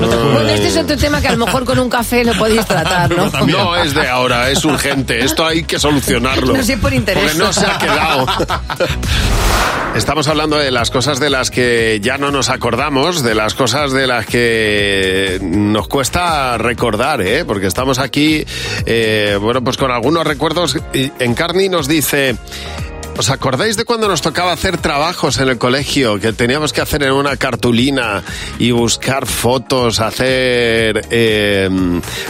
No 0.00 0.08
te 0.08 0.14
acuerdas. 0.14 0.34
Bueno, 0.34 0.48
este 0.50 0.68
es 0.68 0.76
otro 0.76 0.96
tema 0.96 1.20
que 1.20 1.28
a 1.28 1.32
lo 1.36 1.44
mejor 1.46 1.64
con 1.64 1.78
un 1.78 1.88
café 1.88 2.24
lo 2.24 2.32
podéis 2.34 2.64
tratar, 2.66 3.10
¿no? 3.10 3.30
No 3.46 3.76
es 3.76 3.94
de 3.94 4.08
ahora, 4.08 4.50
es 4.50 4.64
urgente. 4.64 5.24
Esto 5.24 5.46
hay 5.46 5.62
que 5.64 5.78
solucionarlo. 5.78 6.54
No 6.54 6.62
sé 6.62 6.76
por 6.78 6.92
interés. 6.92 7.22
Porque 7.22 7.38
no 7.38 7.52
se 7.52 7.64
ha 7.66 7.78
quedado. 7.78 8.26
Estamos 9.94 10.26
hablando 10.26 10.56
de 10.58 10.72
las 10.72 10.90
cosas 10.90 11.20
de 11.20 11.30
las 11.30 11.52
que 11.52 12.00
ya 12.02 12.18
no 12.18 12.32
nos 12.32 12.48
acordamos, 12.50 13.22
de 13.22 13.36
las 13.36 13.54
cosas 13.54 13.92
de 13.92 14.08
las 14.08 14.26
que 14.26 15.38
nos 15.40 15.86
cuesta 15.86 16.58
recordar, 16.58 17.20
¿eh? 17.22 17.44
Porque 17.44 17.68
estamos 17.68 18.00
aquí, 18.00 18.44
eh, 18.86 19.38
bueno, 19.40 19.62
pues 19.62 19.76
con 19.76 19.92
algunos 19.92 20.26
recuerdos. 20.26 20.76
Encarni 21.20 21.68
nos 21.68 21.86
dice, 21.86 22.34
¿Os 23.16 23.30
acordáis 23.30 23.76
de 23.76 23.84
cuando 23.84 24.08
nos 24.08 24.22
tocaba 24.22 24.52
hacer 24.52 24.78
trabajos 24.78 25.38
en 25.38 25.48
el 25.48 25.56
colegio? 25.56 26.18
Que 26.18 26.32
teníamos 26.32 26.72
que 26.72 26.80
hacer 26.80 27.04
en 27.04 27.12
una 27.12 27.36
cartulina 27.36 28.24
y 28.58 28.72
buscar 28.72 29.26
fotos, 29.26 30.00
hacer 30.00 31.06
eh, 31.10 31.70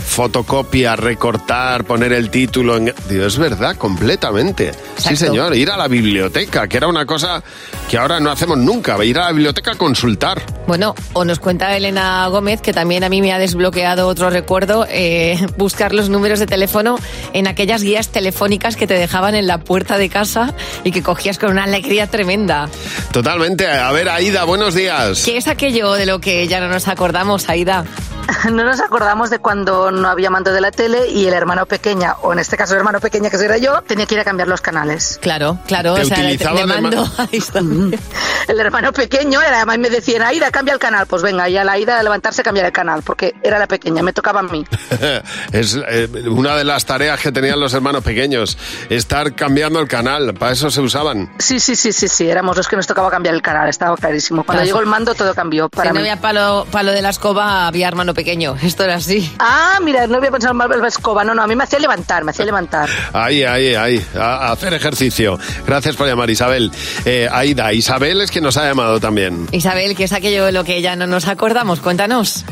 fotocopia, 0.07 0.95
recortar, 0.95 1.85
poner 1.85 2.13
el 2.13 2.29
título. 2.29 2.77
En... 2.77 2.95
Es 3.09 3.39
verdad, 3.39 3.77
completamente. 3.77 4.73
Sí, 4.97 5.17
señor, 5.17 5.57
ir 5.57 5.71
a 5.71 5.79
la 5.79 5.89
biblioteca, 5.89 6.69
que 6.69 6.77
era 6.77 6.87
una 6.87 7.07
cosa 7.07 7.43
que 7.89 7.97
ahora 7.97 8.21
no 8.21 8.31
hacemos 8.31 8.59
nunca, 8.59 9.03
ir 9.05 9.19
a 9.19 9.25
la 9.25 9.33
biblioteca 9.33 9.73
a 9.73 9.77
consultar. 9.77 10.43
Bueno, 10.67 10.95
o 11.15 11.25
nos 11.25 11.39
cuenta 11.39 11.75
Elena 11.75 12.27
Gómez, 12.29 12.61
que 12.61 12.75
también 12.75 13.05
a 13.05 13.09
mí 13.09 13.23
me 13.23 13.33
ha 13.33 13.39
desbloqueado 13.39 14.07
otro 14.07 14.29
recuerdo, 14.29 14.87
eh, 14.91 15.39
buscar 15.57 15.95
los 15.95 16.11
números 16.11 16.41
de 16.41 16.47
teléfono 16.47 16.99
en 17.33 17.47
aquellas 17.47 17.83
guías 17.83 18.11
telefónicas 18.11 18.77
que 18.77 18.87
te 18.87 18.95
dejaban 18.95 19.35
en 19.35 19.47
la 19.47 19.59
puerta 19.59 19.97
de 19.97 20.11
casa 20.11 20.55
y 20.83 20.91
que 20.91 21.03
cogías 21.03 21.39
con 21.39 21.51
una 21.51 21.65
alegría 21.65 22.07
tremenda. 22.07 22.69
Totalmente. 23.13 23.69
A 23.69 23.93
ver, 23.93 24.09
Aida, 24.09 24.45
buenos 24.45 24.75
días. 24.75 25.23
¿Qué 25.25 25.37
es 25.37 25.49
aquello 25.49 25.93
de 25.93 26.07
lo 26.07 26.21
que 26.21 26.47
ya 26.49 26.61
no 26.61 26.69
nos 26.69 26.89
acordamos, 26.89 27.49
Aida? 27.49 27.85
No 28.51 28.65
nos 28.65 28.81
acordamos 28.81 29.31
de 29.31 29.39
cuando 29.39 29.91
no 29.91 30.09
había 30.09 30.31
mando 30.31 30.53
de 30.53 30.61
la 30.61 30.71
tele 30.71 31.09
y 31.09 31.27
el 31.27 31.35
hermano 31.35 31.67
pequeña, 31.67 32.15
o 32.23 32.33
en 32.33 32.39
este 32.39 32.57
caso 32.57 32.75
el 32.75 32.79
hermano 32.79 33.01
pequeña 33.01 33.31
que 33.31 33.37
era 33.37 33.59
yo, 33.59 33.83
tenía 33.83 34.07
que 34.07 34.15
ir 34.15 34.21
a 34.21 34.25
cambiar 34.25 34.49
los 34.49 34.61
canales. 34.61 35.19
Claro, 35.21 35.59
claro, 35.67 35.95
Te 35.95 36.03
o 36.03 36.05
sea, 36.05 36.19
de, 36.19 36.67
mando. 36.67 37.09
está. 37.33 37.61
El 37.61 38.61
hermano 38.61 38.93
pequeño 38.93 39.41
era, 39.41 39.57
además 39.57 39.79
me 39.79 39.91
decían, 39.91 40.23
Aida, 40.23 40.51
cambia 40.51 40.75
el 40.75 40.81
canal. 40.81 41.07
Pues 41.07 41.23
venga, 41.23 41.49
y 41.49 41.57
a 41.57 41.65
la 41.65 41.73
Aida 41.73 41.99
a 41.99 42.03
levantarse 42.03 42.43
cambiar 42.43 42.67
el 42.67 42.73
canal, 42.73 43.03
porque 43.03 43.35
era 43.43 43.59
la 43.59 43.67
pequeña, 43.67 44.03
me 44.03 44.13
tocaba 44.13 44.41
a 44.41 44.43
mí. 44.45 44.65
es 45.53 45.79
eh, 45.89 46.09
una 46.29 46.57
de 46.57 46.65
las 46.65 46.85
tareas 46.85 47.21
que 47.21 47.33
tenían 47.33 47.61
los 47.61 47.75
hermanos 47.75 48.05
pequeños, 48.05 48.57
estar 48.89 49.35
cambiando 49.35 49.81
el 49.81 49.89
canal, 49.89 50.35
para 50.35 50.53
eso 50.53 50.64
se 50.71 50.81
usaban. 50.81 51.31
Sí, 51.39 51.61
sí, 51.61 51.77
sí, 51.77 51.93
sí, 51.93 52.09
sí, 52.09 52.29
éramos 52.29 52.57
los 52.57 52.69
que 52.69 52.77
nos 52.77 52.87
tocaba 52.87 53.11
cambiar 53.11 53.35
el 53.35 53.43
canal, 53.43 53.69
estaba 53.69 53.97
clarísimo. 53.97 54.45
Cuando 54.45 54.61
Claro. 54.63 54.67
llegó 54.67 54.81
el 54.81 54.87
mando 54.87 55.15
todo 55.15 55.35
cambió 55.35 55.69
para 55.69 55.91
si 55.91 55.95
no 55.95 56.01
mí. 56.01 56.09
había 56.09 56.21
palo, 56.21 56.67
palo 56.71 56.93
de 56.93 57.03
la 57.03 57.11
escoba, 57.11 57.67
había 57.67 57.89
hermano 57.89 58.15
pequeño. 58.15 58.57
Esto 58.63 58.85
era 58.85 58.95
así. 58.97 59.33
Ah, 59.39 59.79
mira, 59.83 60.07
no 60.07 60.17
había 60.19 60.31
pensado 60.31 60.55
en 60.73 60.81
la 60.81 60.89
escoba, 60.89 61.25
no, 61.25 61.35
no, 61.35 61.43
a 61.43 61.47
mí 61.47 61.55
me 61.57 61.65
hacía 61.65 61.79
levantar, 61.79 62.25
me 62.25 62.31
hacía 62.31 62.45
levantar. 62.45 62.89
Ahí, 63.13 63.43
ahí, 63.43 63.75
ahí, 63.75 64.07
a, 64.17 64.49
a 64.49 64.53
hacer 64.53 64.73
ejercicio. 64.75 65.39
Gracias 65.67 65.97
por 65.97 66.07
llamar, 66.07 66.31
Isabel. 66.31 66.71
Eh, 67.05 67.29
Aida, 67.31 67.73
Isabel 67.73 68.21
es 68.21 68.31
quien 68.31 68.45
nos 68.45 68.57
ha 68.57 68.65
llamado 68.67 69.01
también. 69.01 69.47
Isabel, 69.53 69.95
¿qué 69.97 70.05
es 70.05 70.13
aquello 70.13 70.45
de 70.47 70.53
lo 70.53 70.65
que 70.65 70.81
ya 70.83 70.97
no 70.97 71.07
nos 71.07 71.29
acordamos? 71.29 71.81
Cuéntanos. 71.81 72.45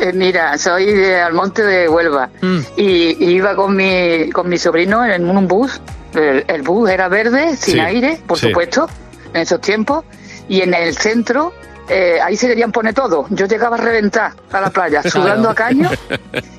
Eh, 0.00 0.12
Mira, 0.14 0.56
soy 0.56 0.86
de 0.92 1.20
Almonte 1.20 1.62
de 1.62 1.88
Huelva 1.88 2.30
y, 2.76 2.82
y 3.22 3.30
iba 3.34 3.54
con 3.54 3.76
mi, 3.76 4.30
con 4.30 4.48
mi 4.48 4.56
sobrino 4.56 5.04
en 5.04 5.28
un 5.28 5.46
bus. 5.46 5.80
El, 6.14 6.44
el 6.46 6.62
bus 6.62 6.90
era 6.90 7.08
verde, 7.08 7.56
sin 7.56 7.74
Sí, 7.74 7.80
aire, 7.80 8.20
por 8.26 8.38
sí. 8.38 8.48
supuesto, 8.48 8.88
en 9.32 9.40
esos 9.42 9.60
tiempos. 9.60 10.04
Y 10.48 10.60
en 10.60 10.74
el 10.74 10.94
centro, 10.96 11.52
eh, 11.88 12.18
ahí 12.22 12.36
se 12.36 12.46
querían 12.48 12.70
poner 12.70 12.92
todo. 12.94 13.26
Yo 13.30 13.46
llegaba 13.46 13.76
a 13.76 13.80
reventar 13.80 14.32
a 14.52 14.60
la 14.60 14.70
playa, 14.70 15.02
sudando 15.02 15.50
a 15.50 15.54
caño. 15.54 15.90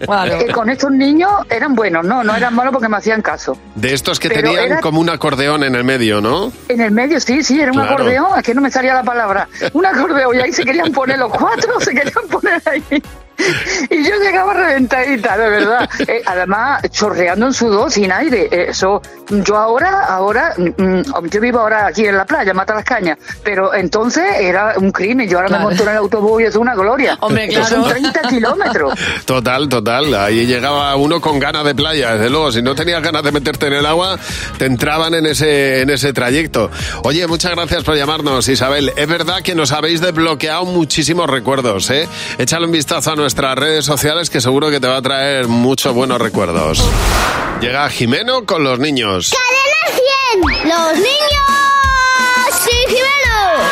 Eh, 0.08 0.52
con 0.54 0.70
estos 0.70 0.92
niños 0.92 1.32
eran 1.50 1.74
buenos, 1.74 2.06
no, 2.06 2.24
no 2.24 2.36
eran 2.36 2.54
malos 2.54 2.72
porque 2.74 2.88
me 2.88 2.98
hacían 2.98 3.22
caso. 3.22 3.58
De 3.76 3.94
estos 3.94 4.20
que 4.20 4.30
Pero 4.30 4.42
tenían 4.42 4.66
era- 4.66 4.82
como 4.82 5.00
un 5.00 5.10
acordeón 5.10 5.64
en 5.64 5.74
el 5.74 5.84
medio, 5.84 6.22
¿no? 6.22 6.52
En 6.70 6.80
el 6.82 6.92
medio, 6.92 7.20
sí, 7.20 7.44
sí, 7.44 7.60
era 7.60 7.72
un 7.72 7.78
Claro. 7.80 7.94
acordeón, 7.96 8.38
es 8.38 8.44
que 8.44 8.54
no 8.54 8.62
me 8.62 8.70
salía 8.70 8.94
la 8.94 9.04
palabra. 9.04 9.48
Un 9.74 9.86
acordeón, 9.86 10.36
y 10.36 10.42
ahí 10.42 10.52
se 10.54 10.64
querían 10.64 10.92
poner 10.92 11.18
los 11.18 11.32
cuatro, 11.32 11.80
se 11.80 11.92
querían 11.94 12.28
poner 12.30 12.62
ahí. 12.66 12.84
Y 13.90 14.04
yo 14.04 14.16
llegaba 14.22 14.54
reventadita, 14.54 15.38
de 15.38 15.50
verdad. 15.50 15.90
Eh, 16.08 16.22
además, 16.26 16.82
chorreando 16.92 17.48
en 17.48 17.54
sudor, 17.54 17.92
sin 17.92 18.12
aire. 18.12 18.48
Eh, 18.52 18.66
Eso, 18.70 19.02
yo 19.30 19.58
ahora, 19.58 20.06
ahora, 20.06 20.54
mm, 20.58 21.02
yo 21.32 21.42
vivo 21.42 21.60
ahora 21.60 21.88
aquí 21.88 22.06
en 22.06 22.16
la 22.16 22.26
playa, 22.26 22.54
Mata 22.54 22.76
las 22.76 22.84
Cañas, 22.84 23.18
pero 23.44 23.74
entonces 23.74 24.24
era 24.40 24.74
un 24.78 24.92
crimen. 24.92 25.28
Yo 25.28 25.38
ahora 25.38 25.48
Claro. 25.50 25.64
me 25.64 25.70
monto 25.70 25.84
en 25.84 25.90
el 25.90 25.98
autobús 25.98 26.42
y 26.42 26.46
es 26.46 26.56
una 26.56 26.76
gloria. 26.76 27.18
Hombre, 27.22 27.46
Eso 27.46 27.64
Son 27.66 27.84
claro. 27.84 28.00
30 28.00 28.22
kilómetros. 28.30 28.94
Total, 29.26 29.68
total. 29.68 30.14
Ahí 30.14 30.46
llegaba 30.46 30.96
uno 30.96 31.20
con 31.22 31.40
ganas 31.40 31.64
de 31.66 31.74
playa, 31.74 32.14
desde 32.14 32.30
luego. 32.30 32.52
Si 32.52 32.62
no 32.62 32.76
tenías 32.76 33.02
ganas 33.02 33.24
de 33.24 33.32
meterte 33.32 33.68
en 33.68 33.74
el 33.74 33.86
agua, 33.86 34.18
te 34.58 34.66
entraban 34.66 35.14
en 35.16 35.26
ese, 35.26 35.82
en 35.82 35.90
ese 35.90 36.14
trayecto. 36.14 36.70
Oye, 37.04 37.26
muchas 37.28 37.52
gracias 37.56 37.84
por 37.84 37.96
llamarnos, 37.96 38.48
Isabel. 38.48 38.92
Es 38.96 39.08
verdad 39.08 39.42
que 39.42 39.56
nos 39.56 39.72
habéis 39.72 40.02
desbloqueado 40.02 40.66
muchísimos 40.66 41.28
recuerdos, 41.30 41.90
¿eh? 41.90 42.08
Échale 42.38 42.66
un 42.66 42.72
vistazo 42.72 43.12
a 43.12 43.16
nuestras 43.26 43.56
redes 43.58 43.84
sociales 43.84 44.30
que 44.30 44.40
seguro 44.40 44.70
que 44.70 44.80
te 44.80 44.86
va 44.88 44.98
a 44.98 45.02
traer 45.02 45.48
muchos 45.48 45.96
buenos 45.96 46.22
recuerdos. 46.22 46.80
Llega 47.60 47.90
Jimeno 47.90 48.46
con 48.46 48.64
los 48.64 48.78
niños. 48.78 49.34
¡Cadena 49.34 50.00
100! 50.62 50.70
¡Los 50.70 50.94
niños! 50.94 52.62
¡Sí, 52.64 52.70
Jimeno! 52.86 53.64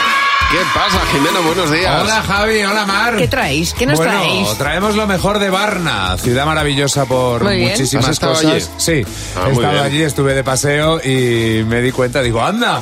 ¿Qué 0.49 0.57
pasa, 0.73 0.99
Jimeno? 1.11 1.43
Buenos 1.43 1.69
días. 1.71 2.01
Hola 2.01 2.23
Javi, 2.23 2.63
hola 2.63 2.85
Mar. 2.87 3.15
¿Qué 3.15 3.27
traéis? 3.27 3.75
¿Qué 3.75 3.85
nos 3.85 3.97
bueno, 3.99 4.11
traéis? 4.11 4.57
traemos 4.57 4.95
lo 4.95 5.05
mejor 5.05 5.37
de 5.37 5.51
Varna, 5.51 6.17
ciudad 6.17 6.47
maravillosa 6.47 7.05
por 7.05 7.43
Muy 7.43 7.57
bien. 7.57 7.69
muchísimas 7.69 8.09
¿Has 8.09 8.19
cosas. 8.19 8.45
allí? 8.45 8.65
Sí, 8.77 9.05
Ah, 9.35 9.41
he 9.41 9.43
muy 9.49 9.51
estado 9.53 9.71
bien. 9.73 9.83
allí, 9.85 10.01
estuve 10.01 10.33
de 10.33 10.43
paseo 10.43 10.99
y 10.99 11.63
me 11.67 11.79
di 11.81 11.91
cuenta, 11.91 12.23
digo, 12.23 12.41
anda. 12.43 12.81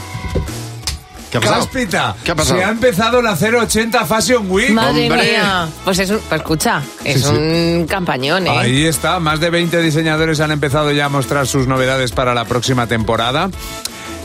¿Qué 1.32 1.38
ha 1.38 1.41
pasado? 1.41 1.62
Cáspita, 1.62 2.15
¿Qué 2.24 2.32
ha 2.32 2.36
pasado? 2.36 2.60
se 2.60 2.65
ha 2.65 2.70
empezado 2.70 3.22
la 3.22 3.36
080 3.36 4.06
Fashion 4.06 4.46
Week. 4.52 4.72
Madre 4.72 5.10
Hombre. 5.10 5.32
mía. 5.32 5.70
Pues 5.86 5.98
es 6.00 6.10
un, 6.10 6.20
pues 6.20 6.41
escucha, 6.41 6.82
es 7.06 7.22
Sí, 7.22 7.28
sí. 7.30 7.34
un 7.36 7.86
campañón, 7.89 8.48
¿eh? 8.48 8.50
Ahí 8.58 8.86
está, 8.86 9.20
más 9.20 9.39
de 9.39 9.50
20 9.50 9.82
diseñadores 9.82 10.39
han 10.41 10.52
empezado 10.52 10.91
ya 10.91 11.06
a 11.06 11.10
mostrar 11.10 11.48
sus 11.48 11.67
novedades 11.67 12.12
para 12.12 12.34
la 12.34 12.46
próxima 12.46 12.86
temporada. 12.88 13.50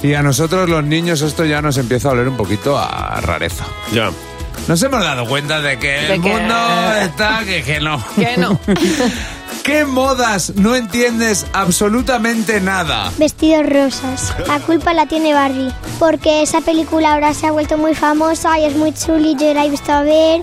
Y 0.03 0.15
a 0.15 0.23
nosotros 0.23 0.69
los 0.69 0.85
niños 0.85 1.23
esto 1.23 1.45
ya 1.45 1.63
nos 1.63 1.79
empieza 1.79 2.09
a 2.09 2.13
oler 2.13 2.29
un 2.29 2.37
poquito 2.37 2.77
a 2.79 3.19
rareza. 3.23 3.65
Ya. 3.93 4.11
Nos 4.69 4.83
hemos 4.83 5.01
dado 5.01 5.27
cuenta 5.27 5.61
de 5.61 5.79
que 5.79 5.87
De 5.89 6.15
el 6.15 6.23
que- 6.23 6.29
mundo 6.29 6.55
está 7.03 7.41
que, 7.45 7.63
que 7.63 7.81
no. 7.81 8.05
Que 8.17 8.37
no. 8.37 8.59
¿Qué 9.67 9.85
modas 9.85 10.55
no 10.55 10.77
entiendes 10.77 11.45
absolutamente 11.53 12.61
nada? 12.61 13.11
Vestidos 13.19 13.67
rosas. 13.69 14.33
La 14.47 14.61
culpa 14.61 14.95
la 14.95 15.07
tiene 15.07 15.35
Barbie. 15.35 15.73
Porque 15.99 16.43
esa 16.43 16.61
película 16.61 17.15
ahora 17.15 17.35
se 17.35 17.49
ha 17.49 17.51
vuelto 17.51 17.77
muy 17.77 17.93
famosa 17.97 18.61
y 18.61 18.65
es 18.65 18.77
muy 18.77 18.95
chuli. 18.95 19.35
Yo 19.35 19.53
la 19.55 19.65
he 19.65 19.71
visto 19.71 19.91
a 19.91 20.03
ver, 20.03 20.43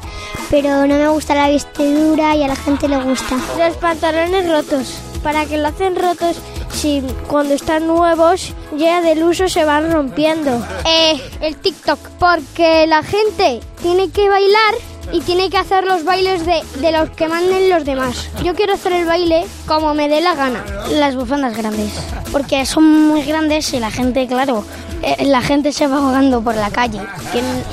pero 0.49 0.85
no 0.87 0.95
me 0.95 1.07
gusta 1.07 1.35
la 1.35 1.47
vestidura 1.47 2.35
y 2.35 2.43
a 2.43 2.49
la 2.49 2.57
gente 2.57 2.89
le 2.89 3.01
gusta. 3.01 3.37
Los 3.57 3.77
pantalones 3.77 4.51
rotos. 4.51 4.97
¿Para 5.23 5.45
que 5.45 5.57
lo 5.57 5.69
hacen 5.69 5.95
rotos 5.95 6.35
si 6.73 7.01
cuando 7.27 7.53
están 7.53 7.87
nuevos 7.87 8.53
ya 8.75 8.99
del 8.99 9.23
uso 9.23 9.47
se 9.47 9.63
van 9.63 9.89
rompiendo? 9.89 10.51
Eh, 10.85 11.21
el 11.39 11.55
TikTok. 11.55 11.97
Porque 12.19 12.87
la 12.87 13.03
gente 13.03 13.61
tiene 13.81 14.09
que 14.09 14.27
bailar 14.27 14.73
y 15.11 15.21
tiene 15.21 15.49
que 15.49 15.57
hacer 15.57 15.83
los 15.85 16.03
bailes 16.03 16.45
de, 16.45 16.61
de 16.79 16.91
los 16.91 17.09
que 17.11 17.27
manden 17.27 17.69
los 17.69 17.85
demás. 17.85 18.29
Yo 18.43 18.55
quiero 18.55 18.73
hacer 18.73 18.93
el 18.93 19.05
baile 19.05 19.45
como 19.67 19.93
me 19.93 20.09
dé 20.09 20.21
la 20.21 20.35
gana. 20.35 20.63
Las 20.91 21.15
bufandas 21.15 21.55
grandes. 21.55 21.91
Porque 22.31 22.65
son 22.65 23.07
muy 23.07 23.23
grandes 23.23 23.73
y 23.73 23.79
la 23.79 23.91
gente, 23.91 24.25
claro, 24.27 24.65
eh, 25.03 25.25
la 25.25 25.41
gente 25.41 25.71
se 25.71 25.87
va 25.87 25.97
ahogando 25.97 26.41
por 26.41 26.55
la 26.55 26.71
calle. 26.71 27.01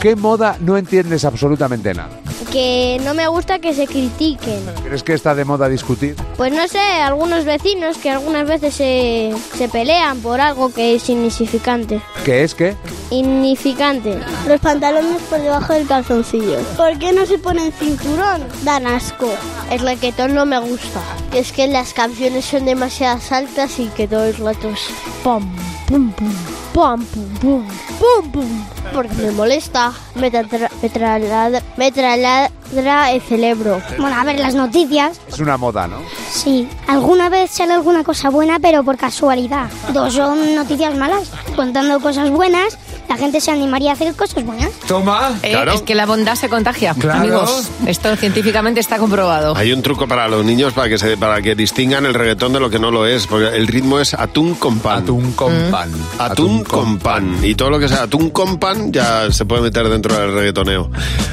¿Qué 0.00 0.16
moda 0.16 0.56
no 0.60 0.76
entiendes 0.76 1.24
absolutamente 1.24 1.94
nada? 1.94 2.19
Que 2.50 3.00
no 3.04 3.14
me 3.14 3.28
gusta 3.28 3.58
que 3.58 3.72
se 3.74 3.86
critiquen. 3.86 4.60
¿Crees 4.84 5.02
que 5.02 5.14
está 5.14 5.34
de 5.34 5.44
moda 5.44 5.68
discutir? 5.68 6.16
Pues 6.36 6.52
no 6.52 6.66
sé, 6.68 6.78
algunos 6.78 7.44
vecinos 7.44 7.96
que 7.98 8.10
algunas 8.10 8.46
veces 8.46 8.74
se, 8.74 9.34
se 9.56 9.68
pelean 9.68 10.20
por 10.20 10.40
algo 10.40 10.72
que 10.72 10.94
es 10.94 11.08
insignificante. 11.08 12.00
¿Qué 12.24 12.44
es 12.44 12.54
qué? 12.54 12.76
Insignificante. 13.10 14.18
Los 14.46 14.60
pantalones 14.60 15.22
por 15.22 15.40
debajo 15.40 15.72
del 15.72 15.86
calzoncillo. 15.86 16.58
¿Por 16.76 16.98
qué 16.98 17.12
no 17.12 17.26
se 17.26 17.38
ponen 17.38 17.72
cinturón? 17.72 18.44
Dan 18.64 18.86
asco. 18.86 19.30
El 19.70 19.80
reggaetón 19.80 20.34
no 20.34 20.46
me 20.46 20.58
gusta. 20.58 21.00
Es 21.32 21.52
que 21.52 21.66
las 21.68 21.94
canciones 21.94 22.44
son 22.44 22.64
demasiadas 22.64 23.30
altas 23.32 23.78
y 23.78 23.86
que 23.86 24.08
todo 24.08 24.24
el 24.24 24.36
rato 24.36 24.70
es 24.70 24.80
pum, 25.22 25.44
pum, 25.86 26.10
pum, 26.12 26.32
pum, 26.80 27.04
pum, 27.04 27.34
pum, 27.40 27.66
pum, 27.98 28.30
pum. 28.32 28.64
Porque 28.94 29.14
me 29.14 29.30
molesta. 29.32 29.92
Me, 30.14 30.32
tra- 30.32 30.70
me, 30.82 30.88
traladra, 30.88 31.62
me 31.76 31.92
traladra 31.92 33.12
el 33.12 33.20
cerebro. 33.20 33.80
Bueno, 33.98 34.16
a 34.18 34.24
ver 34.24 34.40
las 34.40 34.54
noticias. 34.54 35.20
Es 35.28 35.38
una 35.40 35.56
moda, 35.58 35.86
¿no? 35.86 35.98
Sí, 36.30 36.66
alguna 36.88 37.28
vez 37.28 37.50
sale 37.50 37.74
alguna 37.74 38.02
cosa 38.02 38.30
buena, 38.30 38.58
pero 38.58 38.82
por 38.82 38.96
casualidad. 38.96 39.68
Dos 39.92 40.14
son 40.14 40.54
noticias 40.54 40.96
malas, 40.96 41.30
contando 41.54 42.00
cosas 42.00 42.30
buenas, 42.30 42.78
la 43.10 43.16
gente 43.16 43.40
se 43.40 43.50
animaría 43.50 43.90
a 43.90 43.94
hacer 43.94 44.14
cosas 44.14 44.44
buenas. 44.44 44.70
Toma. 44.86 45.32
Eh, 45.42 45.50
Claro. 45.50 45.72
Es 45.72 45.82
que 45.82 45.96
la 45.96 46.06
bondad 46.06 46.36
se 46.36 46.48
contagia. 46.48 46.94
Claro. 46.94 47.18
Amigos, 47.18 47.68
esto 47.86 48.14
científicamente 48.14 48.78
está 48.78 48.98
comprobado. 48.98 49.56
Hay 49.56 49.72
un 49.72 49.82
truco 49.82 50.06
para 50.06 50.28
los 50.28 50.44
niños 50.44 50.72
para 50.74 50.88
que 50.88 50.96
se 50.96 51.16
para 51.16 51.42
que 51.42 51.56
distingan 51.56 52.06
el 52.06 52.14
reggaetón 52.14 52.52
de 52.52 52.60
lo 52.60 52.70
que 52.70 52.78
no 52.78 52.92
lo 52.92 53.06
es, 53.06 53.26
porque 53.26 53.48
el 53.56 53.66
ritmo 53.66 53.98
es 53.98 54.14
atún 54.14 54.54
con 54.54 54.78
pan. 54.78 55.02
Atún 55.02 55.32
con 55.32 55.50
Mm. 55.68 55.70
pan. 55.72 55.90
Atún 56.20 56.62
con 56.64 56.98
pan. 56.98 57.38
Y 57.42 57.56
todo 57.56 57.68
lo 57.70 57.80
que 57.80 57.88
sea 57.88 58.02
atún 58.04 58.30
con 58.30 58.58
pan 58.58 58.92
ya 58.92 59.30
se 59.32 59.44
puede 59.44 59.62
meter 59.62 59.88
dentro 59.88 60.16
del 60.16 60.32
reggaetoneo. 60.32 60.88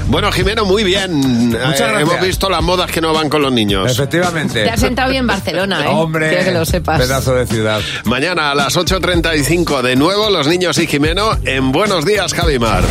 Bueno, 0.07 0.31
Jimeno, 0.31 0.65
muy 0.65 0.83
bien. 0.83 1.13
Muchas 1.15 1.53
Eh, 1.53 1.75
gracias. 1.77 2.01
hemos 2.01 2.21
visto 2.21 2.49
las 2.49 2.63
modas 2.63 2.89
que 2.91 3.01
no 3.01 3.13
van 3.13 3.29
con 3.29 3.43
los 3.43 3.51
niños. 3.51 3.91
Efectivamente. 3.91 4.63
Te 4.63 4.69
has 4.71 4.79
sentado 4.79 5.11
bien 5.11 5.21
en 5.21 5.27
Barcelona, 5.27 5.83
¿eh? 5.85 5.89
Hombre, 5.89 6.29
Quiero 6.29 6.43
que 6.45 6.51
lo 6.51 6.65
sepas. 6.65 6.99
pedazo 6.99 7.35
de 7.35 7.45
ciudad. 7.45 7.81
Mañana 8.05 8.49
a 8.51 8.55
las 8.55 8.75
8.35 8.77 9.81
de 9.83 9.95
nuevo 9.95 10.29
los 10.31 10.47
niños 10.47 10.77
y 10.79 10.87
Jimeno 10.87 11.37
en 11.43 11.66
Buenos 11.71 12.05
Días, 12.05 12.33
Javimar. 12.33 12.83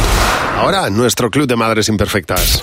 Ahora 0.58 0.90
nuestro 0.90 1.30
Club 1.30 1.46
de 1.46 1.56
Madres 1.56 1.88
Imperfectas. 1.88 2.60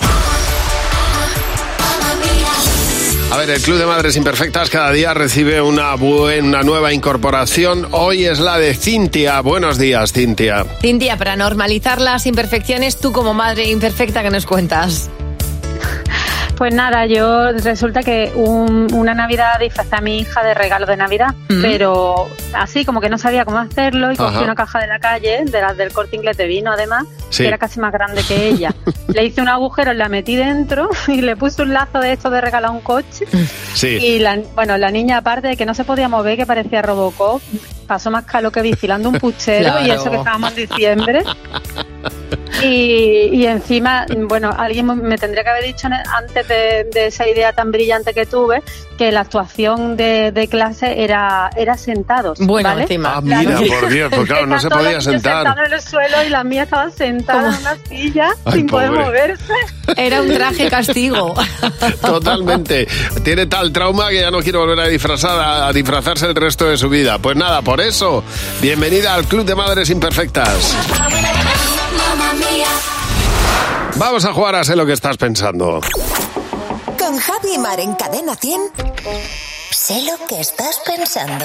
A 3.32 3.36
ver, 3.36 3.50
el 3.50 3.60
Club 3.60 3.78
de 3.78 3.86
Madres 3.86 4.16
Imperfectas 4.16 4.70
cada 4.70 4.92
día 4.92 5.12
recibe 5.12 5.60
una, 5.60 5.94
buena, 5.96 6.62
nueva 6.62 6.92
incorporación. 6.92 7.88
Hoy 7.90 8.26
es 8.26 8.38
la 8.38 8.58
de 8.58 8.74
Cintia. 8.74 9.40
Buenos 9.40 9.76
días, 9.76 10.12
Cintia. 10.12 10.64
Cintia, 10.80 11.16
para 11.16 11.34
normalizar 11.34 12.00
las 12.00 12.26
imperfecciones, 12.26 12.98
tú 12.98 13.10
como 13.10 13.34
madre 13.34 13.68
imperfecta, 13.68 14.22
¿qué 14.22 14.30
nos 14.30 14.46
cuentas? 14.46 15.10
Pues 16.56 16.72
nada, 16.72 17.04
yo 17.06 17.50
resulta 17.52 18.02
que 18.04 18.30
un- 18.36 18.86
una 18.94 19.12
Navidad 19.12 19.58
disfrazé 19.58 19.96
a 19.96 20.00
mi 20.00 20.18
hija 20.20 20.42
de 20.44 20.54
regalo 20.54 20.86
de 20.86 20.96
Navidad, 20.96 21.34
Mm. 21.48 21.60
pero 21.62 22.28
así 22.54 22.84
como 22.84 23.00
que 23.00 23.08
no 23.08 23.18
sabía 23.18 23.44
cómo 23.44 23.58
hacerlo 23.58 24.12
y 24.12 24.16
cogí 24.16 24.36
Ajá. 24.36 24.44
una 24.44 24.54
caja 24.54 24.78
de 24.78 24.86
la 24.86 25.00
calle, 25.00 25.44
de 25.44 25.60
las 25.60 25.76
del 25.76 25.92
corte 25.92 26.14
inglés 26.14 26.36
de 26.36 26.46
vino 26.46 26.70
además, 26.70 27.04
Sí. 27.30 27.42
que 27.42 27.48
era 27.48 27.58
casi 27.58 27.80
más 27.80 27.92
grande 27.92 28.22
que 28.26 28.46
ella. 28.48 28.72
le 29.08 29.24
hice 29.24 29.42
un 29.42 29.48
agujero, 29.48 29.92
la 29.94 30.08
metí 30.08 30.36
dentro 30.36 30.88
y 31.08 31.22
le 31.22 31.34
puse 31.36 31.60
un 31.62 31.72
lazo 31.74 31.98
de 31.98 32.12
esto 32.12 32.30
de 32.30 32.40
regalar 32.40 32.70
un 32.70 32.80
coche. 32.82 33.26
Sí. 33.74 33.88
Y 33.88 34.18
la, 34.20 34.38
bueno, 34.54 34.78
la 34.78 34.90
niña 34.92 35.18
aparte 35.18 35.48
de 35.48 35.56
que 35.56 35.66
no 35.66 35.74
se 35.74 35.82
podía 35.84 36.08
mover, 36.08 36.36
que 36.36 36.46
parecía 36.46 36.82
Robocop, 36.82 37.42
pasó 37.88 38.12
más 38.12 38.24
calor 38.26 38.52
que 38.52 38.62
vigilando 38.62 39.08
un 39.08 39.16
puchero 39.18 39.80
y 39.84 39.90
eso 39.90 40.08
que 40.08 40.16
estábamos 40.18 40.50
en 40.50 40.56
diciembre. 40.68 41.24
Y, 42.64 43.28
y 43.32 43.46
encima, 43.46 44.06
bueno, 44.28 44.50
alguien 44.56 44.86
me 44.86 45.18
tendría 45.18 45.44
que 45.44 45.50
haber 45.50 45.64
dicho 45.64 45.88
antes 45.88 46.48
de, 46.48 46.84
de 46.92 47.06
esa 47.06 47.28
idea 47.28 47.52
tan 47.52 47.70
brillante 47.70 48.12
que 48.14 48.26
tuve 48.26 48.62
que 48.96 49.10
la 49.10 49.20
actuación 49.20 49.96
de, 49.96 50.30
de 50.32 50.48
clase 50.48 51.02
era, 51.02 51.50
era 51.56 51.76
sentados. 51.76 52.38
Bueno, 52.40 52.68
¿vale? 52.68 52.82
encima. 52.82 53.14
Ah, 53.16 53.20
mira, 53.20 53.58
por 53.58 53.88
Dios, 53.88 54.12
pues 54.14 54.28
claro, 54.28 54.46
no 54.46 54.60
se 54.60 54.68
podía 54.68 55.00
sentar. 55.00 55.44
sentados 55.44 55.66
en 55.66 55.72
el 55.72 55.82
suelo 55.82 56.24
y 56.24 56.28
la 56.30 56.44
mía 56.44 56.62
estaba 56.62 56.90
sentada 56.90 57.54
en 57.54 57.60
una 57.60 57.76
silla 57.88 58.28
Ay, 58.44 58.52
sin 58.52 58.66
poder 58.66 58.90
moverse. 58.92 59.52
Era 59.96 60.22
un 60.22 60.32
traje 60.32 60.68
castigo. 60.70 61.34
Totalmente. 62.00 62.86
Tiene 63.24 63.46
tal 63.46 63.72
trauma 63.72 64.08
que 64.10 64.20
ya 64.20 64.30
no 64.30 64.40
quiere 64.40 64.58
volver 64.58 64.80
a 64.80 64.86
disfrazar, 64.86 65.38
a, 65.40 65.66
a 65.68 65.72
disfrazarse 65.72 66.26
el 66.26 66.34
resto 66.34 66.66
de 66.66 66.76
su 66.76 66.88
vida. 66.88 67.18
Pues 67.18 67.36
nada, 67.36 67.62
por 67.62 67.80
eso, 67.80 68.22
bienvenida 68.60 69.14
al 69.14 69.24
Club 69.24 69.44
de 69.44 69.54
Madres 69.54 69.90
Imperfectas. 69.90 70.76
Vamos 73.96 74.24
a 74.24 74.32
jugar 74.32 74.54
a 74.56 74.64
sé 74.64 74.76
lo 74.76 74.86
que 74.86 74.92
estás 74.92 75.16
pensando. 75.16 75.80
Con 76.98 77.18
Javi 77.18 77.58
Mar 77.58 77.78
en 77.80 77.94
Cadena 77.94 78.34
100. 78.34 78.60
Sé 79.70 80.02
lo 80.02 80.26
que 80.26 80.40
estás 80.40 80.80
pensando. 80.86 81.44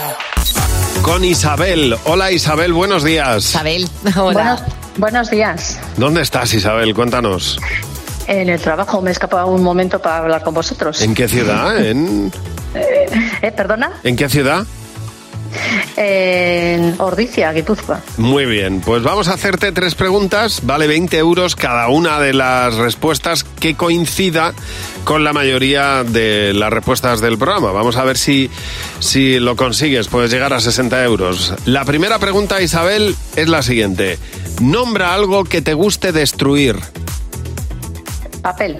Con 1.01 1.23
Isabel. 1.23 1.97
Hola 2.05 2.31
Isabel, 2.31 2.73
buenos 2.73 3.03
días. 3.03 3.49
Isabel, 3.49 3.87
Buenos, 4.15 4.61
buenos 4.97 5.29
días. 5.29 5.79
¿Dónde 5.97 6.21
estás 6.21 6.53
Isabel? 6.53 6.93
Cuéntanos. 6.93 7.59
En 8.27 8.49
el 8.49 8.59
trabajo 8.59 9.01
me 9.01 9.09
he 9.09 9.13
escapado 9.13 9.47
un 9.47 9.63
momento 9.63 9.99
para 9.99 10.17
hablar 10.19 10.43
con 10.43 10.53
vosotros. 10.53 11.01
¿En 11.01 11.15
qué 11.15 11.27
ciudad? 11.27 11.83
¿En, 11.83 12.31
Eh, 12.75 13.51
¿Perdona? 13.55 13.91
¿en 14.03 14.15
qué 14.15 14.29
ciudad? 14.29 14.65
En 15.95 16.95
Ordicia, 16.99 17.51
Guipúzcoa. 17.51 18.01
Muy 18.17 18.45
bien, 18.45 18.81
pues 18.81 19.03
vamos 19.03 19.27
a 19.27 19.33
hacerte 19.33 19.71
tres 19.71 19.95
preguntas, 19.95 20.61
vale 20.63 20.87
20 20.87 21.17
euros 21.17 21.55
cada 21.55 21.89
una 21.89 22.19
de 22.19 22.33
las 22.33 22.75
respuestas 22.75 23.43
que 23.43 23.75
coincida 23.75 24.53
con 25.03 25.23
la 25.23 25.33
mayoría 25.33 26.03
de 26.03 26.53
las 26.53 26.71
respuestas 26.71 27.21
del 27.21 27.37
programa. 27.37 27.71
Vamos 27.71 27.97
a 27.97 28.03
ver 28.03 28.17
si, 28.17 28.49
si 28.99 29.39
lo 29.39 29.55
consigues, 29.55 30.07
puedes 30.07 30.31
llegar 30.31 30.53
a 30.53 30.59
60 30.59 31.03
euros. 31.03 31.53
La 31.65 31.85
primera 31.85 32.19
pregunta, 32.19 32.61
Isabel, 32.61 33.15
es 33.35 33.49
la 33.49 33.61
siguiente. 33.61 34.17
Nombra 34.61 35.13
algo 35.13 35.43
que 35.43 35.61
te 35.61 35.73
guste 35.73 36.11
destruir. 36.11 36.77
Papel. 38.41 38.79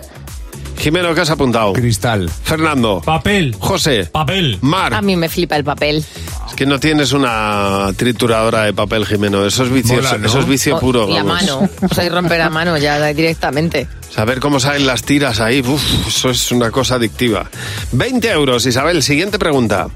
Jimeno, 0.80 1.14
¿qué 1.14 1.22
has 1.22 1.30
apuntado? 1.30 1.74
Cristal. 1.74 2.30
Fernando. 2.30 3.02
Papel. 3.04 3.54
José. 3.60 4.06
Papel. 4.06 4.60
Mar. 4.62 4.94
A 4.94 5.02
mí 5.02 5.18
me 5.18 5.28
flipa 5.28 5.58
el 5.58 5.66
papel. 5.66 6.06
Es 6.50 6.56
que 6.56 6.66
no 6.66 6.80
tienes 6.80 7.14
una 7.14 7.88
trituradora 7.96 8.64
de 8.64 8.74
papel, 8.74 9.06
Jimeno. 9.06 9.46
Eso 9.46 9.64
es 9.64 9.72
vicio, 9.72 9.96
Mola, 9.96 10.18
¿no? 10.18 10.26
eso 10.28 10.40
es 10.40 10.48
vicio 10.48 10.76
O- 10.78 10.80
puro. 10.80 11.08
y 11.08 11.14
la 11.14 11.24
vamos. 11.24 11.42
mano. 11.44 11.70
O 11.90 11.94
sea, 11.94 12.04
y 12.04 12.10
romper 12.10 12.40
la 12.40 12.50
mano 12.50 12.78
ya 12.78 13.06
directamente. 13.14 13.88
Saber 14.14 14.40
cómo 14.40 14.60
salen 14.60 14.88
las 14.88 15.04
tiras 15.04 15.40
ahí, 15.40 15.62
uf, 15.62 16.08
eso 16.08 16.30
es 16.32 16.52
una 16.52 16.72
cosa 16.72 16.96
adictiva. 16.96 17.50
20 17.92 18.30
euros, 18.32 18.66
Isabel. 18.66 19.04
Siguiente 19.04 19.38
pregunta. 19.40 19.88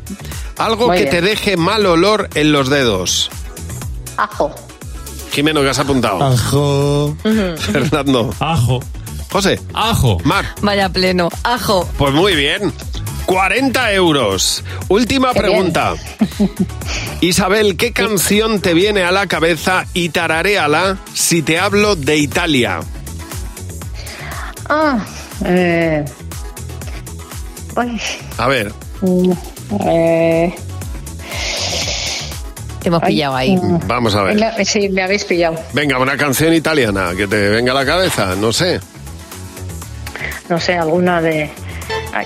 Algo 0.58 0.88
Muy 0.88 0.98
que 0.98 1.04
bien. 1.06 1.16
te 1.16 1.22
deje 1.22 1.58
mal 1.58 1.86
olor 1.86 2.30
en 2.36 2.52
los 2.52 2.70
dedos. 2.70 3.30
Ajo. 4.18 4.54
Jimeno, 5.32 5.62
¿qué 5.62 5.70
has 5.70 5.80
apuntado? 5.80 6.24
Ajo. 6.24 7.18
Fernando. 7.58 8.34
Ajo. 8.40 8.80
José. 9.32 9.60
Ajo. 9.74 10.20
Mar. 10.24 10.46
Vaya 10.62 10.90
pleno. 10.90 11.30
Ajo. 11.44 11.90
Pues 11.98 12.14
muy 12.14 12.36
bien. 12.36 12.72
40 13.26 13.94
euros. 13.94 14.64
Última 14.90 15.34
pregunta. 15.34 15.94
Isabel, 17.22 17.78
¿qué 17.78 17.92
canción 17.94 18.60
te 18.62 18.74
viene 18.74 19.04
a 19.04 19.12
la 19.12 19.28
cabeza 19.28 19.86
y 19.94 20.10
tararéala 20.10 20.98
si 21.14 21.42
te 21.42 21.60
hablo 21.60 21.96
de 21.96 22.18
Italia? 22.18 22.80
Ah, 24.70 25.06
eh. 25.46 26.06
Uy, 27.76 28.00
A 28.38 28.48
ver. 28.48 28.72
mm, 29.02 29.32
eh, 29.88 30.54
Te 32.82 32.88
hemos 32.90 33.02
pillado 33.04 33.36
ahí. 33.36 33.58
Vamos 33.88 34.14
a 34.16 34.24
ver. 34.24 34.66
sí, 34.66 34.90
me 34.90 35.02
habéis 35.04 35.24
pillado. 35.26 35.56
Venga, 35.74 35.98
una 35.98 36.18
canción 36.18 36.54
italiana 36.54 37.12
que 37.18 37.26
te 37.28 37.50
venga 37.50 37.72
a 37.72 37.76
la 37.76 37.86
cabeza, 37.86 38.36
no 38.36 38.52
sé. 38.54 38.80
No 40.50 40.60
sé, 40.60 40.74
alguna 40.76 41.22
de. 41.22 41.50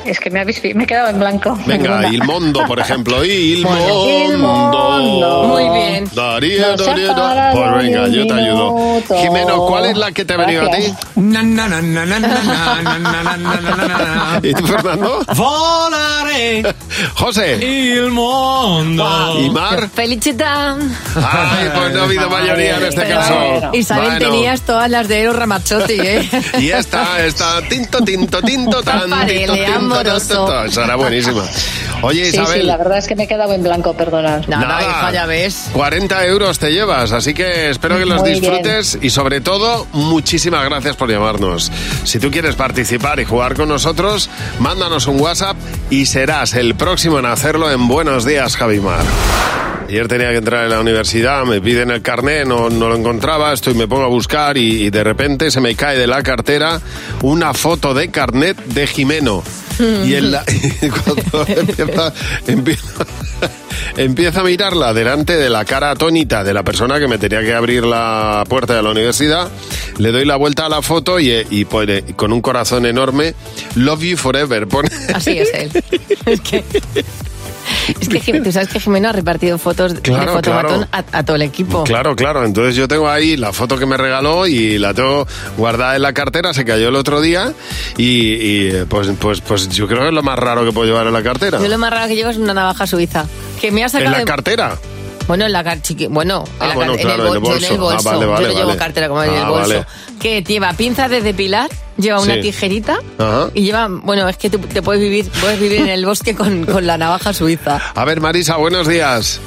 Es 0.05 0.19
que 0.19 0.29
me, 0.29 0.41
habéis, 0.41 0.61
me 0.75 0.83
he 0.83 0.87
quedado 0.87 1.09
en 1.09 1.19
blanco. 1.19 1.57
Venga, 1.65 2.07
Ilmondo, 2.09 2.65
por 2.65 2.79
ejemplo. 2.79 3.23
Ilmondo. 3.23 4.09
Ilmondo. 4.09 5.43
Muy 5.43 5.69
bien. 5.69 6.09
Daría, 6.13 6.75
no 6.75 6.83
daría, 6.83 7.13
daría. 7.13 7.51
Pues 7.53 7.83
venga, 7.83 8.07
yo 8.07 8.27
te 8.27 8.33
ayudo. 8.33 9.01
Jimeno, 9.21 9.65
¿cuál 9.65 9.85
es 9.85 9.97
la 9.97 10.11
que 10.11 10.25
te 10.25 10.33
ha 10.33 10.37
venido 10.37 10.63
a 10.63 10.71
ti? 10.71 10.93
¿Y 14.43 14.53
tú, 14.53 14.67
Fernando? 14.67 15.25
Volaré. 15.35 16.75
José. 17.15 17.55
Ilmondo. 17.65 19.39
¿Y 19.39 19.49
Mar? 19.49 19.89
Felicità. 19.93 20.75
Ay, 21.15 21.69
pues 21.73 21.93
no 21.93 22.01
ha 22.01 22.03
habido 22.03 22.29
mayoría 22.29 22.77
en 22.77 22.85
este 22.85 23.07
caso. 23.07 23.71
Isabel, 23.73 24.09
bueno. 24.11 24.25
tenías 24.31 24.61
todas 24.61 24.89
las 24.89 25.07
de 25.07 25.21
Eros 25.21 25.35
Ramazzotti, 25.35 25.93
¿eh? 25.93 26.29
y 26.59 26.69
esta, 26.69 27.23
esta, 27.25 27.61
tinto, 27.67 28.03
tinto, 28.03 28.41
tinto, 28.41 28.83
tan, 28.83 29.01
tinto, 29.27 29.53
tinto 29.53 29.76
amoroso. 29.77 30.63
Esa 30.65 30.83
era 30.85 30.95
buenísima. 30.95 31.43
Oye, 32.01 32.25
Sí, 32.31 32.37
Isabel. 32.37 32.61
sí, 32.61 32.67
la 32.67 32.77
verdad 32.77 32.97
es 32.99 33.07
que 33.07 33.15
me 33.15 33.23
he 33.23 33.27
quedado 33.27 33.53
en 33.53 33.63
blanco, 33.63 33.93
perdonad. 33.95 34.45
Nada, 34.47 34.81
hija, 34.81 35.11
ya 35.11 35.25
ves. 35.25 35.69
40 35.73 36.25
euros 36.25 36.59
te 36.59 36.71
llevas, 36.71 37.11
así 37.11 37.33
que 37.33 37.69
espero 37.69 37.97
que 37.97 38.05
los 38.05 38.21
Muy 38.21 38.33
disfrutes 38.33 38.99
y 39.01 39.09
sobre 39.09 39.41
todo, 39.41 39.87
muchísimas 39.93 40.63
gracias 40.65 40.95
por 40.95 41.09
llamarnos. 41.09 41.71
Si 42.03 42.19
tú 42.19 42.29
quieres 42.29 42.55
participar 42.55 43.19
y 43.19 43.25
jugar 43.25 43.55
con 43.55 43.69
nosotros, 43.69 44.29
mándanos 44.59 45.07
un 45.07 45.19
WhatsApp 45.19 45.57
y 45.89 46.05
serás 46.05 46.53
el 46.53 46.75
próximo 46.75 47.17
en 47.19 47.25
hacerlo 47.25 47.71
en 47.71 47.87
Buenos 47.87 48.25
Días, 48.25 48.55
Javimar. 48.57 49.03
Ayer 49.87 50.07
tenía 50.09 50.29
que 50.31 50.37
entrar 50.37 50.65
en 50.65 50.71
la 50.71 50.81
universidad, 50.81 51.45
me 51.45 51.61
piden 51.61 51.91
el 51.91 52.01
carnet, 52.01 52.45
no, 52.45 52.69
no 52.69 52.89
lo 52.89 52.95
encontraba, 52.95 53.53
estoy, 53.53 53.73
me 53.73 53.87
pongo 53.87 54.03
a 54.03 54.07
buscar 54.09 54.57
y, 54.57 54.83
y 54.83 54.89
de 54.89 55.01
repente 55.03 55.49
se 55.49 55.61
me 55.61 55.75
cae 55.75 55.97
de 55.97 56.07
la 56.07 56.21
cartera 56.23 56.81
una 57.21 57.53
foto 57.53 57.93
de 57.93 58.11
carnet 58.11 58.57
de 58.65 58.85
Jimeno. 58.85 59.43
Y, 59.79 60.15
en 60.15 60.31
la, 60.31 60.43
y 60.81 60.89
cuando 60.89 61.45
empieza, 61.47 62.13
empieza, 62.47 63.05
empieza 63.97 64.39
a 64.41 64.43
mirarla 64.43 64.93
delante 64.93 65.37
de 65.37 65.49
la 65.49 65.65
cara 65.65 65.91
atónita 65.91 66.43
de 66.43 66.53
la 66.53 66.63
persona 66.63 66.99
que 66.99 67.07
me 67.07 67.17
tenía 67.17 67.41
que 67.41 67.53
abrir 67.53 67.83
la 67.83 68.43
puerta 68.47 68.75
de 68.75 68.81
la 68.81 68.91
universidad, 68.91 69.49
le 69.97 70.11
doy 70.11 70.25
la 70.25 70.35
vuelta 70.35 70.65
a 70.65 70.69
la 70.69 70.81
foto 70.81 71.19
y, 71.19 71.31
y 71.49 71.65
pone 71.65 72.03
con 72.15 72.33
un 72.33 72.41
corazón 72.41 72.85
enorme, 72.85 73.35
Love 73.75 74.01
You 74.01 74.17
Forever. 74.17 74.67
Pone. 74.67 74.89
Así 75.13 75.37
es 75.37 75.53
él. 75.53 75.71
Es 76.25 76.41
que 76.41 76.63
Es 77.99 78.09
que 78.09 78.39
tú 78.41 78.51
sabes 78.51 78.67
que 78.69 78.79
Jimeno 78.79 79.09
ha 79.09 79.11
repartido 79.13 79.57
fotos 79.57 79.93
de 79.95 80.01
Claro, 80.01 80.33
fotomatón 80.33 80.85
claro. 80.85 81.07
a, 81.11 81.17
a 81.19 81.23
todo 81.23 81.35
el 81.35 81.41
equipo. 81.41 81.83
Claro, 81.83 82.15
claro. 82.15 82.43
Entonces 82.45 82.75
yo 82.75 82.87
tengo 82.87 83.09
ahí 83.09 83.37
la 83.37 83.53
foto 83.53 83.77
que 83.77 83.85
me 83.85 83.97
regaló 83.97 84.47
y 84.47 84.77
la 84.77 84.93
tengo 84.93 85.27
guardada 85.57 85.95
en 85.95 86.01
la 86.01 86.13
cartera. 86.13 86.53
Se 86.53 86.65
cayó 86.65 86.89
el 86.89 86.95
otro 86.95 87.21
día 87.21 87.53
y, 87.97 88.33
y, 88.33 88.85
pues, 88.89 89.09
pues, 89.19 89.41
pues 89.41 89.69
yo 89.69 89.87
creo 89.87 90.01
que 90.01 90.07
es 90.09 90.13
lo 90.13 90.23
más 90.23 90.37
raro 90.39 90.65
que 90.65 90.71
puedo 90.71 90.87
llevar 90.87 91.07
en 91.07 91.13
la 91.13 91.23
cartera. 91.23 91.59
Yo 91.61 91.67
lo 91.67 91.77
más 91.77 91.91
raro 91.91 92.07
que 92.07 92.15
llevo 92.15 92.29
es 92.29 92.37
una 92.37 92.53
navaja 92.53 92.87
suiza. 92.87 93.25
Que 93.61 93.71
me 93.71 93.81
ha 93.81 93.85
¿En 93.85 93.89
sacado 93.91 94.11
la 94.11 94.19
de- 94.19 94.25
cartera? 94.25 94.77
Bueno, 95.27 95.45
en 95.45 95.51
la 95.51 95.63
car- 95.63 95.81
chiqui- 95.81 96.07
bueno, 96.09 96.45
Ah, 96.59 96.63
en, 96.63 96.69
la 96.69 96.75
bueno, 96.75 96.91
car- 96.93 97.01
claro, 97.01 97.23
en, 97.23 97.29
el, 97.31 97.35
en 97.35 97.41
bolso. 97.43 97.89
Ah, 97.91 97.97
vale, 98.03 98.21
yo 98.21 98.31
vale, 98.31 98.47
no 98.47 98.53
llevo 98.53 98.67
vale. 98.67 98.79
cartera 98.79 99.07
como 99.09 99.23
en 99.23 99.33
el 99.33 99.43
Ah, 99.43 99.49
bolso. 99.49 99.67
vale. 99.69 99.85
Que 100.21 100.41
lleva 100.41 100.73
pinzas 100.73 101.09
de 101.11 101.21
depilar, 101.21 101.69
lleva 101.97 102.21
una 102.21 102.35
Sí. 102.35 102.41
tijerita 102.41 102.99
Ajá. 103.17 103.49
y 103.53 103.61
lleva, 103.63 103.87
bueno, 103.89 104.27
es 104.29 104.37
que 104.37 104.49
tú 104.49 104.57
te 104.59 104.81
puedes 104.81 105.01
vivir, 105.01 105.29
puedes 105.41 105.59
vivir 105.59 105.81
en 105.81 105.89
el 105.89 106.05
bosque 106.05 106.33
con, 106.33 106.65
con 106.65 106.87
la 106.87 106.97
navaja 106.97 107.33
suiza. 107.33 107.79
A 107.93 108.05
ver, 108.05 108.21
Marisa, 108.21 108.55
buenos 108.55 108.87
días. 108.87 109.39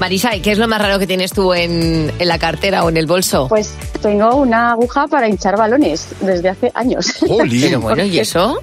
Marisa, 0.00 0.36
¿y 0.36 0.40
qué 0.40 0.52
es 0.52 0.58
lo 0.58 0.68
más 0.68 0.80
raro 0.80 1.00
que 1.00 1.08
tienes 1.08 1.32
tú 1.32 1.52
en, 1.52 2.12
en 2.16 2.28
la 2.28 2.38
cartera 2.38 2.84
o 2.84 2.88
en 2.88 2.96
el 2.96 3.06
bolso? 3.06 3.48
Pues 3.48 3.74
tengo 4.00 4.36
una 4.36 4.72
aguja 4.72 5.06
para 5.08 5.28
hinchar 5.28 5.56
balones 5.56 6.08
desde 6.20 6.48
hace 6.48 6.70
años. 6.74 7.14
Pero 7.20 7.80
bueno, 7.80 8.04
¿y 8.04 8.18
eso? 8.18 8.60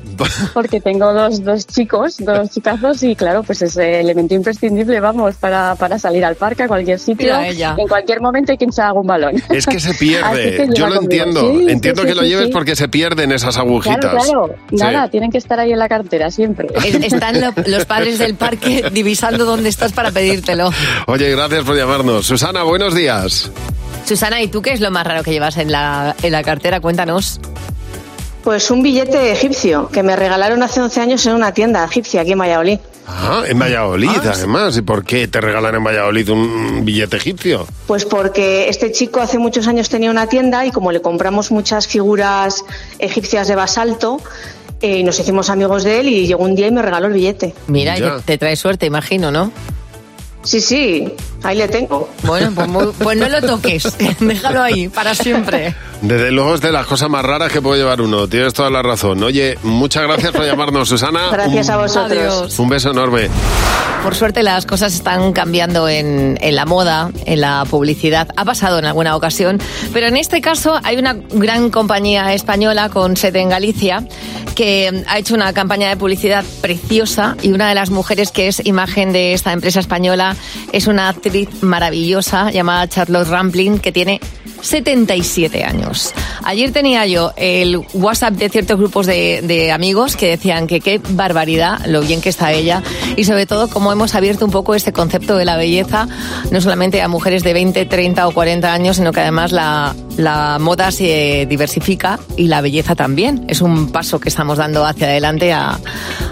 Porque 0.54 0.80
tengo 0.82 1.14
dos, 1.14 1.44
dos 1.44 1.66
chicos, 1.68 2.18
dos 2.20 2.50
chicazos 2.52 3.04
y 3.04 3.16
claro, 3.16 3.44
pues 3.44 3.62
es 3.62 3.76
el 3.78 3.96
elemento 3.96 4.34
imprescindible, 4.34 5.00
vamos, 5.00 5.36
para, 5.36 5.76
para 5.76 6.00
salir 6.00 6.24
al 6.26 6.36
parque, 6.36 6.64
a 6.64 6.68
cualquier 6.68 7.00
sitio. 7.00 7.34
En 7.42 7.88
cualquier 7.88 8.22
momento 8.22 8.52
hay 8.52 8.58
que 8.58 8.66
hinchar 8.66 8.88
algún 8.88 9.08
balón. 9.08 9.42
Es 9.50 9.66
que 9.66 9.80
se 9.80 9.94
pierde. 10.00 10.56
que 10.58 10.68
Yo 10.74 10.88
lo 10.88 10.96
conmigo. 10.96 11.02
entiendo. 11.02 11.42
Sí, 11.52 11.66
entiendo 11.70 12.02
sí, 12.04 12.08
que 12.08 12.16
lo 12.16 12.22
sí, 12.22 12.28
lleves 12.30 12.46
sí. 12.48 12.52
porque 12.52 12.76
se 12.76 12.88
pierden 12.88 13.32
esas 13.32 13.58
agujitas. 13.58 14.00
Claro, 14.00 14.18
claro. 14.24 14.56
Sí. 14.70 14.76
Nada, 14.78 15.10
tienen 15.10 15.32
que 15.32 15.38
estar 15.38 15.60
ahí 15.60 15.72
en 15.72 15.80
la 15.80 15.90
cartera 15.90 16.32
siempre. 16.32 16.68
Es- 16.84 16.96
Están 17.14 17.40
lo- 17.42 17.54
los 17.68 17.86
padres 17.86 18.20
del 18.20 18.36
parque 18.36 18.86
divisando 18.92 19.46
dónde 19.46 19.70
estás 19.70 19.92
para 19.94 20.12
pedírtelo. 20.12 20.72
Oye, 21.08 21.30
gracias 21.32 21.64
por 21.64 21.76
llamarnos. 21.76 22.26
Susana, 22.26 22.64
buenos 22.64 22.96
días. 22.96 23.52
Susana, 24.06 24.42
¿y 24.42 24.48
tú 24.48 24.62
qué 24.62 24.72
es 24.72 24.82
lo 24.82 24.92
más 24.92 25.06
raro 25.06 25.24
que 25.24 25.32
llevas 25.32 25.58
en 25.58 25.72
la, 25.72 26.16
en 26.22 26.32
la 26.32 26.44
cartera? 26.44 26.80
Cuéntanos. 26.80 27.40
Pues 28.44 28.70
un 28.70 28.84
billete 28.84 29.32
egipcio 29.32 29.90
que 29.90 30.04
me 30.04 30.16
regalaron 30.16 30.62
hace 30.62 30.80
11 30.80 31.02
años 31.02 31.26
en 31.26 31.34
una 31.34 31.52
tienda 31.52 31.84
egipcia 31.84 32.22
aquí 32.22 32.34
en 32.34 32.40
Valladolid. 32.40 32.80
Ah, 33.08 33.44
en 33.48 33.58
Valladolid, 33.58 34.18
además. 34.32 34.78
¿Y 34.78 34.84
por 34.84 35.04
qué 35.04 35.28
te 35.28 35.42
regalan 35.42 35.74
en 35.74 35.84
Valladolid 35.84 36.30
un 36.30 36.86
billete 36.86 37.18
egipcio? 37.18 37.66
Pues 37.88 38.06
porque 38.06 38.70
este 38.70 38.92
chico 38.92 39.20
hace 39.20 39.40
muchos 39.40 39.68
años 39.68 39.90
tenía 39.90 40.12
una 40.12 40.28
tienda 40.28 40.64
y 40.66 40.72
como 40.72 40.92
le 40.92 41.02
compramos 41.02 41.50
muchas 41.52 41.88
figuras 41.88 42.64
egipcias 43.00 43.48
de 43.48 43.56
basalto, 43.56 44.22
eh, 44.82 45.04
nos 45.04 45.20
hicimos 45.20 45.50
amigos 45.50 45.84
de 45.84 46.02
él 46.02 46.10
y 46.10 46.28
llegó 46.28 46.44
un 46.44 46.56
día 46.56 46.68
y 46.68 46.72
me 46.72 46.84
regaló 46.84 47.08
el 47.08 47.14
billete. 47.14 47.56
Mira, 47.66 48.22
te 48.24 48.38
trae 48.38 48.56
suerte, 48.56 48.86
imagino, 48.86 49.32
¿no? 49.32 49.52
Sí, 50.46 50.62
sí, 50.62 51.12
ahí 51.44 51.58
le 51.58 51.68
tengo. 51.68 52.10
Bueno, 52.24 52.52
pues, 52.56 52.68
muy- 52.68 52.92
pues 52.98 53.18
no 53.18 53.28
lo 53.28 53.42
toques, 53.42 53.98
déjalo 54.20 54.62
ahí, 54.62 54.88
para 54.88 55.14
siempre. 55.16 55.76
Desde 56.02 56.32
luego 56.32 56.56
es 56.56 56.62
de 56.62 56.72
las 56.72 56.86
cosas 56.86 57.10
más 57.10 57.26
raras 57.26 57.52
que 57.52 57.62
puede 57.62 57.80
llevar 57.80 58.00
uno. 58.00 58.28
Tienes 58.28 58.54
toda 58.54 58.70
la 58.70 58.82
razón. 58.82 59.22
Oye, 59.24 59.58
muchas 59.64 60.04
gracias 60.04 60.32
por 60.32 60.46
llamarnos, 60.46 60.88
Susana. 60.88 61.30
Gracias 61.32 61.68
Un- 61.68 61.74
a 61.74 61.78
vosotros. 61.78 62.12
Adiós. 62.12 62.60
Un 62.60 62.70
beso 62.70 62.92
enorme. 62.92 63.30
Por 64.06 64.14
suerte 64.14 64.44
las 64.44 64.68
cosas 64.68 64.94
están 64.94 65.34
cambiando 65.34 65.90
en, 65.90 66.38
la 66.40 66.68
moda, 66.68 67.10
en 67.26 67.42
la 67.42 67.66
publicidad. 67.68 68.30
Ha 68.36 68.46
pasado 68.46 68.78
en 68.78 68.86
alguna 68.86 69.16
ocasión, 69.16 69.60
pero 69.94 70.06
en 70.06 70.16
este 70.16 70.42
caso 70.42 70.80
hay 70.84 70.98
una 70.98 71.14
gran 71.14 71.72
compañía 71.72 72.32
española 72.32 72.90
con 72.90 73.18
sede 73.18 73.42
en 73.42 73.50
Galicia 73.50 74.08
que 74.54 75.04
ha 75.08 75.18
hecho 75.18 75.34
una 75.34 75.52
campaña 75.54 75.90
de 75.90 75.98
publicidad 75.98 76.46
preciosa 76.62 77.36
y 77.42 77.52
una 77.52 77.68
de 77.68 77.74
las 77.74 77.90
mujeres 77.90 78.30
que 78.30 78.48
es 78.48 78.64
imagen 78.64 79.12
de 79.12 79.34
esta 79.34 79.54
empresa 79.54 79.80
española 79.80 80.36
es 80.72 80.86
una 80.86 81.10
actriz 81.10 81.64
maravillosa 81.64 82.52
llamada 82.52 82.88
Charlotte 82.88 83.28
Rampling 83.28 83.80
que 83.80 83.92
tiene 83.92 84.22
77 84.66 85.64
años. 85.64 86.14
Ayer 86.44 86.72
tenía 86.72 87.06
yo 87.06 87.32
el 87.38 87.86
WhatsApp 87.94 88.34
de 88.34 88.50
ciertos 88.50 88.78
grupos 88.78 89.06
de, 89.06 89.42
de 89.44 89.72
amigos 89.72 90.16
que 90.16 90.28
decían 90.28 90.68
que 90.68 90.82
qué 90.82 91.00
barbaridad, 91.10 91.86
lo 91.86 92.02
bien 92.02 92.22
que 92.22 92.30
está 92.30 92.52
ella 92.52 92.82
y 93.16 93.26
sobre 93.26 93.46
todo 93.46 93.70
cómo 93.70 93.92
hemos 93.92 94.16
abierto 94.16 94.46
un 94.46 94.52
poco 94.52 94.76
este 94.76 94.94
concepto 94.94 95.38
de 95.38 95.46
la 95.46 95.58
belleza, 95.58 96.08
no 96.52 96.62
solamente 96.62 97.02
a 97.02 97.08
mujeres 97.08 97.44
de 97.44 97.54
20, 97.54 97.86
30 97.86 98.28
o 98.28 98.32
40 98.32 98.74
años, 98.74 98.98
sino 98.98 99.12
que 99.12 99.22
además 99.22 99.52
la, 99.52 99.96
la 100.18 100.58
moda 100.60 100.92
se 100.92 101.46
diversifica 101.50 102.20
y 102.38 102.48
la 102.48 102.62
belleza 102.62 102.96
también. 102.96 103.46
Es 103.48 103.62
un 103.62 103.92
paso 103.92 104.20
que 104.20 104.30
estamos 104.30 104.58
dando 104.58 104.86
hacia 104.86 105.08
adelante 105.08 105.52
a, 105.54 105.80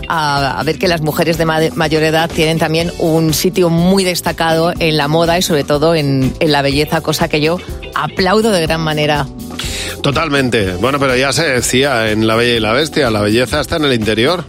a, 0.08 0.62
ver 0.66 0.78
que 0.80 0.88
las 0.88 1.02
mujeres 1.02 1.38
de 1.38 1.46
ma- 1.46 1.60
mayor 1.76 2.04
edad 2.04 2.30
tienen 2.30 2.60
también 2.60 2.92
un 3.00 3.34
sitio 3.34 3.70
muy 3.70 4.04
destacado 4.04 4.74
en 4.80 4.98
la 4.98 5.08
moda 5.08 5.38
y 5.38 5.42
sobre 5.42 5.64
todo 5.64 5.96
en, 5.96 6.34
en 6.40 6.52
la 6.52 6.62
belleza, 6.62 7.02
cosa 7.02 7.28
que 7.28 7.42
yo 7.42 7.58
aplaudo 7.96 8.52
de 8.52 8.62
gran 8.62 8.82
manera. 8.82 9.28
Totalmente. 10.02 10.74
Bueno, 10.76 11.00
pero 11.00 11.16
ya 11.16 11.32
se 11.32 11.44
decía 11.44 12.12
en 12.12 12.28
La 12.28 12.36
Bella 12.36 12.56
y 12.56 12.60
la 12.60 12.74
Bestia, 12.74 13.10
la 13.10 13.22
belleza 13.22 13.62
está 13.62 13.78
en 13.78 13.86
el 13.86 13.94
interior. 13.94 14.44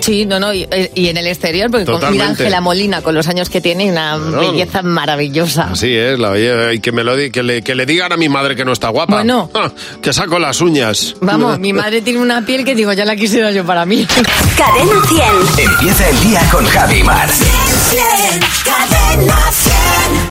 Sí, 0.00 0.24
no, 0.26 0.40
no, 0.40 0.52
y, 0.54 0.66
y 0.94 1.08
en 1.08 1.16
el 1.16 1.26
exterior, 1.26 1.70
porque 1.70 1.84
con, 1.86 1.94
mira 1.96 2.08
Totalmente. 2.08 2.42
Ángela 2.44 2.60
Molina, 2.60 3.02
con 3.02 3.14
los 3.14 3.28
años 3.28 3.48
que 3.50 3.60
tiene, 3.60 3.90
una 3.90 4.16
belleza 4.16 4.82
maravillosa. 4.82 5.68
Así 5.72 5.94
es, 5.94 6.18
la 6.18 6.30
belleza. 6.30 6.72
Y 6.72 6.80
que, 6.80 6.92
me 6.92 7.04
lo 7.04 7.16
di- 7.16 7.30
que, 7.30 7.42
le, 7.42 7.62
que 7.62 7.74
le 7.74 7.86
digan 7.86 8.12
a 8.12 8.16
mi 8.16 8.28
madre 8.28 8.56
que 8.56 8.64
no 8.64 8.72
está 8.72 8.88
guapa. 8.88 9.14
Bueno. 9.16 9.50
Ah, 9.54 9.70
que 10.02 10.12
saco 10.12 10.38
las 10.38 10.60
uñas. 10.60 11.14
Vamos, 11.20 11.58
mi 11.60 11.72
madre 11.72 12.00
tiene 12.02 12.20
una 12.20 12.44
piel 12.44 12.64
que 12.64 12.74
digo, 12.74 12.92
ya 12.92 13.04
la 13.04 13.16
quisiera 13.16 13.50
yo 13.50 13.64
para 13.64 13.84
mí. 13.86 14.06
Cadena 14.56 15.06
100. 15.56 15.66
Empieza 15.70 16.08
el 16.08 16.20
día 16.20 16.40
con 16.50 16.64
Javi 16.66 17.02
Mar. 17.02 17.28
Cadena 18.64 19.36
100. 19.52 19.69